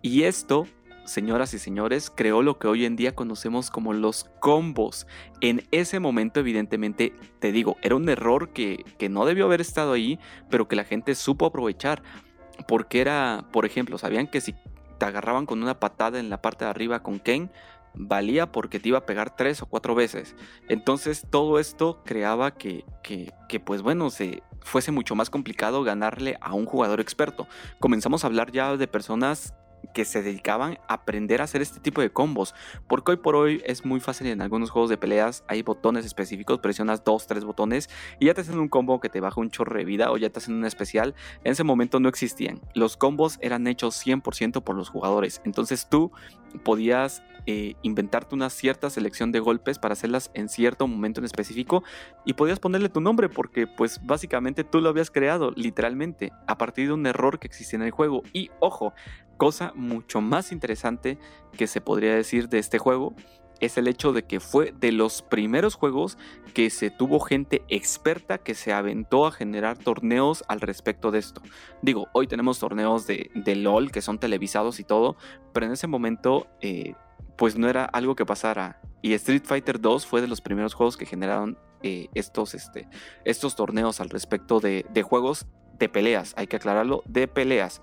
Y 0.00 0.22
esto, 0.22 0.66
señoras 1.04 1.54
y 1.54 1.58
señores, 1.58 2.10
creó 2.14 2.42
lo 2.42 2.58
que 2.58 2.68
hoy 2.68 2.84
en 2.84 2.96
día 2.96 3.14
conocemos 3.14 3.70
como 3.70 3.92
los 3.92 4.24
combos. 4.40 5.06
En 5.40 5.66
ese 5.70 6.00
momento, 6.00 6.40
evidentemente, 6.40 7.14
te 7.38 7.52
digo, 7.52 7.76
era 7.82 7.96
un 7.96 8.08
error 8.08 8.50
que, 8.50 8.84
que 8.98 9.08
no 9.08 9.24
debió 9.24 9.46
haber 9.46 9.60
estado 9.60 9.92
ahí, 9.92 10.18
pero 10.50 10.68
que 10.68 10.76
la 10.76 10.84
gente 10.84 11.14
supo 11.14 11.46
aprovechar. 11.46 12.02
Porque 12.68 13.00
era, 13.00 13.46
por 13.52 13.66
ejemplo, 13.66 13.98
sabían 13.98 14.28
que 14.28 14.40
si 14.40 14.54
te 14.98 15.04
agarraban 15.04 15.46
con 15.46 15.62
una 15.62 15.80
patada 15.80 16.20
en 16.20 16.30
la 16.30 16.42
parte 16.42 16.64
de 16.64 16.70
arriba 16.70 17.02
con 17.02 17.18
Ken, 17.18 17.50
valía 17.94 18.52
porque 18.52 18.80
te 18.80 18.88
iba 18.88 18.98
a 18.98 19.06
pegar 19.06 19.36
tres 19.36 19.62
o 19.62 19.66
cuatro 19.66 19.94
veces. 19.94 20.34
Entonces 20.68 21.26
todo 21.28 21.58
esto 21.58 22.02
creaba 22.04 22.52
que, 22.52 22.84
que, 23.02 23.32
que, 23.48 23.60
pues 23.60 23.82
bueno, 23.82 24.10
se 24.10 24.42
fuese 24.60 24.92
mucho 24.92 25.14
más 25.14 25.30
complicado 25.30 25.82
ganarle 25.82 26.36
a 26.40 26.54
un 26.54 26.66
jugador 26.66 27.00
experto. 27.00 27.46
Comenzamos 27.80 28.24
a 28.24 28.28
hablar 28.28 28.52
ya 28.52 28.76
de 28.76 28.86
personas 28.86 29.54
que 29.94 30.04
se 30.04 30.22
dedicaban 30.22 30.78
a 30.88 30.94
aprender 30.94 31.40
a 31.40 31.44
hacer 31.44 31.62
este 31.62 31.80
tipo 31.80 32.00
de 32.00 32.10
combos. 32.10 32.54
Porque 32.88 33.12
hoy 33.12 33.16
por 33.18 33.36
hoy 33.36 33.62
es 33.66 33.84
muy 33.84 34.00
fácil 34.00 34.26
en 34.28 34.42
algunos 34.42 34.70
juegos 34.70 34.90
de 34.90 34.96
peleas. 34.96 35.44
Hay 35.48 35.62
botones 35.62 36.04
específicos, 36.04 36.58
presionas 36.58 37.04
dos, 37.04 37.26
tres 37.26 37.44
botones 37.44 37.90
y 38.18 38.26
ya 38.26 38.34
te 38.34 38.42
hacen 38.42 38.58
un 38.58 38.68
combo 38.68 39.00
que 39.00 39.08
te 39.08 39.20
baja 39.20 39.40
un 39.40 39.50
chorro 39.50 39.76
de 39.76 39.84
vida 39.84 40.10
o 40.10 40.16
ya 40.16 40.30
te 40.30 40.38
hacen 40.38 40.54
un 40.54 40.64
especial. 40.64 41.14
En 41.44 41.52
ese 41.52 41.64
momento 41.64 42.00
no 42.00 42.08
existían. 42.08 42.60
Los 42.74 42.96
combos 42.96 43.38
eran 43.40 43.66
hechos 43.66 44.04
100% 44.04 44.62
por 44.62 44.76
los 44.76 44.88
jugadores. 44.88 45.40
Entonces 45.44 45.88
tú 45.88 46.12
podías 46.64 47.22
eh, 47.46 47.74
inventarte 47.82 48.36
una 48.36 48.50
cierta 48.50 48.88
selección 48.88 49.32
de 49.32 49.40
golpes 49.40 49.80
para 49.80 49.94
hacerlas 49.94 50.30
en 50.34 50.48
cierto 50.48 50.86
momento 50.86 51.20
en 51.20 51.24
específico 51.24 51.82
y 52.24 52.34
podías 52.34 52.60
ponerle 52.60 52.88
tu 52.88 53.00
nombre 53.00 53.28
porque 53.28 53.66
pues 53.66 54.00
básicamente 54.04 54.62
tú 54.62 54.80
lo 54.80 54.90
habías 54.90 55.10
creado 55.10 55.50
literalmente 55.56 56.30
a 56.46 56.56
partir 56.56 56.86
de 56.86 56.92
un 56.92 57.04
error 57.04 57.40
que 57.40 57.48
existía 57.48 57.78
en 57.78 57.82
el 57.82 57.90
juego 57.90 58.22
y 58.32 58.50
ojo 58.60 58.94
cosa 59.36 59.72
mucho 59.74 60.20
más 60.20 60.52
interesante 60.52 61.18
que 61.56 61.66
se 61.66 61.80
podría 61.80 62.14
decir 62.14 62.48
de 62.48 62.58
este 62.58 62.78
juego 62.78 63.14
es 63.62 63.78
el 63.78 63.86
hecho 63.86 64.12
de 64.12 64.24
que 64.24 64.40
fue 64.40 64.74
de 64.78 64.90
los 64.90 65.22
primeros 65.22 65.76
juegos 65.76 66.18
que 66.52 66.68
se 66.68 66.90
tuvo 66.90 67.20
gente 67.20 67.62
experta 67.68 68.38
que 68.38 68.54
se 68.54 68.72
aventó 68.72 69.24
a 69.24 69.30
generar 69.30 69.78
torneos 69.78 70.42
al 70.48 70.60
respecto 70.60 71.12
de 71.12 71.20
esto. 71.20 71.42
Digo, 71.80 72.08
hoy 72.12 72.26
tenemos 72.26 72.58
torneos 72.58 73.06
de, 73.06 73.30
de 73.36 73.54
LOL 73.54 73.92
que 73.92 74.02
son 74.02 74.18
televisados 74.18 74.80
y 74.80 74.84
todo, 74.84 75.16
pero 75.52 75.66
en 75.66 75.72
ese 75.72 75.86
momento 75.86 76.48
eh, 76.60 76.94
pues 77.36 77.56
no 77.56 77.68
era 77.68 77.84
algo 77.84 78.16
que 78.16 78.26
pasara. 78.26 78.80
Y 79.00 79.12
Street 79.14 79.44
Fighter 79.44 79.80
2 79.80 80.06
fue 80.06 80.20
de 80.20 80.28
los 80.28 80.40
primeros 80.40 80.74
juegos 80.74 80.96
que 80.96 81.06
generaron 81.06 81.56
eh, 81.84 82.08
estos, 82.14 82.54
este, 82.54 82.88
estos 83.24 83.54
torneos 83.54 84.00
al 84.00 84.10
respecto 84.10 84.58
de, 84.58 84.86
de 84.90 85.02
juegos 85.02 85.46
de 85.78 85.88
peleas, 85.88 86.34
hay 86.36 86.46
que 86.46 86.56
aclararlo, 86.56 87.02
de 87.06 87.26
peleas. 87.28 87.80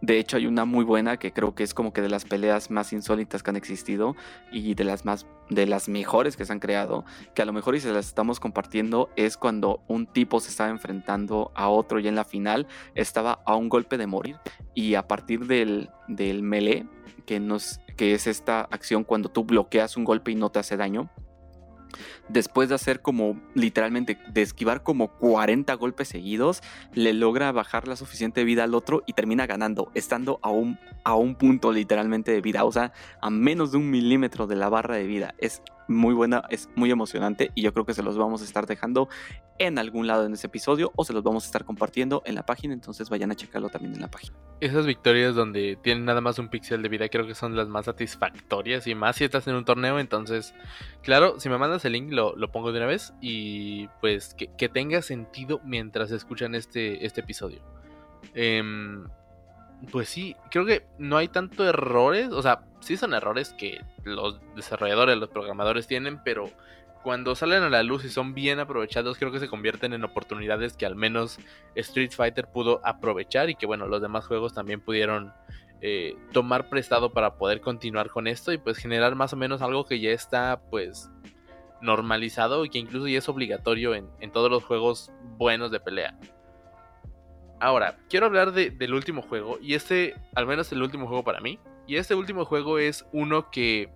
De 0.00 0.18
hecho, 0.18 0.38
hay 0.38 0.46
una 0.46 0.64
muy 0.64 0.84
buena 0.84 1.18
que 1.18 1.32
creo 1.32 1.54
que 1.54 1.62
es 1.62 1.74
como 1.74 1.92
que 1.92 2.00
de 2.00 2.08
las 2.08 2.24
peleas 2.24 2.70
más 2.70 2.92
insólitas 2.92 3.42
que 3.42 3.50
han 3.50 3.56
existido 3.56 4.16
y 4.50 4.74
de 4.74 4.84
las 4.84 5.04
más 5.04 5.26
de 5.50 5.66
las 5.66 5.88
mejores 5.88 6.36
que 6.36 6.44
se 6.44 6.52
han 6.52 6.60
creado, 6.60 7.04
que 7.34 7.42
a 7.42 7.44
lo 7.44 7.52
mejor 7.52 7.74
y 7.74 7.80
se 7.80 7.92
las 7.92 8.06
estamos 8.06 8.38
compartiendo 8.38 9.10
es 9.16 9.36
cuando 9.36 9.82
un 9.88 10.06
tipo 10.06 10.40
se 10.40 10.48
estaba 10.50 10.70
enfrentando 10.70 11.50
a 11.54 11.68
otro 11.68 11.98
y 11.98 12.06
en 12.06 12.14
la 12.14 12.24
final 12.24 12.66
estaba 12.94 13.40
a 13.44 13.56
un 13.56 13.68
golpe 13.68 13.98
de 13.98 14.06
morir 14.06 14.36
y 14.74 14.94
a 14.94 15.08
partir 15.08 15.46
del, 15.46 15.90
del 16.06 16.42
melee, 16.42 16.86
que, 17.26 17.40
nos, 17.40 17.80
que 17.96 18.14
es 18.14 18.26
esta 18.26 18.60
acción 18.60 19.04
cuando 19.04 19.28
tú 19.28 19.44
bloqueas 19.44 19.96
un 19.96 20.04
golpe 20.04 20.30
y 20.30 20.36
no 20.36 20.50
te 20.50 20.60
hace 20.60 20.76
daño, 20.76 21.10
después 22.32 22.68
de 22.68 22.74
hacer 22.74 23.02
como 23.02 23.40
literalmente 23.54 24.18
de 24.28 24.42
esquivar 24.42 24.82
como 24.82 25.08
40 25.18 25.74
golpes 25.74 26.08
seguidos, 26.08 26.62
le 26.94 27.12
logra 27.12 27.52
bajar 27.52 27.88
la 27.88 27.96
suficiente 27.96 28.44
vida 28.44 28.64
al 28.64 28.74
otro 28.74 29.02
y 29.06 29.12
termina 29.12 29.46
ganando, 29.46 29.90
estando 29.94 30.38
a 30.42 30.50
un, 30.50 30.78
a 31.04 31.14
un 31.14 31.34
punto 31.34 31.72
literalmente 31.72 32.32
de 32.32 32.40
vida, 32.40 32.64
o 32.64 32.72
sea, 32.72 32.92
a 33.20 33.30
menos 33.30 33.72
de 33.72 33.78
un 33.78 33.90
milímetro 33.90 34.46
de 34.46 34.56
la 34.56 34.68
barra 34.68 34.96
de 34.96 35.06
vida. 35.06 35.34
Es 35.38 35.62
muy 35.90 36.14
buena, 36.14 36.44
es 36.50 36.68
muy 36.76 36.90
emocionante 36.90 37.50
y 37.54 37.62
yo 37.62 37.74
creo 37.74 37.84
que 37.84 37.94
se 37.94 38.02
los 38.02 38.16
vamos 38.16 38.42
a 38.42 38.44
estar 38.44 38.66
dejando 38.66 39.08
en 39.58 39.78
algún 39.78 40.06
lado 40.06 40.24
en 40.24 40.32
ese 40.32 40.46
episodio 40.46 40.92
o 40.96 41.04
se 41.04 41.12
los 41.12 41.22
vamos 41.22 41.44
a 41.44 41.46
estar 41.46 41.64
compartiendo 41.64 42.22
en 42.24 42.36
la 42.36 42.46
página, 42.46 42.72
entonces 42.72 43.10
vayan 43.10 43.30
a 43.30 43.34
checarlo 43.34 43.68
también 43.68 43.94
en 43.94 44.00
la 44.00 44.10
página. 44.10 44.34
Esas 44.60 44.86
victorias 44.86 45.34
donde 45.34 45.76
tienen 45.82 46.04
nada 46.04 46.20
más 46.20 46.38
un 46.38 46.48
píxel 46.48 46.82
de 46.82 46.88
vida 46.88 47.08
creo 47.08 47.26
que 47.26 47.34
son 47.34 47.56
las 47.56 47.68
más 47.68 47.86
satisfactorias 47.86 48.86
y 48.86 48.94
más 48.94 49.16
si 49.16 49.24
estás 49.24 49.46
en 49.48 49.56
un 49.56 49.64
torneo, 49.64 49.98
entonces, 49.98 50.54
claro, 51.02 51.40
si 51.40 51.48
me 51.48 51.58
mandas 51.58 51.84
el 51.84 51.92
link 51.92 52.12
lo, 52.12 52.19
lo 52.36 52.50
pongo 52.50 52.72
de 52.72 52.78
una 52.78 52.86
vez 52.86 53.12
y 53.20 53.88
pues 54.00 54.34
que, 54.34 54.68
tenga 54.68 55.02
sentido 55.02 55.60
mientras 55.64 56.10
escuchan 56.10 56.54
este, 56.54 57.04
este 57.04 57.20
episodio. 57.20 57.60
Eh, 58.34 58.62
pues 59.90 60.08
sí, 60.08 60.36
creo 60.50 60.66
que 60.66 60.86
no 60.98 61.16
hay 61.16 61.28
tanto 61.28 61.66
errores, 61.66 62.28
o 62.32 62.42
sea, 62.42 62.64
sí 62.80 62.96
son 62.96 63.14
errores 63.14 63.54
que 63.58 63.80
los 64.04 64.40
desarrolladores, 64.54 65.16
los 65.16 65.30
programadores 65.30 65.86
tienen, 65.86 66.22
pero 66.22 66.50
cuando 67.02 67.34
salen 67.34 67.62
a 67.62 67.70
la 67.70 67.82
luz 67.82 68.04
y 68.04 68.10
son 68.10 68.34
bien 68.34 68.60
aprovechados, 68.60 69.16
creo 69.16 69.32
que 69.32 69.40
se 69.40 69.48
convierten 69.48 69.94
en 69.94 70.04
oportunidades 70.04 70.76
que 70.76 70.84
al 70.84 70.96
menos 70.96 71.38
Street 71.74 72.10
Fighter 72.12 72.46
pudo 72.48 72.80
aprovechar 72.84 73.48
y 73.48 73.54
que 73.54 73.66
bueno, 73.66 73.86
los 73.86 74.02
demás 74.02 74.26
juegos 74.26 74.52
también 74.52 74.80
pudieron 74.80 75.32
eh, 75.80 76.14
tomar 76.32 76.68
prestado 76.68 77.12
para 77.12 77.36
poder 77.36 77.62
continuar 77.62 78.10
con 78.10 78.26
esto 78.26 78.52
y 78.52 78.58
pues 78.58 78.76
generar 78.76 79.14
más 79.14 79.32
o 79.32 79.36
menos 79.36 79.62
algo 79.62 79.86
que 79.86 79.98
ya 79.98 80.10
está 80.10 80.60
pues 80.70 81.08
normalizado 81.80 82.64
y 82.64 82.70
que 82.70 82.78
incluso 82.78 83.08
ya 83.08 83.18
es 83.18 83.28
obligatorio 83.28 83.94
en, 83.94 84.32
todos 84.32 84.50
los 84.50 84.64
juegos 84.64 85.12
buenos 85.38 85.70
de 85.70 85.80
pelea. 85.80 86.18
Ahora, 87.58 87.98
quiero 88.08 88.26
hablar 88.26 88.52
de, 88.52 88.70
del 88.70 88.94
último 88.94 89.22
juego. 89.22 89.58
Y 89.60 89.74
este, 89.74 90.14
al 90.34 90.46
menos 90.46 90.72
el 90.72 90.82
último 90.82 91.06
juego 91.06 91.24
para 91.24 91.40
mí. 91.40 91.58
Y 91.86 91.96
este 91.96 92.14
último 92.14 92.44
juego 92.44 92.78
es 92.78 93.04
uno 93.12 93.50
que, 93.50 93.90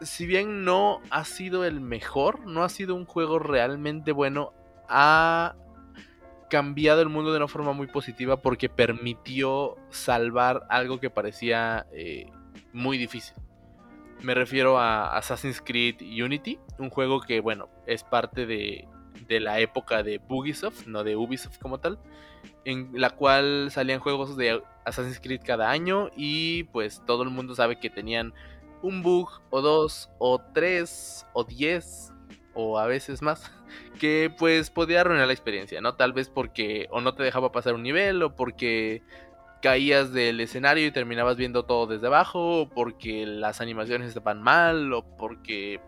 si 0.00 0.26
bien 0.26 0.64
no 0.64 1.00
ha 1.10 1.24
sido 1.24 1.64
el 1.64 1.80
mejor, 1.80 2.46
no 2.46 2.62
ha 2.62 2.68
sido 2.68 2.94
un 2.94 3.04
juego 3.04 3.38
realmente 3.38 4.12
bueno, 4.12 4.52
ha 4.88 5.56
cambiado 6.48 7.02
el 7.02 7.08
mundo 7.08 7.32
de 7.32 7.38
una 7.38 7.48
forma 7.48 7.72
muy 7.72 7.88
positiva 7.88 8.36
porque 8.36 8.68
permitió 8.68 9.76
salvar 9.90 10.66
algo 10.68 11.00
que 11.00 11.10
parecía 11.10 11.86
eh, 11.92 12.30
muy 12.72 12.98
difícil. 12.98 13.34
Me 14.22 14.34
refiero 14.34 14.78
a 14.78 15.16
Assassin's 15.16 15.60
Creed 15.60 15.96
Unity, 16.00 16.58
un 16.78 16.90
juego 16.90 17.20
que, 17.20 17.40
bueno, 17.40 17.68
es 17.86 18.04
parte 18.04 18.46
de, 18.46 18.88
de 19.28 19.40
la 19.40 19.60
época 19.60 20.02
de 20.02 20.18
Bugisoft, 20.18 20.86
no 20.86 21.04
de 21.04 21.16
Ubisoft 21.16 21.58
como 21.58 21.78
tal, 21.78 21.98
en 22.64 22.90
la 22.92 23.10
cual 23.10 23.68
salían 23.70 24.00
juegos 24.00 24.36
de 24.36 24.62
Assassin's 24.84 25.20
Creed 25.20 25.40
cada 25.44 25.70
año 25.70 26.10
y 26.16 26.64
pues 26.64 27.02
todo 27.06 27.22
el 27.22 27.30
mundo 27.30 27.54
sabe 27.54 27.78
que 27.78 27.90
tenían 27.90 28.32
un 28.82 29.02
bug 29.02 29.28
o 29.50 29.60
dos 29.60 30.10
o 30.18 30.40
tres 30.52 31.26
o 31.32 31.44
diez 31.44 32.12
o 32.54 32.78
a 32.78 32.86
veces 32.86 33.22
más 33.22 33.50
que 34.00 34.32
pues 34.36 34.70
podía 34.70 35.00
arruinar 35.00 35.26
la 35.26 35.32
experiencia, 35.32 35.80
¿no? 35.80 35.94
Tal 35.94 36.12
vez 36.12 36.28
porque 36.28 36.88
o 36.90 37.00
no 37.00 37.14
te 37.14 37.22
dejaba 37.22 37.52
pasar 37.52 37.74
un 37.74 37.82
nivel 37.82 38.22
o 38.22 38.34
porque 38.34 39.02
caías 39.62 40.12
del 40.12 40.40
escenario 40.40 40.86
y 40.86 40.92
terminabas 40.92 41.36
viendo 41.36 41.64
todo 41.64 41.86
desde 41.86 42.06
abajo 42.06 42.60
o 42.60 42.68
porque 42.68 43.26
las 43.26 43.60
animaciones 43.60 44.08
estaban 44.08 44.42
mal 44.42 44.92
o 44.92 45.02
porque 45.16 45.80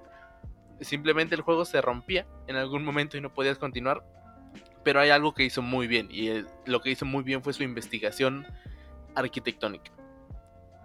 simplemente 0.81 1.35
el 1.35 1.43
juego 1.43 1.65
se 1.65 1.81
rompía 1.81 2.27
en 2.47 2.57
algún 2.57 2.85
momento 2.85 3.17
y 3.17 3.21
no 3.21 3.33
podías 3.33 3.59
continuar. 3.59 4.05
Pero 4.85 5.01
hay 5.01 5.11
algo 5.11 5.35
que 5.35 5.45
hizo 5.45 5.61
muy 5.61 5.87
bien 5.87 6.09
y 6.11 6.45
lo 6.65 6.81
que 6.81 6.91
hizo 6.91 7.05
muy 7.05 7.23
bien 7.23 7.43
fue 7.43 7.53
su 7.53 7.63
investigación 7.63 8.47
arquitectónica. 9.15 9.93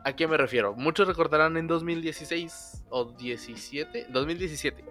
¿A 0.06 0.14
qué 0.14 0.28
me 0.28 0.36
refiero? 0.36 0.76
Muchos 0.76 1.08
recordarán 1.08 1.56
en 1.56 1.68
2016 1.68 2.84
o 2.90 3.06
17, 3.06 4.08
2017, 4.10 4.84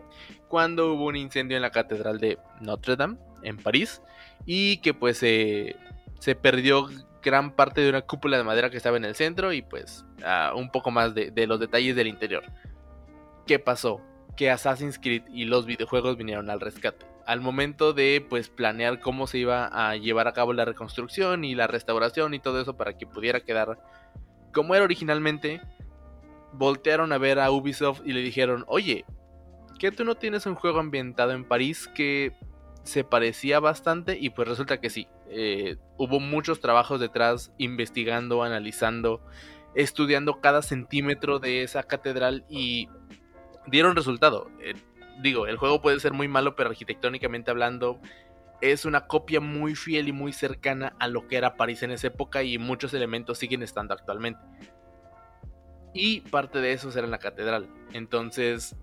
cuando 0.49 0.95
hubo 0.95 1.07
un 1.07 1.16
incendio 1.16 1.57
en 1.57 1.62
la 1.62 1.70
catedral 1.70 2.18
de 2.18 2.39
Notre 2.61 2.97
Dame 2.97 3.18
en 3.43 3.59
París 3.59 4.01
y 4.47 4.79
que 4.79 4.95
pues 4.95 5.18
se 5.18 6.35
perdió 6.41 6.89
gran 7.22 7.55
parte 7.55 7.83
de 7.83 7.91
una 7.91 8.01
cúpula 8.01 8.39
de 8.39 8.45
madera 8.45 8.70
que 8.70 8.79
estaba 8.79 8.97
en 8.97 9.05
el 9.05 9.14
centro 9.14 9.53
y 9.53 9.61
pues 9.61 10.07
un 10.55 10.70
poco 10.70 10.91
más 10.91 11.14
de 11.14 11.47
los 11.47 11.61
detalles 11.61 11.95
del 11.95 12.07
interior. 12.07 12.45
¿Qué 13.47 13.59
pasó? 13.59 14.01
Que 14.37 14.51
Assassin's 14.51 14.99
Creed 14.99 15.24
y 15.33 15.45
los 15.45 15.66
videojuegos 15.66 16.16
vinieron 16.16 16.51
al 16.51 16.61
rescate. 16.61 17.07
al 17.24 17.41
momento 17.41 17.93
de 17.93 18.26
pues 18.28 18.49
planear 18.49 18.99
cómo 18.99 19.28
se 19.28 19.39
iba 19.39 19.66
a 19.66 19.95
llevar 19.97 20.26
a 20.26 20.33
cabo 20.33 20.53
la 20.53 20.64
reconstrucción 20.64 21.45
y 21.45 21.55
la 21.55 21.68
restauración 21.68 22.35
y 22.35 22.41
todo 22.41 22.61
eso 22.61 22.76
para 22.76 22.99
que 22.99 23.07
pudiera 23.07 23.41
quedar 23.41 23.78
como 24.53 24.74
era 24.74 24.85
originalmente, 24.85 25.61
voltearon 26.53 27.12
a 27.12 27.18
ver 27.18 27.39
a 27.39 27.51
Ubisoft 27.51 28.03
y 28.05 28.12
le 28.12 28.20
dijeron, 28.20 28.64
oye, 28.68 29.05
¿qué 29.78 29.91
tú 29.91 30.05
no 30.05 30.14
tienes 30.14 30.47
un 30.47 30.55
juego 30.55 30.78
ambientado 30.78 31.33
en 31.33 31.45
París 31.45 31.89
que 31.95 32.33
se 32.85 33.05
parecía 33.05 33.61
bastante? 33.61 34.18
Y 34.18 34.30
pues 34.30 34.49
resulta 34.49 34.80
que 34.80 34.91
sí. 34.91 35.09
Eh, 35.28 35.76
hubo 35.97 36.20
muchos 36.20 36.61
trabajos 36.61 37.01
detrás 37.01 37.53
investigando, 37.57 38.43
analizando, 38.43 39.22
estudiando 39.74 40.41
cada 40.41 40.61
centímetro 40.61 41.39
de 41.39 41.62
esa 41.62 41.83
catedral 41.85 42.45
y 42.51 42.89
dieron 43.67 43.97
resultado. 43.97 44.51
Eh, 44.61 44.75
digo, 45.23 45.47
el 45.47 45.57
juego 45.57 45.81
puede 45.81 46.01
ser 46.01 46.13
muy 46.13 46.29
malo, 46.29 46.57
pero 46.57 46.71
arquitectónicamente 46.71 47.51
hablando, 47.51 48.01
es 48.61 48.85
una 48.85 49.07
copia 49.07 49.41
muy 49.41 49.75
fiel 49.75 50.09
y 50.09 50.13
muy 50.13 50.33
cercana 50.33 50.95
a 50.99 51.09
lo 51.09 51.27
que 51.27 51.37
era 51.37 51.57
París 51.57 51.83
en 51.83 51.91
esa 51.91 52.07
época 52.09 52.43
y 52.43 52.59
muchos 52.59 52.95
elementos 52.95 53.39
siguen 53.39 53.63
estando 53.63 53.95
actualmente. 53.95 54.41
Y 55.95 56.21
parte 56.23 56.61
de 56.61 56.73
eso 56.73 56.91
era 56.91 57.05
en 57.05 57.11
la 57.11 57.19
catedral. 57.19 57.69
Entonces 57.93 58.77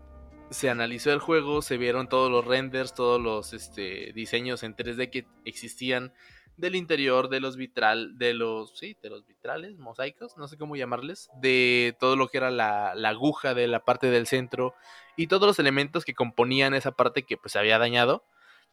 se 0.51 0.69
analizó 0.69 1.13
el 1.13 1.19
juego, 1.19 1.61
se 1.61 1.77
vieron 1.77 2.09
todos 2.09 2.31
los 2.31 2.45
renders, 2.45 2.93
todos 2.93 3.21
los 3.21 3.53
este, 3.53 4.11
diseños 4.13 4.63
en 4.63 4.75
3D 4.75 5.09
que 5.09 5.27
existían 5.45 6.11
del 6.59 6.75
interior, 6.75 7.29
de 7.29 7.39
los 7.39 7.57
vitral, 7.57 8.17
de 8.17 8.33
los, 8.33 8.77
sí, 8.77 8.95
de 9.01 9.09
los 9.09 9.25
vitrales, 9.25 9.77
mosaicos, 9.77 10.37
no 10.37 10.47
sé 10.47 10.57
cómo 10.57 10.75
llamarles, 10.75 11.29
de 11.41 11.95
todo 11.99 12.15
lo 12.15 12.27
que 12.27 12.37
era 12.37 12.51
la, 12.51 12.93
la, 12.95 13.09
aguja 13.09 13.53
de 13.53 13.67
la 13.67 13.83
parte 13.83 14.09
del 14.09 14.27
centro 14.27 14.73
y 15.15 15.27
todos 15.27 15.47
los 15.47 15.59
elementos 15.59 16.05
que 16.05 16.13
componían 16.13 16.73
esa 16.73 16.91
parte 16.91 17.23
que 17.23 17.37
pues 17.37 17.53
se 17.53 17.59
había 17.59 17.79
dañado 17.79 18.23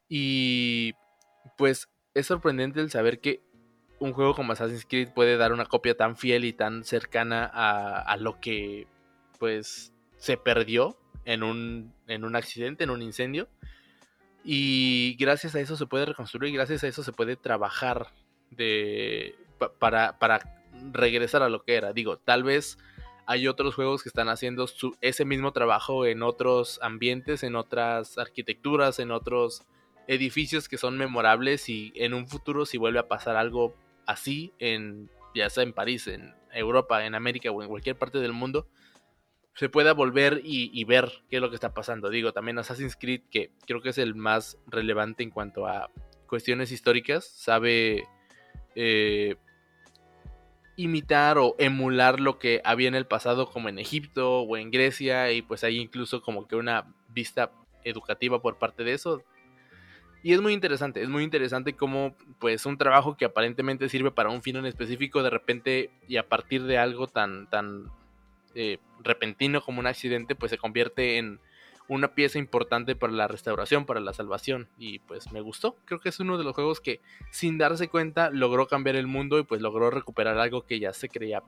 y 0.09 0.95
pues 1.57 1.89
es 2.15 2.27
sorprendente 2.27 2.81
el 2.81 2.91
saber 2.91 3.21
que 3.21 3.43
un 3.99 4.13
juego 4.13 4.35
como 4.35 4.53
Assassin's 4.53 4.87
Creed 4.87 5.13
puede 5.15 5.37
dar 5.37 5.53
una 5.53 5.67
copia 5.67 5.97
tan 5.97 6.17
fiel 6.17 6.45
y 6.45 6.53
tan 6.53 6.85
cercana 6.85 7.51
a, 7.53 8.01
a 8.01 8.17
lo 8.17 8.41
que 8.41 8.87
pues 9.39 9.93
se 10.17 10.37
perdió 10.37 10.99
en 11.25 11.43
un, 11.43 11.93
en 12.07 12.25
un 12.25 12.37
accidente, 12.37 12.85
en 12.85 12.91
un 12.91 13.03
incendio. 13.03 13.49
Y 14.49 15.17
gracias 15.19 15.57
a 15.57 15.61
eso 15.61 15.77
se 15.77 15.87
puede 15.87 16.07
reconstruir, 16.07 16.55
gracias 16.55 16.85
a 16.85 16.87
eso 16.87 17.03
se 17.03 17.13
puede 17.13 17.35
trabajar 17.35 18.13
de, 18.53 19.35
para, 19.81 20.21
para 20.21 20.63
regresar 20.93 21.43
a 21.43 21.49
lo 21.49 21.65
que 21.65 21.75
era. 21.75 21.93
Digo, 21.93 22.19
tal 22.19 22.45
vez 22.45 22.79
hay 23.27 23.49
otros 23.49 23.75
juegos 23.75 24.05
que 24.05 24.09
están 24.09 24.29
haciendo 24.29 24.67
ese 25.01 25.25
mismo 25.25 25.53
trabajo 25.53 26.07
en 26.07 26.23
otros 26.23 26.79
ambientes, 26.81 27.43
en 27.43 27.57
otras 27.57 28.19
arquitecturas, 28.19 29.01
en 29.01 29.11
otros 29.11 29.65
edificios 30.07 30.69
que 30.69 30.79
son 30.79 30.97
memorables 30.97 31.69
y 31.69 31.93
en 31.97 32.15
un 32.15 32.29
futuro 32.29 32.67
si 32.67 32.79
vuelve 32.79 33.01
a 33.01 33.09
pasar 33.09 33.35
algo 33.35 33.75
así 34.07 34.53
en 34.61 35.11
ya 35.35 35.51
sea 35.51 35.65
en 35.65 35.73
París, 35.73 36.07
en 36.07 36.37
Europa, 36.53 37.05
en 37.05 37.17
América 37.17 37.51
o 37.51 37.63
en 37.63 37.69
cualquier 37.69 37.97
parte 37.97 38.19
del 38.19 38.33
mundo, 38.33 38.69
se 39.57 39.71
pueda 39.71 39.95
volver 39.95 40.43
y, 40.45 40.85
ver 40.85 41.11
qué 41.31 41.37
es 41.37 41.43
lo 41.43 41.49
que 41.49 41.55
está 41.55 41.73
pasando. 41.73 42.11
Digo, 42.11 42.33
también 42.33 42.59
Assassin's 42.59 42.95
Creed, 42.95 43.23
que 43.31 43.51
creo 43.67 43.81
que 43.81 43.89
es 43.89 43.99
el 43.99 44.15
más 44.15 44.59
relevante 44.67 45.23
en 45.23 45.31
cuanto 45.31 45.67
a 45.67 45.91
cuestiones 46.27 46.71
históricas, 46.73 47.25
sabe 47.25 48.07
eh, 48.75 49.37
imitar 50.77 51.39
o 51.39 51.57
emular 51.59 52.21
lo 52.21 52.39
que 52.39 52.61
había 52.65 52.89
en 52.89 52.95
el 52.95 53.07
pasado 53.07 53.51
como 53.51 53.71
en 53.71 53.79
Egipto 53.79 54.41
o 54.43 54.57
en 54.59 54.71
Grecia 54.71 55.33
y 55.33 55.41
pues 55.41 55.65
hay 55.65 55.79
incluso 55.79 56.21
como 56.21 56.47
que 56.47 56.57
una 56.57 56.95
vista 57.09 57.51
educativa 57.83 58.43
por 58.43 58.59
parte 58.59 58.85
de 58.85 58.93
eso 58.93 59.25
y 60.23 60.33
es 60.33 60.41
muy 60.43 60.53
interesante, 60.53 61.03
es 61.03 61.09
muy 61.09 61.23
interesante 61.23 61.75
cómo 61.75 62.17
pues 62.41 62.67
un 62.67 62.77
trabajo 62.77 63.17
que 63.17 63.25
aparentemente 63.25 63.89
sirve 63.89 64.11
para 64.11 64.29
un 64.29 64.43
fin 64.43 64.57
en 64.57 64.67
específico 64.67 65.23
de 65.23 65.31
repente 65.31 65.91
y 66.09 66.17
a 66.17 66.29
partir 66.29 66.65
de 66.65 66.79
algo 66.79 67.07
tan, 67.07 67.49
tan 67.49 67.85
eh, 68.57 68.79
repentino 69.01 69.61
como 69.61 69.81
un 69.81 69.87
accidente 69.87 70.35
pues 70.35 70.51
se 70.51 70.59
convierte 70.59 71.19
en 71.19 71.39
una 71.89 72.15
pieza 72.15 72.39
importante 72.39 72.97
para 72.97 73.13
la 73.13 73.29
restauración, 73.29 73.87
para 73.87 74.01
la 74.01 74.13
salvación 74.13 74.69
y 74.79 74.99
pues 75.01 75.31
me 75.31 75.41
gustó, 75.41 75.77
creo 75.85 76.01
que 76.01 76.09
es 76.09 76.19
uno 76.19 76.39
de 76.39 76.45
los 76.45 76.55
juegos 76.55 76.81
que 76.81 77.01
sin 77.31 77.59
darse 77.59 77.89
cuenta 77.89 78.31
logró 78.31 78.67
cambiar 78.67 78.97
el 78.97 79.07
mundo 79.07 79.39
y 79.39 79.45
pues 79.45 79.61
logró 79.61 79.91
recuperar 79.91 80.39
algo 80.39 80.67
que 80.67 80.81
ya 80.81 80.93
se 80.93 81.09
creía 81.09 81.43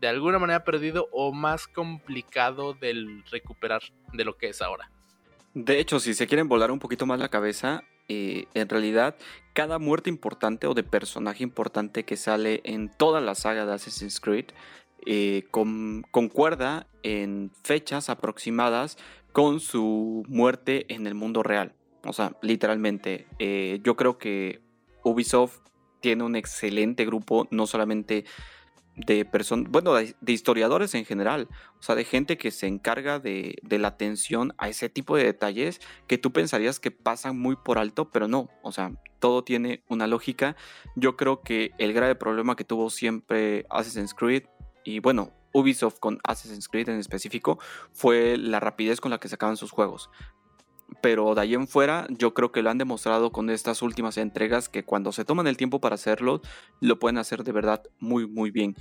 de 0.00 0.08
alguna 0.08 0.38
manera 0.38 0.64
perdido 0.64 1.08
o 1.12 1.32
más 1.32 1.66
complicado 1.66 2.74
del 2.74 3.24
recuperar 3.30 3.82
de 4.12 4.24
lo 4.24 4.36
que 4.36 4.48
es 4.48 4.62
ahora. 4.62 4.90
De 5.54 5.78
hecho, 5.78 6.00
si 6.00 6.14
se 6.14 6.26
quieren 6.26 6.48
volar 6.48 6.70
un 6.70 6.78
poquito 6.78 7.06
más 7.06 7.20
la 7.20 7.28
cabeza, 7.28 7.84
eh, 8.08 8.46
en 8.54 8.68
realidad 8.68 9.16
cada 9.52 9.78
muerte 9.78 10.10
importante 10.10 10.66
o 10.66 10.74
de 10.74 10.82
personaje 10.82 11.44
importante 11.44 12.04
que 12.04 12.16
sale 12.16 12.60
en 12.64 12.90
toda 12.90 13.20
la 13.20 13.34
saga 13.34 13.64
de 13.64 13.74
Assassin's 13.74 14.18
Creed 14.18 14.46
eh, 15.06 15.44
concuerda 15.50 16.86
en 17.02 17.50
fechas 17.62 18.08
aproximadas 18.10 18.98
con 19.32 19.60
su 19.60 20.24
muerte 20.28 20.92
en 20.92 21.06
el 21.06 21.14
mundo 21.14 21.42
real. 21.42 21.74
O 22.04 22.12
sea, 22.12 22.36
literalmente, 22.42 23.26
eh, 23.38 23.80
yo 23.82 23.96
creo 23.96 24.18
que 24.18 24.60
Ubisoft 25.04 25.60
tiene 26.00 26.24
un 26.24 26.36
excelente 26.36 27.04
grupo, 27.04 27.46
no 27.50 27.66
solamente 27.66 28.24
de 28.94 29.24
personas, 29.24 29.70
bueno, 29.70 29.94
de, 29.94 30.14
historiadores 30.26 30.94
en 30.94 31.06
general, 31.06 31.48
o 31.78 31.82
sea, 31.82 31.94
de 31.94 32.04
gente 32.04 32.36
que 32.36 32.50
se 32.50 32.66
encarga 32.66 33.18
de, 33.18 33.56
de, 33.62 33.78
la 33.78 33.88
atención 33.88 34.52
a 34.58 34.68
ese 34.68 34.90
tipo 34.90 35.16
de 35.16 35.24
detalles 35.24 35.80
que 36.06 36.18
tú 36.18 36.32
pensarías 36.32 36.78
que 36.78 36.90
pasan 36.90 37.38
muy 37.38 37.56
por 37.56 37.78
alto, 37.78 38.10
pero 38.10 38.28
no, 38.28 38.50
o 38.62 38.70
sea, 38.70 38.92
todo 39.18 39.44
tiene 39.44 39.82
una 39.88 40.06
lógica. 40.06 40.56
Yo 40.96 41.16
creo 41.16 41.40
que 41.42 41.70
el 41.78 41.92
grave 41.94 42.16
problema 42.16 42.56
que 42.56 42.64
tuvo 42.64 42.90
siempre 42.90 43.64
Assassin's 43.70 44.12
Creed 44.12 44.42
y 44.84 45.00
bueno, 45.00 45.32
Ubisoft 45.52 45.98
con 45.98 46.18
Assassin's 46.24 46.68
Creed 46.68 46.88
en 46.88 46.98
específico 46.98 47.58
fue 47.92 48.36
la 48.36 48.60
rapidez 48.60 49.00
con 49.00 49.10
la 49.10 49.18
que 49.18 49.28
sacaban 49.28 49.56
sus 49.56 49.70
juegos 49.70 50.10
pero 51.00 51.34
de 51.34 51.40
ahí 51.40 51.54
en 51.54 51.68
fuera 51.68 52.06
yo 52.10 52.34
creo 52.34 52.52
que 52.52 52.62
lo 52.62 52.70
han 52.70 52.78
demostrado 52.78 53.32
con 53.32 53.50
estas 53.50 53.82
últimas 53.82 54.18
entregas 54.18 54.68
que 54.68 54.84
cuando 54.84 55.12
se 55.12 55.24
toman 55.24 55.46
el 55.46 55.56
tiempo 55.56 55.80
para 55.80 55.94
hacerlo, 55.94 56.42
lo 56.80 56.98
pueden 56.98 57.18
hacer 57.18 57.44
de 57.44 57.52
verdad 57.52 57.82
muy 57.98 58.26
muy 58.26 58.50
bien. 58.50 58.76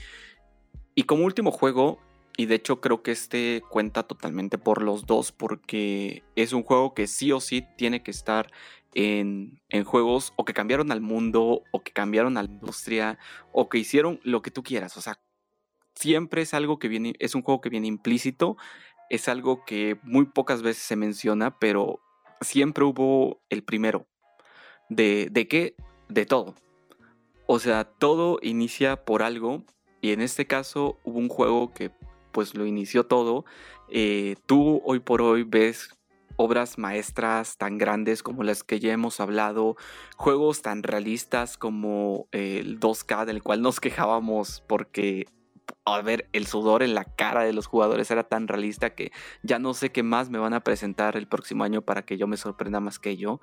Y 0.95 1.04
como 1.04 1.26
último 1.26 1.52
juego, 1.52 1.99
y 2.38 2.47
de 2.47 2.56
hecho 2.56 2.82
creo 2.82 3.02
que 3.02 3.12
este 3.12 3.64
cuenta 3.70 4.04
totalmente 4.04 4.58
por 4.58 4.82
los 4.82 5.06
dos 5.06 5.32
porque 5.32 6.24
es 6.36 6.54
un 6.54 6.64
juego 6.64 6.93
que 6.93 7.08
sí 7.08 7.32
o 7.32 7.39
sí 7.39 7.66
tiene 7.78 8.04
que 8.04 8.12
estar 8.12 8.52
en, 8.93 9.62
en, 9.70 9.86
juegos 9.86 10.34
o 10.36 10.43
que 10.43 10.54
cambiaron 10.54 10.91
al 10.91 10.99
mundo 10.99 11.64
o 11.72 11.82
que 11.82 11.93
cambiaron 11.93 12.38
a 12.38 12.43
la 12.43 12.49
industria 12.49 13.18
o 13.54 13.70
que 13.70 13.78
hicieron 13.78 14.20
lo 14.24 14.41
que 14.41 14.52
tú 14.52 14.64
quieras. 14.64 14.97
O 14.97 15.02
sea, 15.02 15.18
siempre 16.02 16.41
es 16.41 16.54
algo 16.54 16.80
que 16.80 16.88
viene, 16.88 17.14
es 17.20 17.36
un 17.36 17.43
juego 17.43 17.62
que 17.62 17.70
viene 17.70 17.88
implícito 17.88 18.58
es 19.12 19.28
algo 19.28 19.66
que 19.66 19.99
muy 20.04 20.26
pocas 20.26 20.62
veces 20.62 20.84
se 20.84 20.95
menciona, 20.95 21.60
pero 21.60 21.99
siempre 22.39 22.86
hubo 22.86 23.41
el 23.49 23.62
primero. 23.62 24.08
¿De, 24.88 25.28
de 25.30 25.49
qué? 25.49 25.76
De 26.08 26.26
todo. 26.26 26.56
O 27.45 27.60
sea, 27.60 27.84
todo 27.84 28.39
inicia 28.41 29.04
por 29.04 29.22
algo 29.22 29.66
y 29.99 30.14
en 30.14 30.22
este 30.22 30.47
caso 30.47 30.97
hubo 31.04 31.20
un 31.20 31.28
juego 31.28 31.74
que 31.74 31.91
pues 32.32 32.56
lo 32.56 32.66
inició 32.66 33.06
todo. 33.06 33.43
Eh, 33.89 34.36
tú 34.45 34.82
hoy 34.86 35.02
por 35.02 35.22
hoy 35.22 35.43
ves 35.43 35.89
obras 36.38 36.78
maestras 36.78 37.58
tan 37.58 37.78
grandes 37.78 38.24
como 38.24 38.43
las 38.43 38.64
que 38.64 38.80
ya 38.80 38.93
hemos 38.93 39.20
hablado, 39.20 39.76
juegos 40.16 40.62
tan 40.62 40.84
realistas 40.84 41.58
como 41.58 42.30
el 42.32 42.80
2K 42.80 43.26
del 43.26 43.43
cual 43.43 43.62
nos 43.62 43.82
quejábamos 43.82 44.64
porque 44.68 45.26
a 45.86 46.01
ver, 46.01 46.30
el 46.34 46.45
sudor 46.45 46.84
en 46.84 46.93
la 46.93 47.05
cara 47.05 47.43
de 47.43 47.53
los 47.53 47.66
jugadores 47.66 48.12
era 48.12 48.24
tan 48.24 48.47
realista 48.47 48.91
que 48.91 49.12
ya 49.43 49.59
no 49.59 49.74
sé 49.74 49.91
qué 49.91 50.03
más 50.03 50.30
me 50.30 50.39
van 50.39 50.53
a 50.53 50.64
presentar 50.64 51.18
el 51.18 51.28
próximo 51.28 51.64
año 51.64 51.82
para 51.82 52.03
que 52.03 52.18
yo 52.18 52.28
me 52.28 52.38
sorprenda 52.38 52.80
más 52.80 52.99
que 52.99 53.18
yo. 53.18 53.41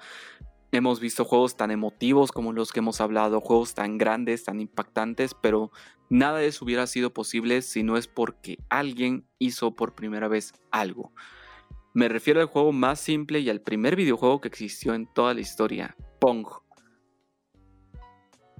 Hemos 0.70 1.00
visto 1.00 1.24
juegos 1.24 1.56
tan 1.56 1.70
emotivos 1.70 2.30
como 2.30 2.52
los 2.52 2.72
que 2.72 2.80
hemos 2.80 3.00
hablado, 3.00 3.40
juegos 3.40 3.74
tan 3.74 3.96
grandes, 3.96 4.44
tan 4.44 4.60
impactantes, 4.60 5.34
pero 5.34 5.72
nada 6.10 6.38
de 6.38 6.48
eso 6.48 6.64
hubiera 6.64 6.86
sido 6.86 7.12
posible 7.12 7.62
si 7.62 7.82
no 7.82 7.96
es 7.96 8.06
porque 8.06 8.58
alguien 8.68 9.26
hizo 9.38 9.74
por 9.74 9.94
primera 9.94 10.28
vez 10.28 10.52
algo. 10.70 11.12
Me 11.94 12.08
refiero 12.08 12.40
al 12.40 12.46
juego 12.46 12.72
más 12.72 13.00
simple 13.00 13.40
y 13.40 13.48
al 13.48 13.62
primer 13.62 13.96
videojuego 13.96 14.40
que 14.40 14.48
existió 14.48 14.94
en 14.94 15.06
toda 15.06 15.32
la 15.32 15.40
historia, 15.40 15.96
Pong. 16.20 16.46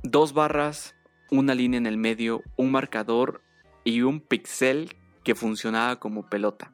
Dos 0.02 0.32
barras, 0.32 0.94
una 1.30 1.54
línea 1.54 1.78
en 1.78 1.86
el 1.86 1.98
medio, 1.98 2.42
un 2.56 2.70
marcador 2.70 3.42
y 3.88 4.02
un 4.02 4.20
pixel 4.20 4.94
que 5.24 5.34
funcionaba 5.34 5.98
como 5.98 6.28
pelota. 6.28 6.72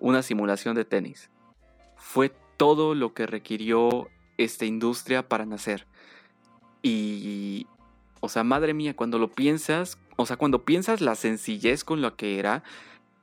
Una 0.00 0.20
simulación 0.20 0.74
de 0.74 0.84
tenis. 0.84 1.30
Fue 1.96 2.32
todo 2.56 2.96
lo 2.96 3.14
que 3.14 3.24
requirió 3.28 4.08
esta 4.36 4.64
industria 4.64 5.28
para 5.28 5.46
nacer. 5.46 5.86
Y, 6.82 7.68
o 8.18 8.28
sea, 8.28 8.42
madre 8.42 8.74
mía, 8.74 8.96
cuando 8.96 9.20
lo 9.20 9.30
piensas, 9.30 9.96
o 10.16 10.26
sea, 10.26 10.36
cuando 10.36 10.64
piensas 10.64 11.00
la 11.00 11.14
sencillez 11.14 11.84
con 11.84 12.02
lo 12.02 12.16
que 12.16 12.40
era 12.40 12.64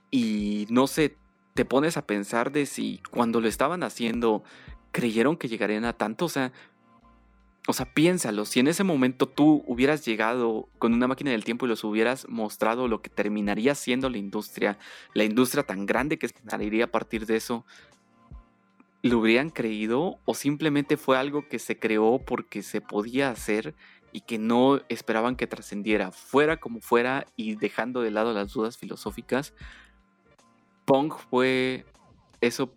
y 0.09 0.66
no 0.70 0.88
sé, 0.88 1.18
te 1.53 1.66
pones 1.66 1.97
a 1.97 2.07
pensar 2.07 2.53
de 2.53 2.66
si 2.66 3.01
cuando 3.12 3.41
lo 3.41 3.49
estaban 3.49 3.84
haciendo 3.84 4.41
creyeron 4.93 5.36
que 5.36 5.49
llegarían 5.49 5.84
a 5.84 5.97
tanto, 5.97 6.26
o 6.26 6.30
sea, 6.30 6.53
o 7.68 7.74
sea, 7.74 7.93
piénsalo, 7.93 8.45
si 8.45 8.59
en 8.59 8.68
ese 8.68 8.84
momento 8.84 9.28
tú 9.28 9.64
hubieras 9.68 10.03
llegado 10.03 10.68
con 10.80 10.93
una 10.93 11.07
máquina 11.07 11.32
del 11.32 11.43
tiempo 11.43 11.66
y 11.66 11.70
los 11.70 11.84
hubieras 11.84 12.28
mostrado 12.28 12.88
lo 12.88 13.01
que 13.03 13.09
terminaría 13.09 13.76
siendo 13.76 14.09
la 14.09 14.18
industria, 14.18 14.80
la 15.14 15.26
industria 15.26 15.64
tan 15.64 15.86
grande 15.86 16.18
que 16.18 16.28
saliría 16.28 16.86
a 16.86 16.91
partir 16.91 17.28
de 17.28 17.36
eso, 17.36 17.66
¿lo 19.03 19.20
hubieran 19.20 19.51
creído 19.51 20.20
o 20.26 20.34
simplemente 20.34 20.97
fue 20.97 21.18
algo 21.18 21.47
que 21.47 21.59
se 21.59 21.78
creó 21.78 22.20
porque 22.26 22.64
se 22.64 22.82
podía 22.82 23.30
hacer 23.30 23.76
y 24.12 24.22
que 24.22 24.39
no 24.39 24.82
esperaban 24.89 25.36
que 25.36 25.45
trascendiera, 25.45 26.12
fuera 26.12 26.57
como 26.57 26.82
fuera 26.82 27.28
y 27.36 27.55
dejando 27.55 28.01
de 28.01 28.09
lado 28.09 28.34
las 28.34 28.53
dudas 28.53 28.78
filosóficas? 28.78 29.53
Pong 30.86 31.14
fue 31.30 31.86
eso, 32.41 32.74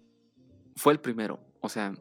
fue 0.76 0.92
el 0.92 1.00
primero, 1.00 1.40
o 1.62 1.70
sea, 1.70 1.94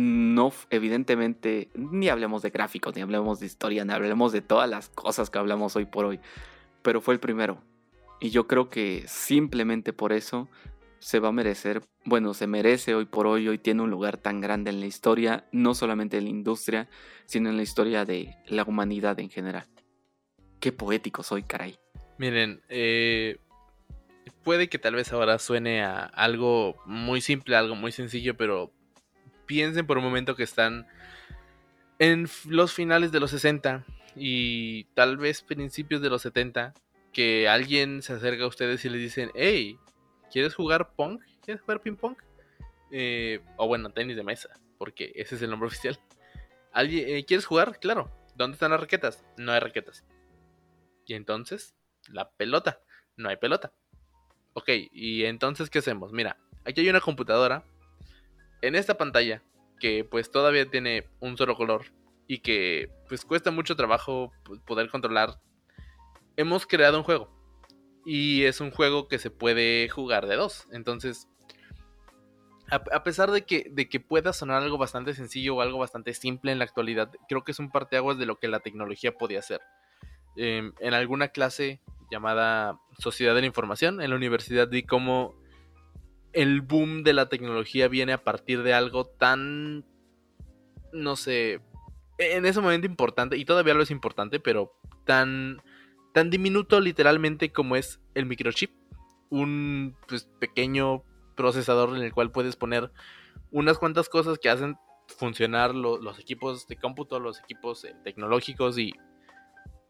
no, 0.00 0.50
evidentemente, 0.70 1.68
ni 1.74 2.08
hablemos 2.08 2.40
de 2.40 2.48
gráficos, 2.48 2.96
ni 2.96 3.02
hablemos 3.02 3.38
de 3.38 3.44
historia, 3.44 3.84
ni 3.84 3.92
hablemos 3.92 4.32
de 4.32 4.40
todas 4.40 4.68
las 4.68 4.88
cosas 4.88 5.28
que 5.28 5.38
hablamos 5.38 5.76
hoy 5.76 5.84
por 5.84 6.06
hoy, 6.06 6.20
pero 6.80 7.02
fue 7.02 7.12
el 7.12 7.20
primero. 7.20 7.62
Y 8.18 8.30
yo 8.30 8.46
creo 8.46 8.70
que 8.70 9.04
simplemente 9.06 9.92
por 9.92 10.14
eso 10.14 10.48
se 11.00 11.18
va 11.18 11.28
a 11.28 11.32
merecer, 11.32 11.82
bueno, 12.06 12.32
se 12.32 12.46
merece 12.46 12.94
hoy 12.94 13.04
por 13.04 13.26
hoy, 13.26 13.46
hoy 13.46 13.58
tiene 13.58 13.82
un 13.82 13.90
lugar 13.90 14.16
tan 14.16 14.40
grande 14.40 14.70
en 14.70 14.80
la 14.80 14.86
historia, 14.86 15.44
no 15.52 15.74
solamente 15.74 16.16
en 16.16 16.24
la 16.24 16.30
industria, 16.30 16.88
sino 17.26 17.50
en 17.50 17.58
la 17.58 17.62
historia 17.62 18.06
de 18.06 18.38
la 18.46 18.64
humanidad 18.64 19.20
en 19.20 19.28
general. 19.28 19.66
Qué 20.60 20.72
poético 20.72 21.22
soy, 21.22 21.42
caray. 21.42 21.78
Miren, 22.16 22.62
eh, 22.70 23.36
puede 24.44 24.70
que 24.70 24.78
tal 24.78 24.94
vez 24.94 25.12
ahora 25.12 25.38
suene 25.38 25.82
a 25.82 26.04
algo 26.04 26.76
muy 26.86 27.20
simple, 27.20 27.56
algo 27.56 27.74
muy 27.74 27.92
sencillo, 27.92 28.38
pero 28.38 28.72
piensen 29.50 29.84
por 29.84 29.98
un 29.98 30.04
momento 30.04 30.36
que 30.36 30.44
están 30.44 30.86
en 31.98 32.28
los 32.46 32.72
finales 32.72 33.10
de 33.10 33.18
los 33.18 33.32
60 33.32 33.84
y 34.14 34.84
tal 34.94 35.16
vez 35.16 35.42
principios 35.42 36.00
de 36.00 36.08
los 36.08 36.22
70, 36.22 36.72
que 37.12 37.48
alguien 37.48 38.00
se 38.00 38.12
acerca 38.12 38.44
a 38.44 38.46
ustedes 38.46 38.84
y 38.84 38.90
les 38.90 39.00
dicen, 39.00 39.32
hey, 39.34 39.76
¿quieres 40.30 40.54
jugar 40.54 40.92
Pong? 40.94 41.18
¿Quieres 41.42 41.62
jugar 41.62 41.80
ping 41.80 41.96
pong? 41.96 42.14
Eh, 42.92 43.40
o 43.56 43.66
bueno, 43.66 43.90
tenis 43.90 44.14
de 44.14 44.22
mesa, 44.22 44.50
porque 44.78 45.10
ese 45.16 45.34
es 45.34 45.42
el 45.42 45.50
nombre 45.50 45.66
oficial. 45.66 45.98
¿Alguien, 46.72 47.08
eh, 47.08 47.24
¿Quieres 47.24 47.44
jugar? 47.44 47.80
Claro. 47.80 48.08
¿Dónde 48.36 48.54
están 48.54 48.70
las 48.70 48.78
raquetas? 48.78 49.24
No 49.36 49.50
hay 49.50 49.58
raquetas. 49.58 50.04
Y 51.06 51.14
entonces, 51.14 51.74
la 52.08 52.30
pelota. 52.30 52.80
No 53.16 53.28
hay 53.28 53.36
pelota. 53.36 53.72
Ok, 54.52 54.68
y 54.92 55.24
entonces, 55.24 55.70
¿qué 55.70 55.80
hacemos? 55.80 56.12
Mira, 56.12 56.36
aquí 56.64 56.82
hay 56.82 56.88
una 56.88 57.00
computadora 57.00 57.64
en 58.62 58.74
esta 58.74 58.96
pantalla, 58.96 59.42
que 59.78 60.04
pues 60.04 60.30
todavía 60.30 60.70
tiene 60.70 61.08
un 61.20 61.36
solo 61.36 61.56
color 61.56 61.86
y 62.26 62.38
que 62.38 62.90
pues 63.08 63.24
cuesta 63.24 63.50
mucho 63.50 63.76
trabajo 63.76 64.32
poder 64.66 64.88
controlar, 64.90 65.40
hemos 66.36 66.66
creado 66.66 66.98
un 66.98 67.04
juego. 67.04 67.28
Y 68.04 68.44
es 68.44 68.60
un 68.60 68.70
juego 68.70 69.08
que 69.08 69.18
se 69.18 69.30
puede 69.30 69.88
jugar 69.88 70.26
de 70.26 70.36
dos. 70.36 70.66
Entonces, 70.72 71.28
a, 72.70 73.02
pesar 73.02 73.30
de 73.30 73.42
que, 73.42 73.66
de 73.70 73.88
que 73.88 73.98
pueda 73.98 74.32
sonar 74.32 74.62
algo 74.62 74.78
bastante 74.78 75.12
sencillo 75.14 75.56
o 75.56 75.60
algo 75.60 75.78
bastante 75.78 76.14
simple 76.14 76.52
en 76.52 76.58
la 76.58 76.64
actualidad, 76.64 77.10
creo 77.28 77.42
que 77.42 77.52
es 77.52 77.58
un 77.58 77.70
parteaguas 77.70 78.16
de 78.16 78.26
lo 78.26 78.38
que 78.38 78.48
la 78.48 78.60
tecnología 78.60 79.12
podía 79.12 79.40
hacer. 79.40 79.60
Em, 80.36 80.72
en 80.78 80.94
alguna 80.94 81.28
clase 81.28 81.80
llamada 82.10 82.78
Sociedad 82.98 83.34
de 83.34 83.40
la 83.40 83.48
Información 83.48 84.00
en 84.00 84.10
la 84.10 84.16
universidad 84.16 84.68
vi 84.68 84.84
cómo 84.84 85.34
el 86.32 86.60
boom 86.60 87.02
de 87.02 87.12
la 87.12 87.28
tecnología 87.28 87.88
viene 87.88 88.12
a 88.12 88.24
partir 88.24 88.62
de 88.62 88.74
algo 88.74 89.06
tan, 89.06 89.84
no 90.92 91.16
sé, 91.16 91.60
en 92.18 92.46
ese 92.46 92.60
momento 92.60 92.86
importante, 92.86 93.36
y 93.36 93.44
todavía 93.44 93.74
lo 93.74 93.82
es 93.82 93.90
importante, 93.90 94.40
pero 94.40 94.72
tan, 95.04 95.62
tan 96.12 96.30
diminuto 96.30 96.80
literalmente 96.80 97.52
como 97.52 97.76
es 97.76 98.00
el 98.14 98.26
microchip. 98.26 98.70
Un 99.30 99.96
pues, 100.08 100.28
pequeño 100.40 101.04
procesador 101.36 101.96
en 101.96 102.02
el 102.02 102.12
cual 102.12 102.32
puedes 102.32 102.56
poner 102.56 102.90
unas 103.50 103.78
cuantas 103.78 104.08
cosas 104.08 104.38
que 104.38 104.50
hacen 104.50 104.76
funcionar 105.18 105.74
los 105.74 106.18
equipos 106.18 106.66
de 106.68 106.76
cómputo, 106.76 107.18
los 107.18 107.40
equipos 107.40 107.84
eh, 107.84 107.94
tecnológicos 108.04 108.78
y 108.78 108.92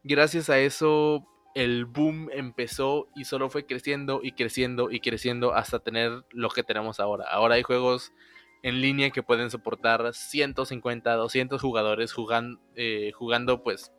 gracias 0.03 0.49
a 0.51 0.59
eso 0.59 1.27
el 1.55 1.85
boom 1.85 2.31
empezó 2.33 3.09
y 3.15 3.25
solo 3.25 3.51
fue 3.51 3.67
creciendo 3.67 4.21
y 4.23 4.33
creciendo 4.33 4.91
y 4.91 5.01
creciendo 5.01 5.55
hasta 5.55 5.81
tener 5.81 6.25
lo 6.31 6.49
que 6.49 6.63
tenemos 6.63 7.01
ahora. 7.01 7.25
Ahora 7.29 7.57
hay 7.57 7.63
juegos 7.63 8.13
en 8.63 8.81
línea 8.81 9.11
que 9.11 9.23
pueden 9.23 9.51
soportar 9.51 10.13
150, 10.15 11.15
200 11.15 11.61
jugadores 11.61 12.13
jugando, 12.13 12.61
eh, 12.77 13.13
jugando 13.15 13.63
pues 13.63 13.93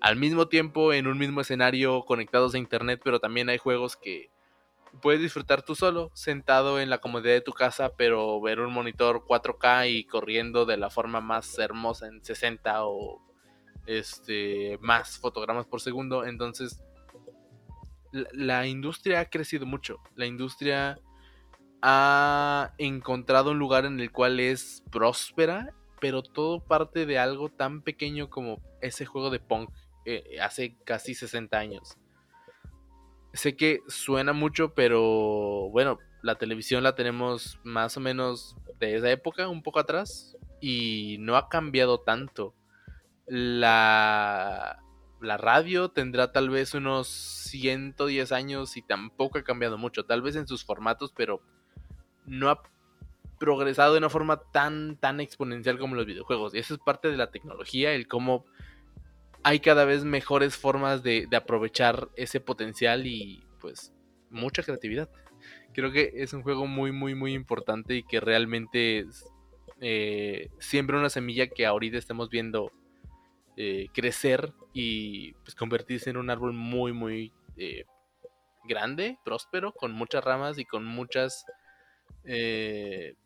al 0.00 0.16
mismo 0.16 0.48
tiempo 0.48 0.92
en 0.92 1.06
un 1.06 1.18
mismo 1.18 1.40
escenario 1.40 2.04
conectados 2.04 2.54
a 2.54 2.58
internet, 2.58 3.00
pero 3.04 3.20
también 3.20 3.48
hay 3.48 3.58
juegos 3.58 3.96
que 3.96 4.30
puedes 5.02 5.20
disfrutar 5.20 5.62
tú 5.62 5.74
solo, 5.74 6.10
sentado 6.14 6.80
en 6.80 6.90
la 6.90 6.98
comodidad 6.98 7.34
de 7.34 7.40
tu 7.40 7.52
casa, 7.52 7.92
pero 7.96 8.40
ver 8.40 8.60
un 8.60 8.72
monitor 8.72 9.24
4K 9.26 9.90
y 9.90 10.04
corriendo 10.04 10.64
de 10.66 10.76
la 10.76 10.90
forma 10.90 11.20
más 11.20 11.58
hermosa 11.58 12.06
en 12.06 12.24
60 12.24 12.86
o 12.86 13.22
este 13.86 14.78
más 14.80 15.18
fotogramas 15.18 15.66
por 15.66 15.80
segundo, 15.80 16.24
entonces 16.24 16.82
la, 18.12 18.66
industria 18.66 19.20
ha 19.20 19.24
crecido 19.26 19.66
mucho. 19.66 20.00
La 20.14 20.26
industria 20.26 20.98
ha 21.82 22.72
encontrado 22.78 23.52
un 23.52 23.58
lugar 23.58 23.84
en 23.84 24.00
el 24.00 24.10
cual 24.10 24.40
es 24.40 24.82
próspera, 24.90 25.74
pero 26.00 26.22
todo 26.22 26.60
parte 26.60 27.06
de 27.06 27.18
algo 27.18 27.48
tan 27.48 27.82
pequeño 27.82 28.30
como 28.30 28.60
ese 28.80 29.06
juego 29.06 29.30
de 29.30 29.40
punk 29.40 29.70
eh, 30.04 30.38
hace 30.40 30.76
casi 30.84 31.14
60 31.14 31.58
años. 31.58 31.96
Sé 33.32 33.56
que 33.56 33.80
suena 33.88 34.32
mucho, 34.32 34.74
pero 34.74 35.68
bueno, 35.70 35.98
la 36.22 36.36
televisión 36.36 36.82
la 36.82 36.94
tenemos 36.94 37.60
más 37.62 37.96
o 37.96 38.00
menos 38.00 38.56
de 38.78 38.96
esa 38.96 39.10
época, 39.10 39.48
un 39.48 39.62
poco 39.62 39.78
atrás, 39.80 40.36
y 40.60 41.16
no 41.20 41.36
ha 41.36 41.48
cambiado 41.48 42.00
tanto. 42.00 42.54
La, 43.26 44.82
la 45.20 45.36
radio 45.36 45.90
tendrá 45.90 46.32
tal 46.32 46.50
vez 46.50 46.74
unos 46.74 47.08
110 47.08 48.32
años 48.32 48.76
y 48.76 48.82
tampoco 48.82 49.38
ha 49.38 49.42
cambiado 49.42 49.78
mucho, 49.78 50.04
tal 50.04 50.22
vez 50.22 50.36
en 50.36 50.46
sus 50.46 50.64
formatos, 50.64 51.12
pero 51.16 51.40
no 52.26 52.50
ha 52.50 52.62
progresado 53.38 53.92
de 53.92 53.98
una 53.98 54.10
forma 54.10 54.40
tan, 54.52 54.96
tan 54.96 55.20
exponencial 55.20 55.78
como 55.78 55.94
los 55.94 56.06
videojuegos. 56.06 56.54
Y 56.54 56.58
eso 56.58 56.74
es 56.74 56.80
parte 56.80 57.10
de 57.10 57.16
la 57.16 57.30
tecnología, 57.30 57.92
el 57.92 58.08
cómo 58.08 58.44
hay 59.42 59.60
cada 59.60 59.84
vez 59.84 60.04
mejores 60.04 60.56
formas 60.56 61.02
de, 61.02 61.28
aprovechar 61.34 62.08
ese 62.16 62.40
potencial 62.40 63.06
y 63.06 63.44
pues 63.60 63.92
mucha 64.30 64.62
creatividad. 64.62 65.08
Creo 65.72 65.92
que 65.92 66.12
es 66.16 66.32
un 66.32 66.42
juego 66.42 66.66
muy, 66.66 66.92
muy, 66.92 67.14
muy 67.14 67.34
importante 67.34 67.94
y 67.94 68.02
que 68.02 68.20
realmente 68.20 69.06
eh, 69.80 70.50
siembra 70.58 70.98
una 70.98 71.10
semilla 71.10 71.46
que 71.46 71.66
ahorita 71.66 71.96
estamos 71.96 72.30
viendo 72.30 72.72
eh, 73.60 73.88
crecer 73.92 74.52
y 74.72 75.32
pues 75.32 75.56
convertirse 75.56 76.10
en 76.10 76.16
un 76.16 76.30
árbol 76.30 76.52
muy, 76.52 76.92
muy 76.92 77.32
eh, 77.56 77.86
grande, 78.62 79.18
próspero, 79.24 79.72
con 79.72 79.90
muchas 79.90 80.22
ramas 80.22 80.60
y 80.60 80.64
con 80.64 80.84
muchas, 80.84 81.44
eh, 82.22 83.16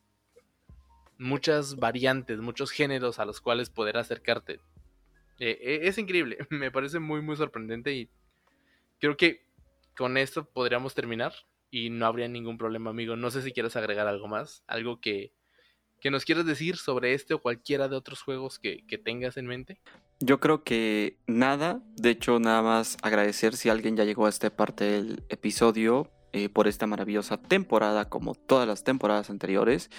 muchas 1.18 1.76
variantes, 1.76 2.41
muchos 2.41 2.70
géneros 2.70 3.18
a 3.18 3.26
los 3.26 3.43
cuales 3.43 3.68
poder 3.68 3.99
acercarte. 3.99 4.59
es 5.39 5.99
increíble, 5.99 6.39
me 6.49 6.70
parece 6.70 6.99
muy, 6.99 7.20
muy 7.20 7.37
sorprendente 7.37 7.93
y 7.93 8.09
creo 9.01 9.18
que 9.18 9.45
con 9.95 10.16
esto 10.16 10.47
podríamos 10.47 10.95
terminar 10.95 11.35
y 11.70 11.91
no 11.91 12.07
habría 12.07 12.28
ningún 12.28 12.57
problema, 12.57 12.89
amigo. 12.89 13.16
No 13.16 13.30
sé 13.30 13.43
si 13.43 13.53
quieres 13.53 13.76
agregar 13.76 14.07
algo 14.07 14.28
más, 14.28 14.64
algo 14.66 14.99
que, 14.99 15.35
que 16.03 16.11
nos 16.11 16.25
quieras 16.25 16.45
decir 16.45 16.77
sobre 16.77 17.15
este 17.15 17.33
o 17.33 17.41
cualquiera 17.41 17.87
de 17.87 17.95
otros 17.95 18.23
juegos 18.23 18.59
que, 18.59 18.85
que 18.89 18.99
tengas 18.99 19.37
en 19.37 19.47
mente. 19.47 19.81
Yo 20.19 20.41
creo 20.41 20.65
que 20.65 21.17
nada, 21.29 21.81
de 21.97 22.11
hecho 22.11 22.41
nada 22.41 22.61
más 22.61 22.99
agradecer 23.03 23.57
si 23.57 23.69
alguien 23.69 23.97
ya 23.97 24.05
llegó 24.05 24.27
a 24.27 24.29
esta 24.29 24.51
parte 24.51 24.85
del 24.85 25.23
episodio 25.29 26.11
eh, 26.35 26.49
por 26.49 26.66
esta 26.66 26.87
maravillosa 26.87 27.37
temporada 27.37 28.09
como 28.09 28.35
todas 28.35 28.66
las 28.66 28.85
temporadas 28.85 29.28
anteriores. 29.28 29.91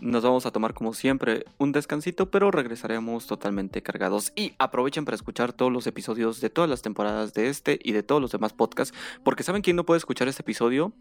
Nos 0.00 0.22
vamos 0.24 0.46
a 0.46 0.50
tomar 0.50 0.72
como 0.72 0.94
siempre 0.94 1.44
un 1.58 1.72
descansito, 1.72 2.30
pero 2.30 2.50
regresaremos 2.50 3.26
totalmente 3.26 3.82
cargados. 3.82 4.32
Y 4.34 4.54
aprovechen 4.58 5.04
para 5.04 5.14
escuchar 5.14 5.52
todos 5.52 5.70
los 5.70 5.86
episodios 5.86 6.40
de 6.40 6.48
todas 6.48 6.70
las 6.70 6.82
temporadas 6.82 7.34
de 7.34 7.48
este 7.48 7.78
y 7.82 7.92
de 7.92 8.02
todos 8.02 8.20
los 8.22 8.32
demás 8.32 8.54
podcasts, 8.54 8.96
porque 9.22 9.42
¿saben 9.42 9.60
quién 9.60 9.76
no 9.76 9.84
puede 9.84 9.98
escuchar 9.98 10.26
este 10.26 10.42
episodio? 10.42 10.94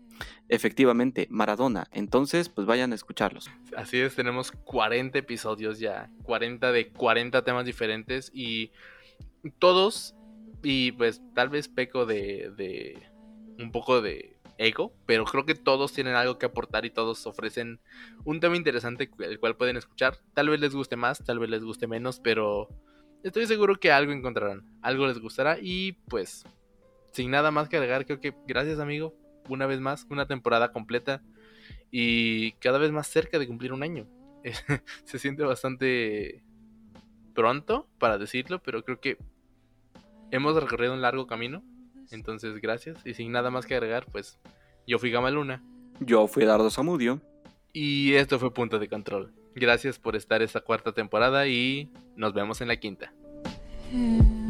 Efectivamente, 0.50 1.28
Maradona. 1.32 1.88
Entonces, 1.92 2.50
pues 2.50 2.68
vayan 2.68 2.92
a 2.92 2.96
escucharlos. 2.96 3.50
Así 3.78 4.00
es, 4.00 4.16
tenemos 4.16 4.52
40 4.52 5.18
episodios 5.18 5.80
ya, 5.80 6.12
40 6.24 6.72
de 6.72 6.90
40 6.90 7.44
temas 7.44 7.66
diferentes 7.66 8.32
y 8.34 8.72
todos, 9.60 10.14
y 10.62 10.92
pues 10.92 11.22
tal 11.34 11.50
vez 11.50 11.68
peco 11.68 12.06
de, 12.06 12.52
de 12.58 13.02
un 13.60 13.72
poco 13.72 14.02
de 14.02 14.33
ego, 14.58 14.94
pero 15.06 15.26
creo 15.26 15.46
que 15.46 15.56
todos 15.56 15.94
tienen 15.94 16.16
algo 16.16 16.38
que 16.38 16.46
aportar 16.46 16.86
y 16.86 16.90
todos 16.90 17.26
ofrecen 17.26 17.80
un 18.26 18.40
tema 18.40 18.56
interesante 18.58 19.10
el 19.20 19.40
cual 19.40 19.56
pueden 19.56 19.78
escuchar. 19.78 20.18
Tal 20.34 20.50
vez 20.50 20.60
les 20.60 20.74
guste 20.74 20.96
más, 20.96 21.24
tal 21.24 21.40
vez 21.40 21.50
les 21.50 21.64
guste 21.64 21.88
menos, 21.88 22.20
pero 22.20 22.70
estoy 23.24 23.48
seguro 23.48 23.76
que 23.80 23.92
algo 23.92 24.12
encontrarán, 24.12 24.66
algo 24.82 25.08
les 25.08 25.20
gustará 25.20 25.58
y 25.62 25.94
pues 26.10 26.46
sin 27.12 27.32
nada 27.32 27.52
más 27.52 27.70
que 27.70 27.78
agregar, 27.78 28.06
creo 28.06 28.20
que 28.20 28.34
gracias 28.48 28.80
amigo, 28.80 29.14
una 29.50 29.66
vez 29.66 29.80
más, 29.80 30.06
una 30.10 30.26
temporada 30.26 30.72
completa 30.72 31.22
y 31.92 32.54
cada 32.54 32.80
vez 32.80 32.92
más 32.92 33.08
cerca 33.08 33.38
de 33.40 33.48
cumplir 33.48 33.72
un 33.72 33.84
año. 33.84 34.08
Se 35.06 35.20
siente 35.20 35.44
bastante 35.44 36.44
pronto 37.34 37.88
para 38.00 38.18
decirlo, 38.18 38.62
pero 38.62 38.84
creo 38.84 39.00
que 39.00 39.18
hemos 40.32 40.56
recorrido 40.56 40.94
un 40.94 41.02
largo 41.02 41.28
camino. 41.28 41.64
Entonces, 42.12 42.62
gracias. 42.62 43.06
Y 43.06 43.14
sin 43.14 43.32
nada 43.32 43.50
más 43.52 43.66
que 43.66 43.76
agregar, 43.76 44.06
pues 44.12 44.40
yo 44.88 45.00
fui 45.00 45.12
Gama 45.12 45.32
Luna. 45.32 45.64
Yo 46.00 46.28
fui 46.28 46.46
Dardo 46.46 46.70
Zamudio. 46.70 47.22
Y 47.72 48.14
esto 48.14 48.40
fue 48.40 48.54
Punto 48.54 48.80
de 48.80 48.88
Control. 48.88 49.34
Gracias 49.56 50.00
por 50.00 50.16
estar 50.16 50.42
esta 50.42 50.62
cuarta 50.62 50.94
temporada 50.94 51.48
y 51.48 51.92
nos 52.16 52.34
vemos 52.34 52.62
en 52.62 52.68
la 52.68 52.78
quinta. 52.78 53.14
Mm. 53.92 54.43